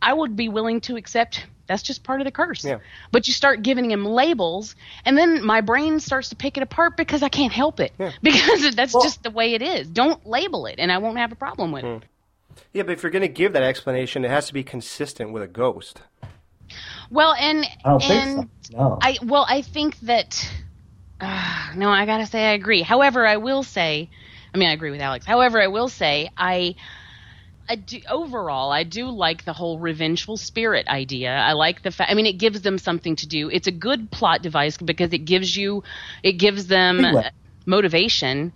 [0.01, 2.63] I would be willing to accept that's just part of the curse.
[2.63, 2.77] Yeah.
[3.11, 6.95] But you start giving him labels, and then my brain starts to pick it apart
[6.95, 7.91] because I can't help it.
[7.97, 8.11] Yeah.
[8.21, 9.87] Because that's just the way it is.
[9.87, 12.03] Don't label it, and I won't have a problem with it.
[12.03, 12.61] Hmm.
[12.73, 15.43] Yeah, but if you're going to give that explanation, it has to be consistent with
[15.43, 16.01] a ghost.
[17.09, 18.77] Well, and I don't think and so.
[18.77, 18.99] No.
[19.01, 20.47] I well, I think that
[21.19, 22.81] uh, no, I gotta say I agree.
[22.81, 24.09] However, I will say,
[24.53, 25.25] I mean, I agree with Alex.
[25.25, 26.75] However, I will say I.
[27.69, 31.33] I do, overall, I do like the whole revengeful spirit idea.
[31.35, 32.11] I like the fact.
[32.11, 33.49] I mean, it gives them something to do.
[33.49, 35.83] It's a good plot device because it gives you,
[36.23, 37.29] it gives them Anyway.
[37.65, 38.53] motivation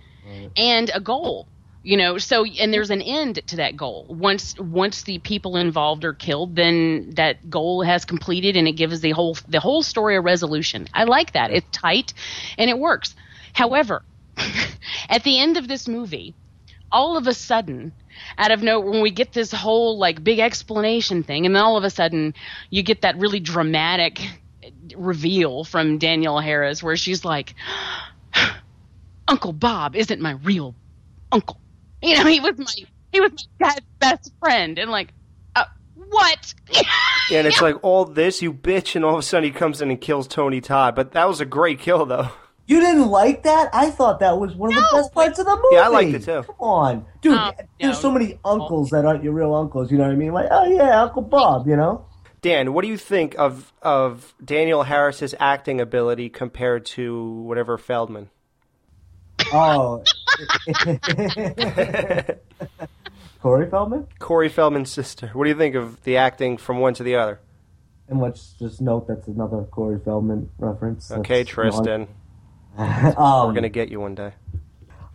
[0.55, 1.47] and a goal.
[1.81, 4.05] You know, so and there's an end to that goal.
[4.09, 8.99] Once once the people involved are killed, then that goal has completed, and it gives
[8.99, 10.87] the whole the whole story a resolution.
[10.93, 11.51] I like that.
[11.51, 12.13] It's tight,
[12.57, 13.15] and it works.
[13.53, 14.03] However,
[15.09, 16.35] at the end of this movie,
[16.91, 17.93] all of a sudden,
[18.37, 21.77] out of nowhere, when we get this whole like big explanation thing, and then all
[21.77, 22.33] of a sudden
[22.69, 24.19] you get that really dramatic
[24.97, 27.55] reveal from Danielle Harris where she's like,
[29.29, 30.75] Uncle Bob isn't my real
[31.31, 31.59] uncle.
[32.01, 32.73] You know, he was my
[33.11, 35.13] he was my dad's best friend, and like,
[35.55, 35.65] uh,
[35.95, 36.53] what?
[37.31, 39.91] And it's like all this, you bitch, and all of a sudden he comes in
[39.91, 40.95] and kills Tony Todd.
[40.95, 42.29] But that was a great kill, though.
[42.65, 43.69] You didn't like that?
[43.73, 45.67] I thought that was one of the best parts of the movie.
[45.71, 46.43] Yeah, I liked it too.
[46.43, 47.33] Come on, dude.
[47.35, 47.99] Oh, there's no.
[47.99, 49.91] so many uncles that aren't your real uncles.
[49.91, 50.33] You know what I mean?
[50.33, 51.67] Like, oh yeah, Uncle Bob.
[51.67, 52.05] You know?
[52.41, 58.29] Dan, what do you think of of Danielle Harris's acting ability compared to whatever Feldman?
[59.51, 60.03] Oh.
[63.41, 64.07] Corey Feldman?
[64.19, 65.29] Corey Feldman's sister.
[65.33, 67.39] What do you think of the acting from one to the other?
[68.09, 71.11] And let's just note that's another Corey Feldman reference.
[71.11, 72.07] Okay, That's Tristan.
[72.77, 74.33] um, We're gonna get you one day.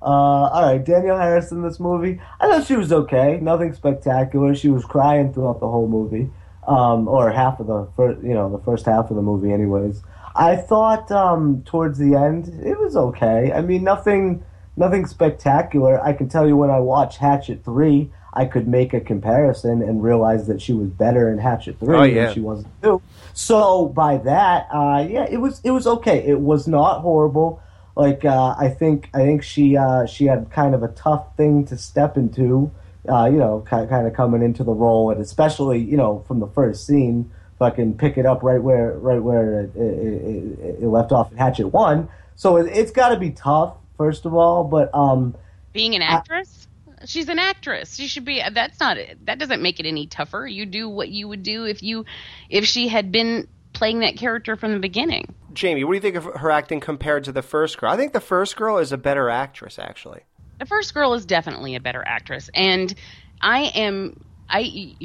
[0.00, 2.20] Uh, all right, Danielle Harris in this movie.
[2.38, 3.38] I thought she was okay.
[3.40, 4.54] Nothing spectacular.
[4.54, 6.30] She was crying throughout the whole movie,
[6.66, 10.02] um, or half of the first, you know, the first half of the movie, anyways.
[10.36, 13.50] I thought um, towards the end it was okay.
[13.52, 14.44] I mean, nothing,
[14.76, 16.02] nothing spectacular.
[16.02, 20.02] I can tell you when I watch Hatchet three, I could make a comparison and
[20.02, 22.26] realize that she was better in Hatchet three Oh, yeah.
[22.26, 23.02] than she was in two.
[23.32, 26.24] So by that, uh, yeah, it was it was okay.
[26.26, 27.60] It was not horrible.
[27.96, 31.64] Like uh, I think I think she uh, she had kind of a tough thing
[31.66, 32.70] to step into.
[33.06, 36.40] Uh, you know, kind kind of coming into the role, and especially you know from
[36.40, 40.86] the first scene, fucking pick it up right where right where it, it, it, it
[40.88, 42.08] left off in Hatchet one.
[42.34, 44.64] So it, it's got to be tough, first of all.
[44.64, 45.36] But um,
[45.72, 46.68] Being an actress,
[47.04, 47.94] she's an actress.
[47.96, 48.42] She should be.
[48.52, 48.98] That's not.
[49.24, 50.46] That doesn't make it any tougher.
[50.46, 52.04] You do what you would do if you,
[52.50, 55.34] if she had been playing that character from the beginning.
[55.52, 57.90] Jamie, what do you think of her acting compared to the first girl?
[57.90, 60.22] I think the first girl is a better actress, actually.
[60.58, 62.94] The first girl is definitely a better actress, and
[63.40, 64.24] I am.
[64.48, 64.96] I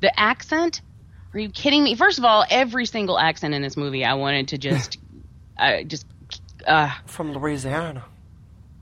[0.00, 0.82] the accent.
[1.34, 1.94] Are you kidding me?
[1.94, 4.98] First of all, every single accent in this movie, I wanted to just,
[5.58, 6.06] I just.
[6.66, 8.04] Uh, From Louisiana.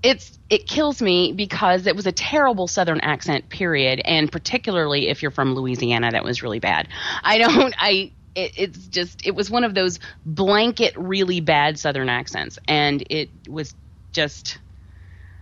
[0.02, 5.20] it's it kills me because it was a terrible southern accent period and particularly if
[5.22, 6.88] you're from louisiana that was really bad
[7.22, 12.08] i don't i it, it's just it was one of those blanket really bad southern
[12.08, 13.74] accents and it was
[14.12, 14.58] just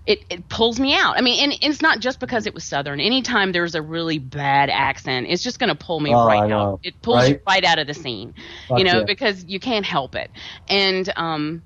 [0.06, 1.18] it, it pulls me out.
[1.18, 2.98] I mean, and it's not just because it was Southern.
[2.98, 6.46] Anytime there's a really bad accent, it's just going to pull me Oh, right I
[6.46, 6.60] know.
[6.60, 6.80] out.
[6.82, 7.42] It pulls you Right?
[7.46, 8.32] right out of the scene,
[8.68, 9.04] Fuck you know, yeah.
[9.04, 10.30] because you can't help it.
[10.66, 11.62] And um,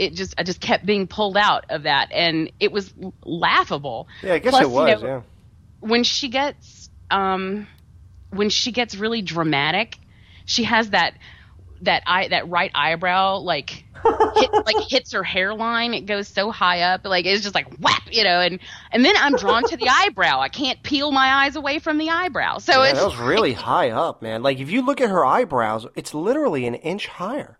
[0.00, 2.92] it just I just kept being pulled out of that, and it was
[3.24, 4.08] laughable.
[4.22, 5.02] Yeah, I guess Plus, it you was.
[5.02, 5.20] know, yeah.
[5.80, 7.66] when she gets um
[8.30, 9.98] when she gets really dramatic
[10.44, 11.14] she has that
[11.82, 13.84] that eye that right eyebrow like
[14.36, 18.02] hit, like hits her hairline it goes so high up like it's just like whap
[18.12, 18.60] you know and
[18.92, 22.08] and then i'm drawn to the eyebrow i can't peel my eyes away from the
[22.10, 24.42] eyebrow so Yeah, it's that was really high up, man.
[24.42, 27.58] Like if you look at her eyebrows, it's literally an inch higher.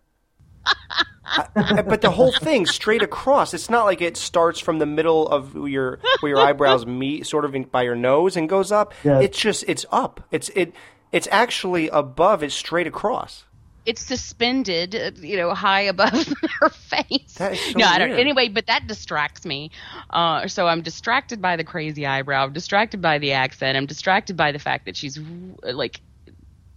[0.65, 3.53] I- but the whole thing straight across.
[3.53, 7.45] It's not like it starts from the middle of your where your eyebrows meet, sort
[7.45, 8.93] of in, by your nose, and goes up.
[9.03, 9.19] Yeah.
[9.21, 10.21] It's just it's up.
[10.31, 10.73] It's it.
[11.11, 12.43] It's actually above.
[12.43, 13.45] It's straight across.
[13.85, 16.11] it's suspended, uh, you know, high above
[16.59, 17.33] her face.
[17.35, 18.09] That is so no, I don't.
[18.09, 18.19] weird.
[18.19, 19.71] Anyway, but that distracts me.
[20.09, 22.43] Uh, so I'm distracted by the crazy eyebrow.
[22.45, 23.77] I'm distracted by the accent.
[23.77, 25.17] I'm distracted by the fact that she's
[25.63, 26.01] like,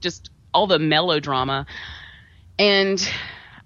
[0.00, 1.66] just all the melodrama,
[2.58, 3.06] and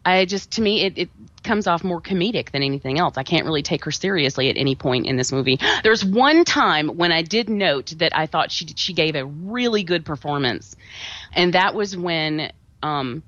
[0.09, 0.99] I just to me it.
[0.99, 1.09] it
[1.45, 3.17] comes off more comedic than anything else.
[3.17, 5.59] I can't really take her seriously at any point in this movie.
[5.83, 9.83] There's one time when I did note that I thought she she gave a really
[9.83, 10.77] good performance,
[11.33, 12.53] and that was when
[12.83, 13.23] um,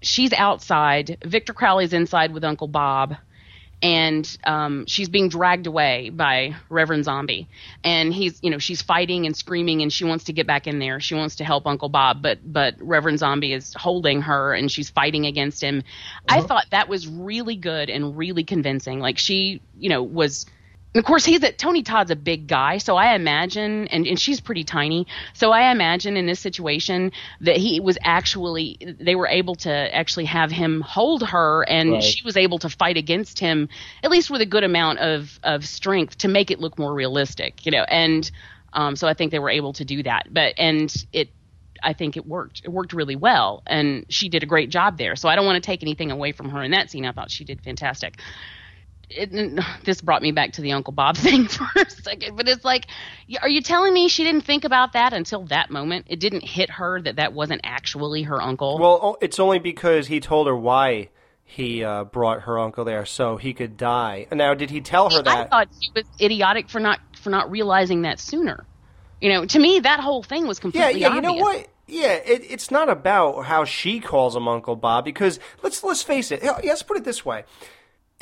[0.00, 1.18] she's outside.
[1.24, 3.16] Victor Crowley's inside with Uncle Bob,
[3.82, 7.48] and um, she's being dragged away by Reverend Zombie.
[7.82, 10.78] And he's, you know, she's fighting and screaming, and she wants to get back in
[10.78, 11.00] there.
[11.00, 14.88] She wants to help Uncle Bob, but but Reverend Zombie is holding her, and she's
[14.90, 15.82] fighting against him.
[16.28, 19.00] I thought that was really good and really convincing.
[19.00, 20.46] Like she, you know, was.
[20.94, 24.20] And of course, he's a, Tony Todd's a big guy, so I imagine, and, and
[24.20, 29.26] she's pretty tiny, so I imagine in this situation that he was actually, they were
[29.26, 32.02] able to actually have him hold her, and Right.
[32.02, 33.70] she was able to fight against him,
[34.02, 37.64] at least with a good amount of, of strength to make it look more realistic,
[37.64, 38.30] you know, and
[38.74, 40.28] um, so I think they were able to do that.
[40.32, 41.30] But, and it,
[41.82, 42.62] I think it worked.
[42.64, 45.16] It worked really well, and she did a great job there.
[45.16, 47.04] So I don't want to take anything away from her in that scene.
[47.04, 48.18] I thought she did fantastic
[49.16, 52.64] it, this brought me back to the Uncle Bob thing for a second, but it's
[52.64, 52.86] like,
[53.40, 56.06] are you telling me she didn't think about that until that moment?
[56.08, 58.78] It didn't hit her that that wasn't actually her uncle.
[58.78, 61.10] Well, it's only because he told her why
[61.44, 64.26] he uh, brought her uncle there, so he could die.
[64.32, 65.38] Now, did he tell her I that?
[65.38, 68.66] I thought she was idiotic for not for not realizing that sooner.
[69.20, 71.14] You know, to me, that whole thing was Yeah, completely yeah.
[71.14, 71.68] You know what?
[71.86, 76.30] Yeah, it, it's not about how she calls him Uncle Bob because let's let's face
[76.32, 76.42] it.
[76.42, 77.44] yeah, Let's put it this way: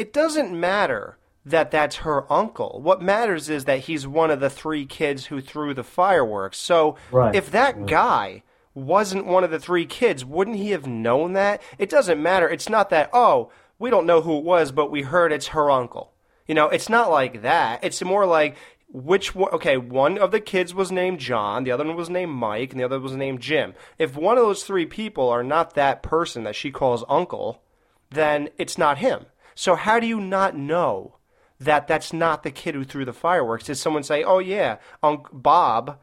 [0.01, 2.81] it doesn't matter that that's her uncle.
[2.83, 6.57] What matters is that he's one of the three kids who threw the fireworks.
[6.57, 8.43] So Right, if that guy
[8.75, 11.61] wasn't one of the three kids, wouldn't he have known that?
[11.79, 12.49] It doesn't matter.
[12.49, 15.71] It's not that oh we don't know who it was, but we heard it's her
[15.71, 16.13] uncle.
[16.47, 17.85] You know, it's not like that.
[17.85, 18.57] It's more like
[18.89, 19.53] which one?
[19.53, 22.81] Okay, one of the kids was named John, the other one was named Mike, and
[22.81, 23.75] the other was named Jim.
[23.99, 27.63] If one of those three people are not that person that she calls uncle,
[28.11, 29.27] then it's not him.
[29.61, 31.17] So how do you not know
[31.59, 33.65] that that's not the kid who threw the fireworks?
[33.67, 35.99] Did someone say, "Oh yeah, Unc Bob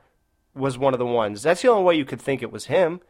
[0.53, 1.41] was one of the ones"?
[1.41, 3.01] That's the only way you could think it was him.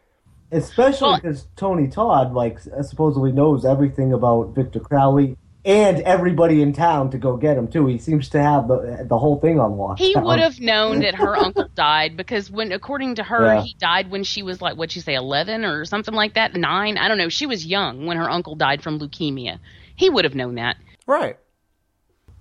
[0.50, 6.72] Especially Well- because Tony Todd, like, supposedly knows everything about Victor Crowley and everybody in
[6.72, 7.86] town to go get him too.
[7.88, 10.00] He seems to have the the whole thing on lock.
[10.00, 13.62] He would have known that her uncle died because when, according to her, Yeah.
[13.64, 16.56] he died when she was like, what'd you say, 11 or something like that?
[16.56, 16.98] Nine?
[16.98, 17.28] I don't know.
[17.28, 19.60] She was young when her uncle died from leukemia.
[19.98, 20.78] He would have known that.
[21.06, 21.38] Right.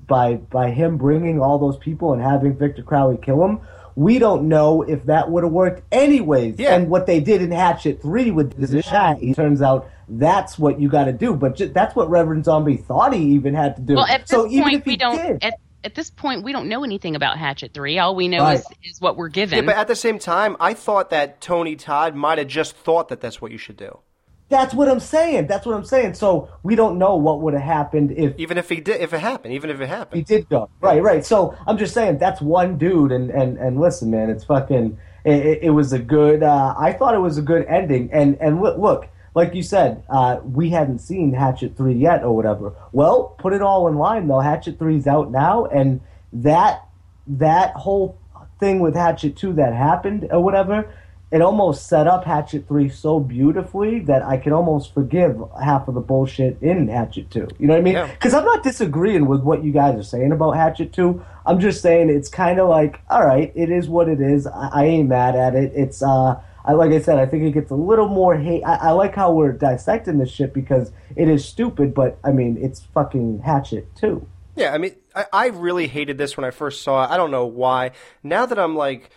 [0.07, 3.61] by by him bringing all those people and having Victor Crowley kill him.
[3.97, 6.57] We don't know if that would have worked anyways.
[6.59, 6.75] Yeah.
[6.77, 10.79] And what they did in Hatchet 3 with the shot, it turns out that's what
[10.79, 11.35] you got to do.
[11.35, 13.95] But ju- that's what Reverend Zombie thought he even had to do.
[13.95, 15.17] Well, at this so even point, if he we don't.
[15.17, 17.99] did, At, at this point, we don't know anything about Hatchet Three.
[17.99, 18.59] All we know Right.
[18.59, 19.57] is, is what we're given.
[19.61, 23.09] Yeah, but at the same time, I thought that Tony Todd might have just thought
[23.09, 23.99] that that's what you should do,
[24.49, 25.49] that's what I'm saying.
[25.49, 26.15] That's what I'm saying.
[26.15, 29.21] So we don't know what would have happened if even if he did, if it
[29.21, 30.19] happened, even if it happened.
[30.19, 33.81] he did go right right so i'm just saying that's one dude and and and
[33.81, 37.43] listen man it's fucking it, it, was a good uh i thought it was a
[37.43, 41.95] good ending and and look, look like you said uh we hadn't seen hatchet 3
[41.95, 46.01] yet or whatever well put it all in line though hatchet 3's out now and
[46.33, 46.87] that
[47.27, 48.19] that whole
[48.61, 50.93] thing with hatchet 2 that happened or whatever
[51.37, 55.95] it almost set up Hatchet 3 so beautifully that I could almost forgive half of
[55.95, 57.49] the bullshit in Hatchet 2.
[57.59, 57.93] You know what I mean?
[57.93, 58.07] Yeah.
[58.07, 61.23] Because I'm not disagreeing with what you guys are saying about Hatchet 2.
[61.45, 64.47] I'm just saying it's kind of like, all right, it is what it is.
[64.47, 65.73] I, I ain't mad at it.
[65.75, 68.63] It's, uh, I, like I said, I think it gets a little more hate.
[68.65, 72.57] I, I like how we're dissecting this shit because it is stupid, but I mean,
[72.59, 74.27] it's fucking Hatchet 2.
[74.57, 77.11] Yeah, I mean, I, I really hated this when I first saw it.
[77.11, 77.91] I don't know why.
[78.23, 79.11] Now that I'm like,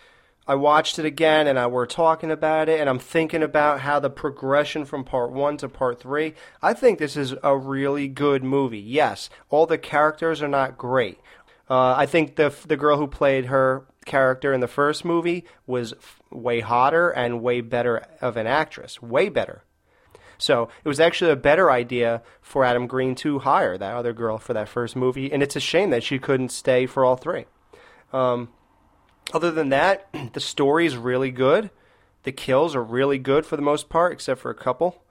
[0.46, 4.00] I watched it again and I, we're talking about it and I'm thinking about how
[4.00, 8.42] the progression from part one to part three, I think this is a really good
[8.42, 8.80] movie.
[8.80, 11.18] Yes, all the characters are not great.
[11.68, 15.94] Uh, I think the the girl who played her character in the first movie was
[16.30, 19.62] way hotter and way better of an actress, way better.
[20.36, 24.38] So it was actually a better idea for Adam Green to hire that other girl
[24.38, 27.44] for that first movie, and it's a shame that she couldn't stay for all three.
[28.12, 28.48] Um,
[29.34, 31.70] other than that, the story is really good.
[32.22, 35.02] The kills are really good for the most part, except for a couple.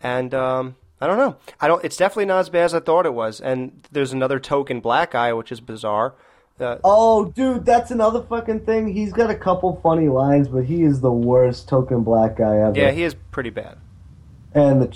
[0.00, 1.36] And um, I don't know.
[1.60, 1.84] I don't.
[1.84, 3.40] It's definitely not as bad as I thought it was.
[3.40, 6.14] And there's another token black eye, which is bizarre.
[6.58, 8.88] Uh, Oh, dude, that's another fucking thing.
[8.88, 12.72] He's got a couple funny lines, but he is the worst token black guy ever.
[12.74, 13.76] yeah, he is pretty bad.
[14.54, 14.86] and the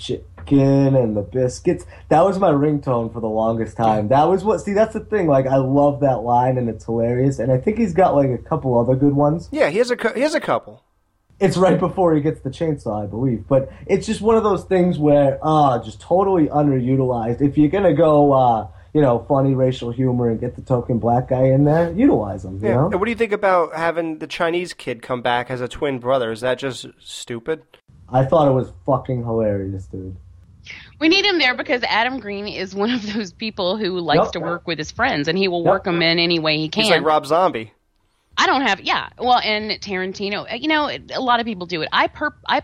[0.45, 1.85] chicken and the biscuits.
[2.09, 4.07] That was my ringtone for the longest time.
[4.09, 4.59] That was what.
[4.61, 5.27] See, that's the thing.
[5.27, 7.39] Like, I love that line, and it's hilarious.
[7.39, 9.49] And I think he's got like a couple other good ones.
[9.51, 10.83] Yeah, he has a he has a couple.
[11.39, 13.47] It's right before he gets the chainsaw, I believe.
[13.47, 17.41] But it's just one of those things where, ah, just totally underutilized.
[17.41, 21.29] If you're gonna go, uh, you know, funny racial humor and get the token black
[21.29, 22.59] guy in there, utilize him.
[22.61, 22.75] You Yeah.
[22.75, 22.85] know.
[22.91, 25.97] And what do you think about having the Chinese kid come back as a twin
[25.97, 26.31] brother?
[26.31, 27.63] Is that just stupid?
[28.07, 30.17] I thought it was fucking hilarious, dude.
[31.01, 34.31] We need him there because Adam Green is one of those people who likes Yep.
[34.33, 35.69] to work with his friends, and he will Yep.
[35.69, 36.83] work them in any way he can.
[36.83, 37.73] He's like Rob Zombie.
[38.37, 39.09] I don't have, yeah.
[39.19, 41.89] Well, and Tarantino, you know, a lot of people do it.
[41.91, 42.61] I per, I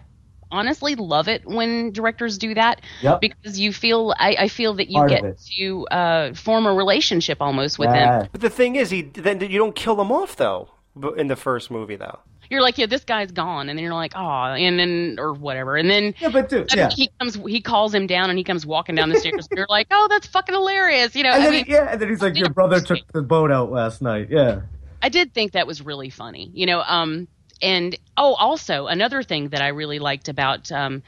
[0.49, 3.19] honestly love it when directors do that Yep.
[3.21, 5.41] because you feel, I, I feel that you Part get it.
[5.57, 7.97] to uh, form a relationship almost with them.
[8.21, 8.27] Yeah.
[8.31, 10.69] But the thing is, he then you don't kill him off though.
[11.17, 12.19] In the first movie, though.
[12.49, 15.75] You're like, yeah, this guy's gone, and then you're like, oh, and then or whatever,
[15.75, 16.89] and then Yeah, but dude, yeah.
[16.89, 19.47] he comes, he calls him down, and he comes walking down the stairs.
[19.49, 21.31] and you're like, oh, that's fucking hilarious, you know.
[21.31, 24.01] And then, mean, yeah, and then he's like, "Your brother took the boat out last
[24.01, 24.61] night." Yeah.
[25.01, 26.81] I did think that was really funny, you know.
[26.81, 27.27] Um,
[27.61, 31.03] and oh, also another thing that I really liked about um,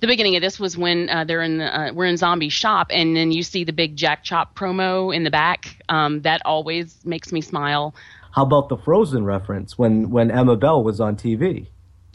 [0.00, 2.88] the beginning of this was when uh, they're in the, uh, we're in zombie shop,
[2.90, 5.82] and then you see the big Jack Chop promo in the back.
[5.88, 7.94] Um, that always makes me smile.
[8.32, 11.68] How about the Frozen reference when when Emma Bell was on TV?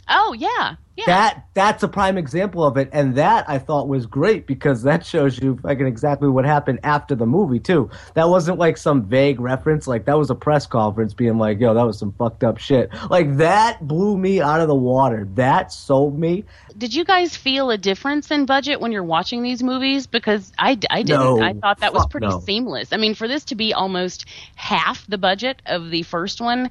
[0.08, 1.04] Oh yeah, yeah.
[1.06, 5.06] That that's a prime example of it, and that I thought was great because that
[5.06, 7.88] shows you fucking exactly what happened after the movie too.
[8.14, 11.72] That wasn't like some vague reference, like that was a press conference being like, "Yo,
[11.72, 15.28] that was some fucked up shit." Like that blew me out of the water.
[15.34, 16.44] That sold me.
[16.76, 20.06] Did you guys feel a difference in budget when you're watching these movies?
[20.06, 21.20] Because I, I didn't.
[21.20, 21.40] No.
[21.40, 22.40] I thought that was pretty no.
[22.40, 22.92] seamless.
[22.92, 24.24] I mean, for this to be almost
[24.56, 26.70] half the budget of the first one,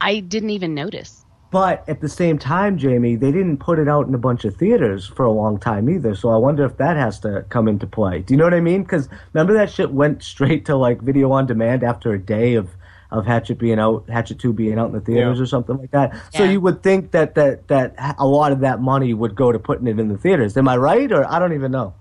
[0.00, 1.21] I didn't even notice.
[1.52, 4.56] But at the same time, Jamie, they didn't put it out in a bunch of
[4.56, 6.14] theaters for a long time either.
[6.14, 8.20] So I wonder if that has to come into play.
[8.20, 8.82] Do you know what I mean?
[8.82, 12.70] Because remember that shit went straight to like video on demand after a day of
[13.10, 15.42] of Hatchet being out, Hatchet Two being out in the theaters Yeah.
[15.42, 16.16] or something like that.
[16.34, 19.58] So you would think that that that a lot of that money would go to
[19.58, 20.56] putting it in the theaters.
[20.56, 21.92] Am I right, or I don't even know.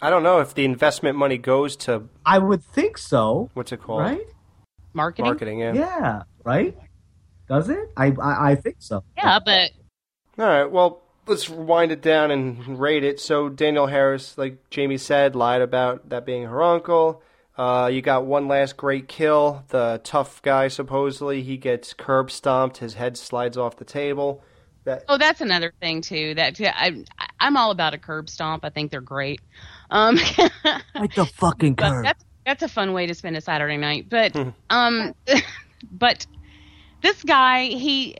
[0.00, 3.82] I don't know if the investment money goes to I would think so, what's it
[3.82, 4.02] called?
[4.02, 4.20] right?
[4.92, 5.24] Marketing.
[5.24, 5.72] Marketing, yeah.
[5.74, 6.76] Yeah, right.
[7.48, 7.90] Does it?
[7.96, 9.04] I I, I think so.
[9.16, 9.70] Yeah, but
[10.38, 13.20] All right, well, let's wind it down and rate it.
[13.20, 17.22] So Danielle Harris, like Jamie said, lied about that being her uncle.
[17.56, 19.64] Uh, you got one last great kill.
[19.68, 22.78] The tough guy, supposedly, he gets curb stomped.
[22.78, 24.42] His head slides off the table.
[24.84, 26.34] That oh, that's another thing too.
[26.34, 27.02] That I,
[27.40, 28.64] I'm all about a curb stomp.
[28.64, 29.40] I think they're great.
[29.90, 30.18] Um,
[30.94, 32.04] Like the fucking curb.
[32.04, 34.08] that's that's a fun way to spend a Saturday night.
[34.08, 34.36] But
[34.70, 35.14] um,
[35.90, 36.26] but
[37.02, 38.16] this guy he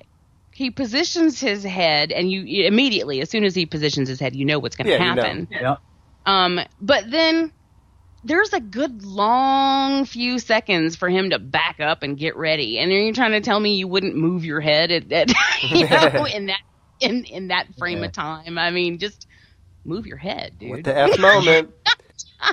[0.53, 4.35] he positions his head, and you, you immediately as soon as he positions his head,
[4.35, 5.23] you know what's going to Yeah, you know.
[5.23, 5.48] happen.
[5.51, 5.78] Yep.
[6.24, 7.53] Um, but then
[8.24, 12.90] there's a good long few seconds for him to back up and get ready, and
[12.90, 15.28] then you're trying to tell me you wouldn't move your head at, at
[15.70, 16.61] you know in that
[17.01, 18.57] in in that frame of time.
[18.59, 19.27] I mean, just
[19.85, 20.70] move your head, dude.
[20.70, 21.70] with the F moment.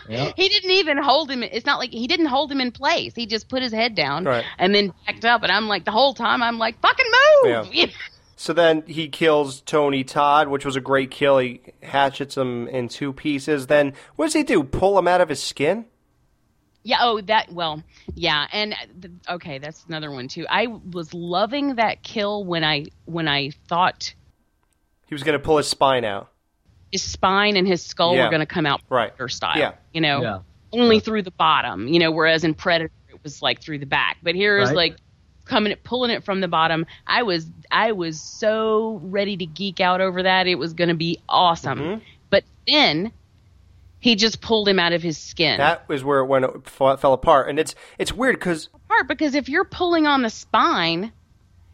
[0.07, 1.43] He didn't even hold him.
[1.43, 3.13] It's not like he didn't hold him in place.
[3.15, 4.45] He just put his head down Right.
[4.57, 5.43] and then backed up.
[5.43, 7.05] And I'm like, the whole time, I'm like, fucking
[7.43, 7.73] move.
[7.73, 7.85] Yeah.
[8.35, 11.37] So then he kills Tony Todd, which was a great kill.
[11.37, 13.67] He hatchets him in two pieces.
[13.67, 14.63] Then what does he do?
[14.63, 15.85] Pull him out of his skin?
[16.81, 16.97] Yeah.
[17.01, 17.53] Oh, that.
[17.53, 17.83] Well,
[18.15, 18.45] yeah.
[18.51, 18.75] And
[19.29, 20.45] okay, that's another one too.
[20.49, 24.13] I was loving that kill when I when I thought
[25.07, 26.29] He was going to pull his spine out.
[26.93, 28.23] His spine and his skull Yeah.
[28.25, 29.09] were going to come out Right.
[29.09, 29.57] Predator style.
[29.57, 29.71] Yeah.
[29.93, 30.39] You know, Yeah.
[30.71, 31.87] only through the bottom.
[31.87, 34.17] You know, whereas in Predator it was like through the back.
[34.23, 34.75] But here is Right.
[34.77, 34.95] like
[35.45, 36.85] coming pulling it from the bottom.
[37.07, 40.47] I was I was so ready to geek out over that.
[40.47, 41.79] It was going to be awesome.
[41.79, 42.03] Mm-hmm.
[42.29, 43.11] But then
[43.99, 45.57] he just pulled him out of his skin.
[45.57, 47.49] That was where it went it fell apart.
[47.49, 51.11] And it's it's weird because part because if you're pulling on the spine,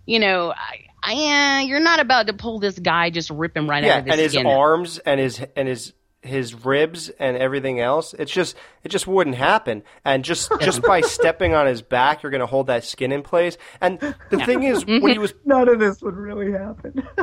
[0.05, 3.69] you know, I, I, uh, you're not about to pull this guy just rip him
[3.69, 4.19] right yeah, out of his skin.
[4.19, 4.45] and his skin.
[4.45, 8.13] arms and his and his his ribs and everything else.
[8.13, 9.84] It's just it just wouldn't happen.
[10.03, 13.21] And just just by stepping on his back, you're going to hold that skin in
[13.21, 13.57] place.
[13.81, 13.99] And
[14.30, 17.07] the thing is, when he was None of this would really happen.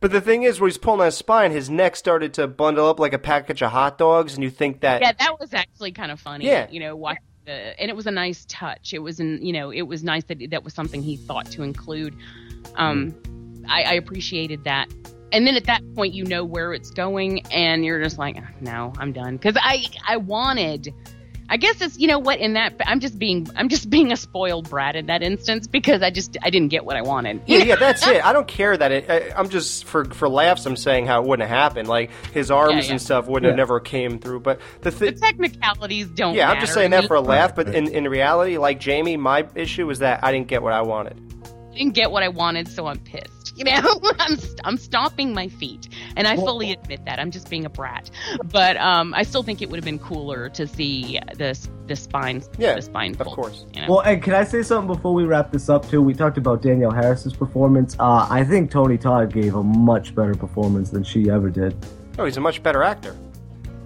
[0.00, 2.88] but the thing is, when he's pulling on his spine, his neck started to bundle
[2.88, 5.92] up like a package of hot dogs, and you think that yeah, that was actually
[5.92, 6.46] kind of funny.
[6.46, 6.68] Yeah.
[6.70, 8.92] you know, watching the, and it was a nice touch.
[8.92, 11.62] It was, in, you know, it was nice that that was something he thought to
[11.62, 12.16] include.
[12.76, 13.14] Um,
[13.68, 14.88] I, I appreciated that.
[15.32, 18.92] And then at that point, you know where it's going, and you're just like, no,
[18.98, 19.36] I'm done.
[19.36, 20.92] Because I, I wanted.
[21.48, 24.16] I guess it's you know what in that I'm just being I'm just being a
[24.16, 27.42] spoiled brat in that instance because I just I didn't get what I wanted.
[27.46, 28.24] Yeah, yeah, that's it.
[28.24, 29.10] I don't care that it.
[29.10, 30.64] I, I'm just for for laughs.
[30.64, 31.88] I'm saying how it wouldn't have happened.
[31.88, 32.90] Like his arms Yeah, yeah.
[32.92, 34.40] and stuff wouldn't have never came through.
[34.40, 36.34] But the The technicalities don't.
[36.34, 37.54] yeah, I'm just saying that for a laugh.
[37.54, 40.80] But in in reality, like Jamie, my issue is that I didn't get what I
[40.82, 41.18] wanted.
[41.72, 43.38] I didn't get what I wanted, so I'm pissed.
[43.54, 45.86] You know, I'm I'm stomping my feet,
[46.16, 47.18] and I fully admit that.
[47.18, 48.10] I'm just being a brat,
[48.44, 52.42] but um, I still think it would have been cooler to see this the spine,
[52.56, 53.66] Yeah, the spine, of course.
[53.74, 53.88] You know?
[53.90, 56.00] Well, and can I say something before we wrap this up too?
[56.00, 57.94] We talked about Danielle Harris's performance.
[58.00, 61.76] Uh, I think Tony Todd gave a much better performance than she ever did.
[62.18, 63.14] Oh, he's a much better actor.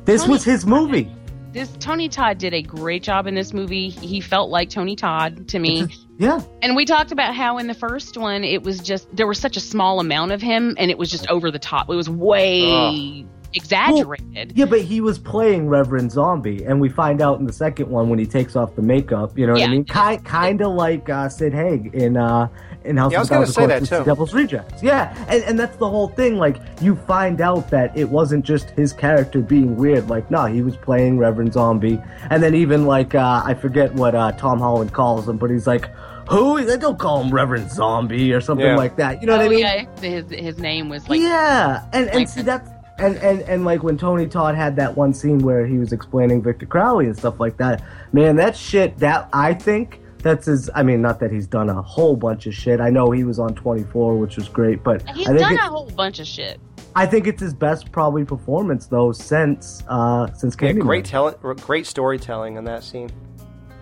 [0.04, 1.10] This Tony was his movie.
[1.56, 3.88] This Tony Todd did a great job in this movie.
[3.88, 5.88] He felt like Tony Todd to me.
[6.18, 6.40] Yeah.
[6.62, 9.56] And we talked about how in the first one it was just there was such
[9.56, 11.88] a small amount of him and it was just over the top.
[11.90, 14.52] It was way exaggerated.
[14.54, 18.08] Yeah, but he was playing Reverend Zombie, and we find out in the second one
[18.08, 19.36] when he takes off the makeup.
[19.38, 19.66] You know what Yeah.
[19.68, 19.84] I mean?
[19.84, 22.48] Kind, kind of like uh, Sid Haig in uh,
[22.84, 24.04] in House Yeah, I of was gonna Thousand say that, too.
[24.04, 24.82] Devil's Rejects.
[24.82, 26.36] Yeah, and and that's the whole thing.
[26.36, 30.08] Like you find out that it wasn't just his character being weird.
[30.08, 32.00] Like no, he was playing Reverend Zombie,
[32.30, 35.66] and then even like uh, I forget what uh, Tom Holland calls him, but he's
[35.66, 35.90] like.
[36.28, 36.64] Who?
[36.64, 38.74] They don't call him Reverend Zombie or something Yeah.
[38.76, 39.20] like that.
[39.20, 39.58] You know what I Oh, mean?
[39.60, 42.64] yeah, his his name was like yeah, and and like see that.
[42.64, 45.92] that's and, and and like when Tony Todd had that one scene where he was
[45.92, 47.82] explaining Victor Crowley and stuff like that.
[48.12, 48.96] Man, that shit.
[48.98, 50.70] That I think that's his.
[50.74, 52.80] I mean, not that he's done a whole bunch of shit.
[52.80, 55.52] I know he was on Twenty Four, which was great, but He's I think done
[55.54, 56.58] it- a whole bunch of shit.
[56.94, 60.80] I think it's his best probably performance though since uh since Yeah, Candyman.
[60.80, 63.10] great talent, great storytelling in that scene.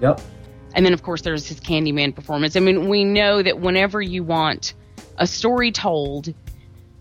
[0.01, 0.21] Yep.
[0.75, 2.57] And then, of course, there's his Candyman performance.
[2.57, 4.75] I mean, we know that whenever you want
[5.19, 6.35] a story told,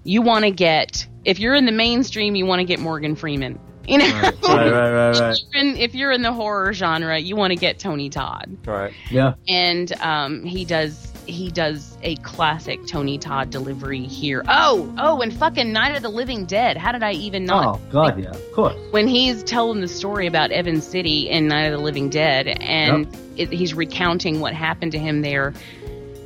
[0.03, 3.59] you want to get, if you're in the mainstream, you want to get Morgan Freeman.
[3.87, 4.05] You know?
[4.05, 5.37] Right, right, right, right.
[5.43, 8.57] If, you're in, if you're in the horror genre, you want to get Tony Todd.
[8.65, 8.93] Right.
[9.09, 9.33] Yeah.
[9.47, 14.43] And um, he does he does a classic Tony Todd delivery here.
[14.47, 16.77] Oh, oh, and fucking Night of the Living Dead.
[16.77, 17.75] How did I even not?
[17.75, 18.75] Oh God, yeah, of course.
[18.91, 23.07] When he's telling the story about Evan City in Night of the Living Dead, and
[23.37, 25.53] it, he's recounting what happened to him there,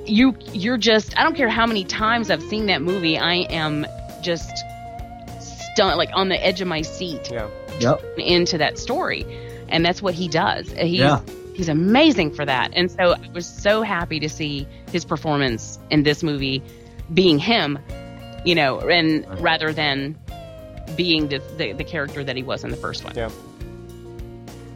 [0.08, 3.86] you you're just I don't care how many times I've seen that movie, I am
[4.22, 4.52] just
[5.40, 7.48] stunned, like on the edge of my seat Yeah.
[7.80, 8.02] Yep.
[8.18, 9.26] into that story,
[9.70, 10.72] and that's what he does.
[10.72, 11.22] He's Yeah.
[11.54, 16.04] he's amazing for that, and so I was so happy to see his performance in
[16.04, 16.64] this movie
[17.14, 17.78] being him,
[18.46, 20.18] you know, and rather than
[20.96, 23.14] being the, the the character that he was in the first one.
[23.16, 23.30] Yeah.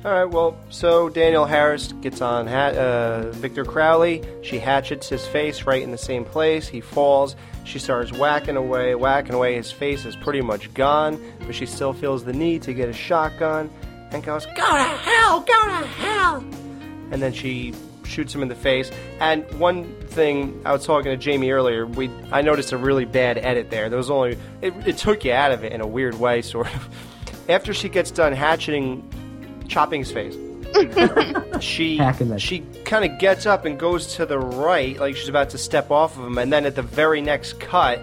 [0.03, 0.25] All right.
[0.25, 4.23] Well, so Danielle Harris gets on ha- uh, Victor Crowley.
[4.41, 6.67] She hatchets his face right in the same place.
[6.67, 7.35] He falls.
[7.65, 9.55] She starts whacking away, whacking away.
[9.55, 12.93] His face is pretty much gone, but she still feels the need to get a
[12.93, 13.69] shotgun
[14.11, 15.41] and goes, "Go to hell!
[15.41, 16.37] Go to hell!"
[17.11, 18.89] And then she shoots him in the face.
[19.19, 23.37] And one thing I was talking to Jamie earlier, we I noticed a really bad
[23.37, 23.87] edit there.
[23.89, 26.73] There was only it, it took you out of it in a weird way, sort
[26.73, 26.89] of.
[27.49, 29.07] After she gets done hatcheting
[29.71, 30.35] chopping his face.
[31.59, 31.99] she
[32.37, 35.91] she kind of gets up and goes to the right, like she's about to step
[35.91, 37.99] off of him, and then at the very next cut,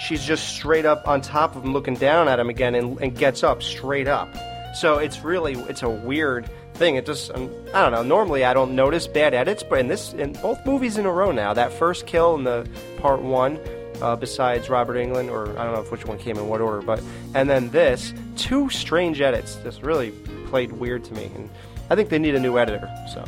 [0.00, 3.16] she's just straight up on top of him, looking down at him again, and, and
[3.16, 4.28] gets up straight up.
[4.74, 6.96] So it's really it's a weird thing.
[6.96, 8.02] It just um, I don't know.
[8.02, 11.32] Normally I don't notice bad edits, but in this in both movies in a row
[11.32, 12.68] now, that first kill in the
[12.98, 13.58] part one.
[14.02, 16.82] Uh, besides Robert Englund, or I don't know if which one came in what order,
[16.82, 17.00] but
[17.32, 20.12] and then this, two strange edits just really
[20.54, 21.50] played weird to me, and
[21.90, 22.88] I think they need a new editor.
[23.12, 23.24] So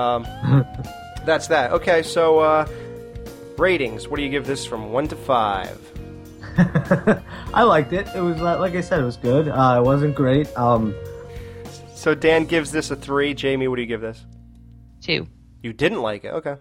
[0.00, 0.22] um,
[1.26, 1.72] that's that.
[1.72, 2.66] Okay, so uh,
[3.58, 4.08] ratings.
[4.08, 5.78] What do you give this from one to five?
[7.52, 8.08] I liked it.
[8.14, 9.46] It was uh, like I said, it was good.
[9.48, 10.46] Uh, it wasn't great.
[10.56, 10.94] Um,
[11.94, 13.34] So Dan gives this a three.
[13.34, 14.24] Jamie, what do you give this?
[15.02, 15.26] Two.
[15.62, 16.28] You didn't like it.
[16.32, 16.56] Okay.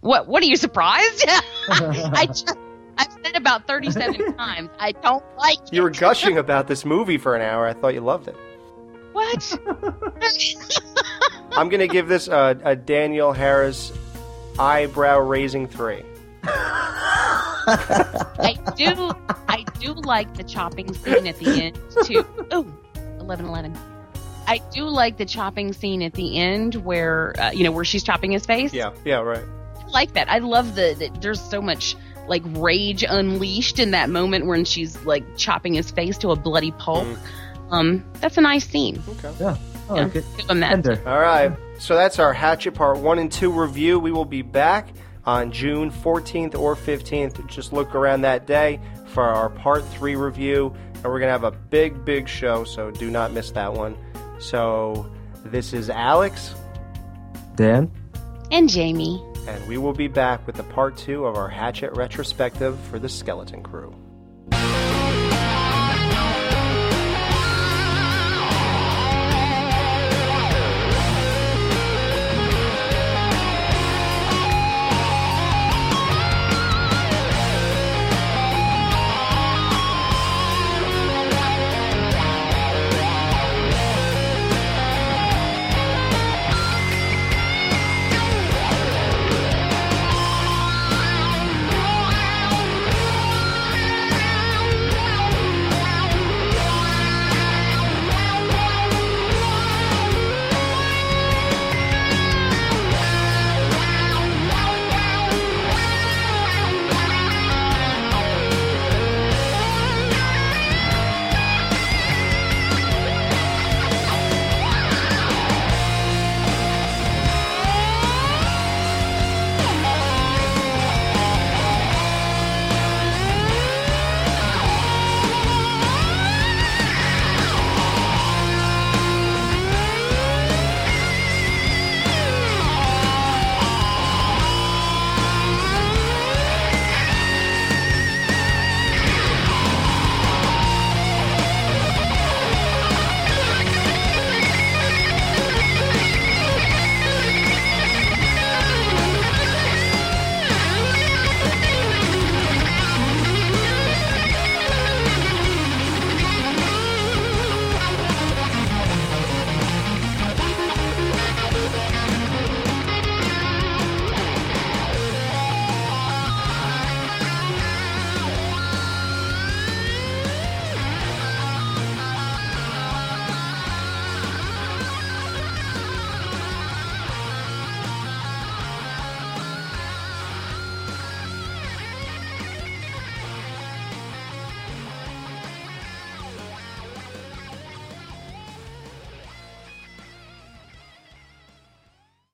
[0.00, 0.28] What?
[0.28, 1.26] What are you surprised?
[1.68, 2.56] I just,
[2.96, 5.74] I've said about thirty-seven times I don't like it.
[5.74, 7.66] You were gushing about this movie for an hour.
[7.66, 8.36] I thought you loved it.
[9.12, 9.58] What?
[11.52, 13.92] I'm gonna give this a, a Danielle Harris
[14.58, 16.02] eyebrow raising three.
[17.66, 19.12] I do.
[19.48, 22.24] I do like the chopping scene at the end too.
[22.54, 22.72] Ooh,
[23.20, 23.76] 11, 11.
[24.46, 28.02] I do like the chopping scene at the end where uh, you know where she's
[28.02, 28.72] chopping his face.
[28.72, 28.92] Yeah.
[29.04, 29.20] Yeah.
[29.20, 29.44] Right.
[29.76, 30.30] I like that.
[30.30, 31.96] I love the, the there's so much
[32.26, 36.72] like rage unleashed in that moment when she's like chopping his face to a bloody
[36.72, 37.06] pulp.
[37.70, 39.02] Um, that's a nice scene.
[39.08, 39.32] Okay.
[39.40, 39.56] yeah,
[39.88, 40.12] I Yeah, it.
[40.12, 40.70] give him that.
[40.70, 41.02] Tender.
[41.08, 41.56] All right.
[41.78, 43.98] So that's our Hatchet Part 1 and 2 review.
[43.98, 44.88] We will be back
[45.24, 47.46] on June 14th or 15th.
[47.46, 50.74] Just look around that day for our Part 3 review.
[50.94, 53.96] And we're going to have a big, big show, so do not miss that one.
[54.38, 55.10] So
[55.44, 56.54] this is Alex,
[57.56, 57.90] Dan.
[58.50, 59.22] And Jamie.
[59.48, 63.08] and we will be back with the Part 2 of our Hatchet retrospective for the
[63.08, 63.94] Skeleton Crew.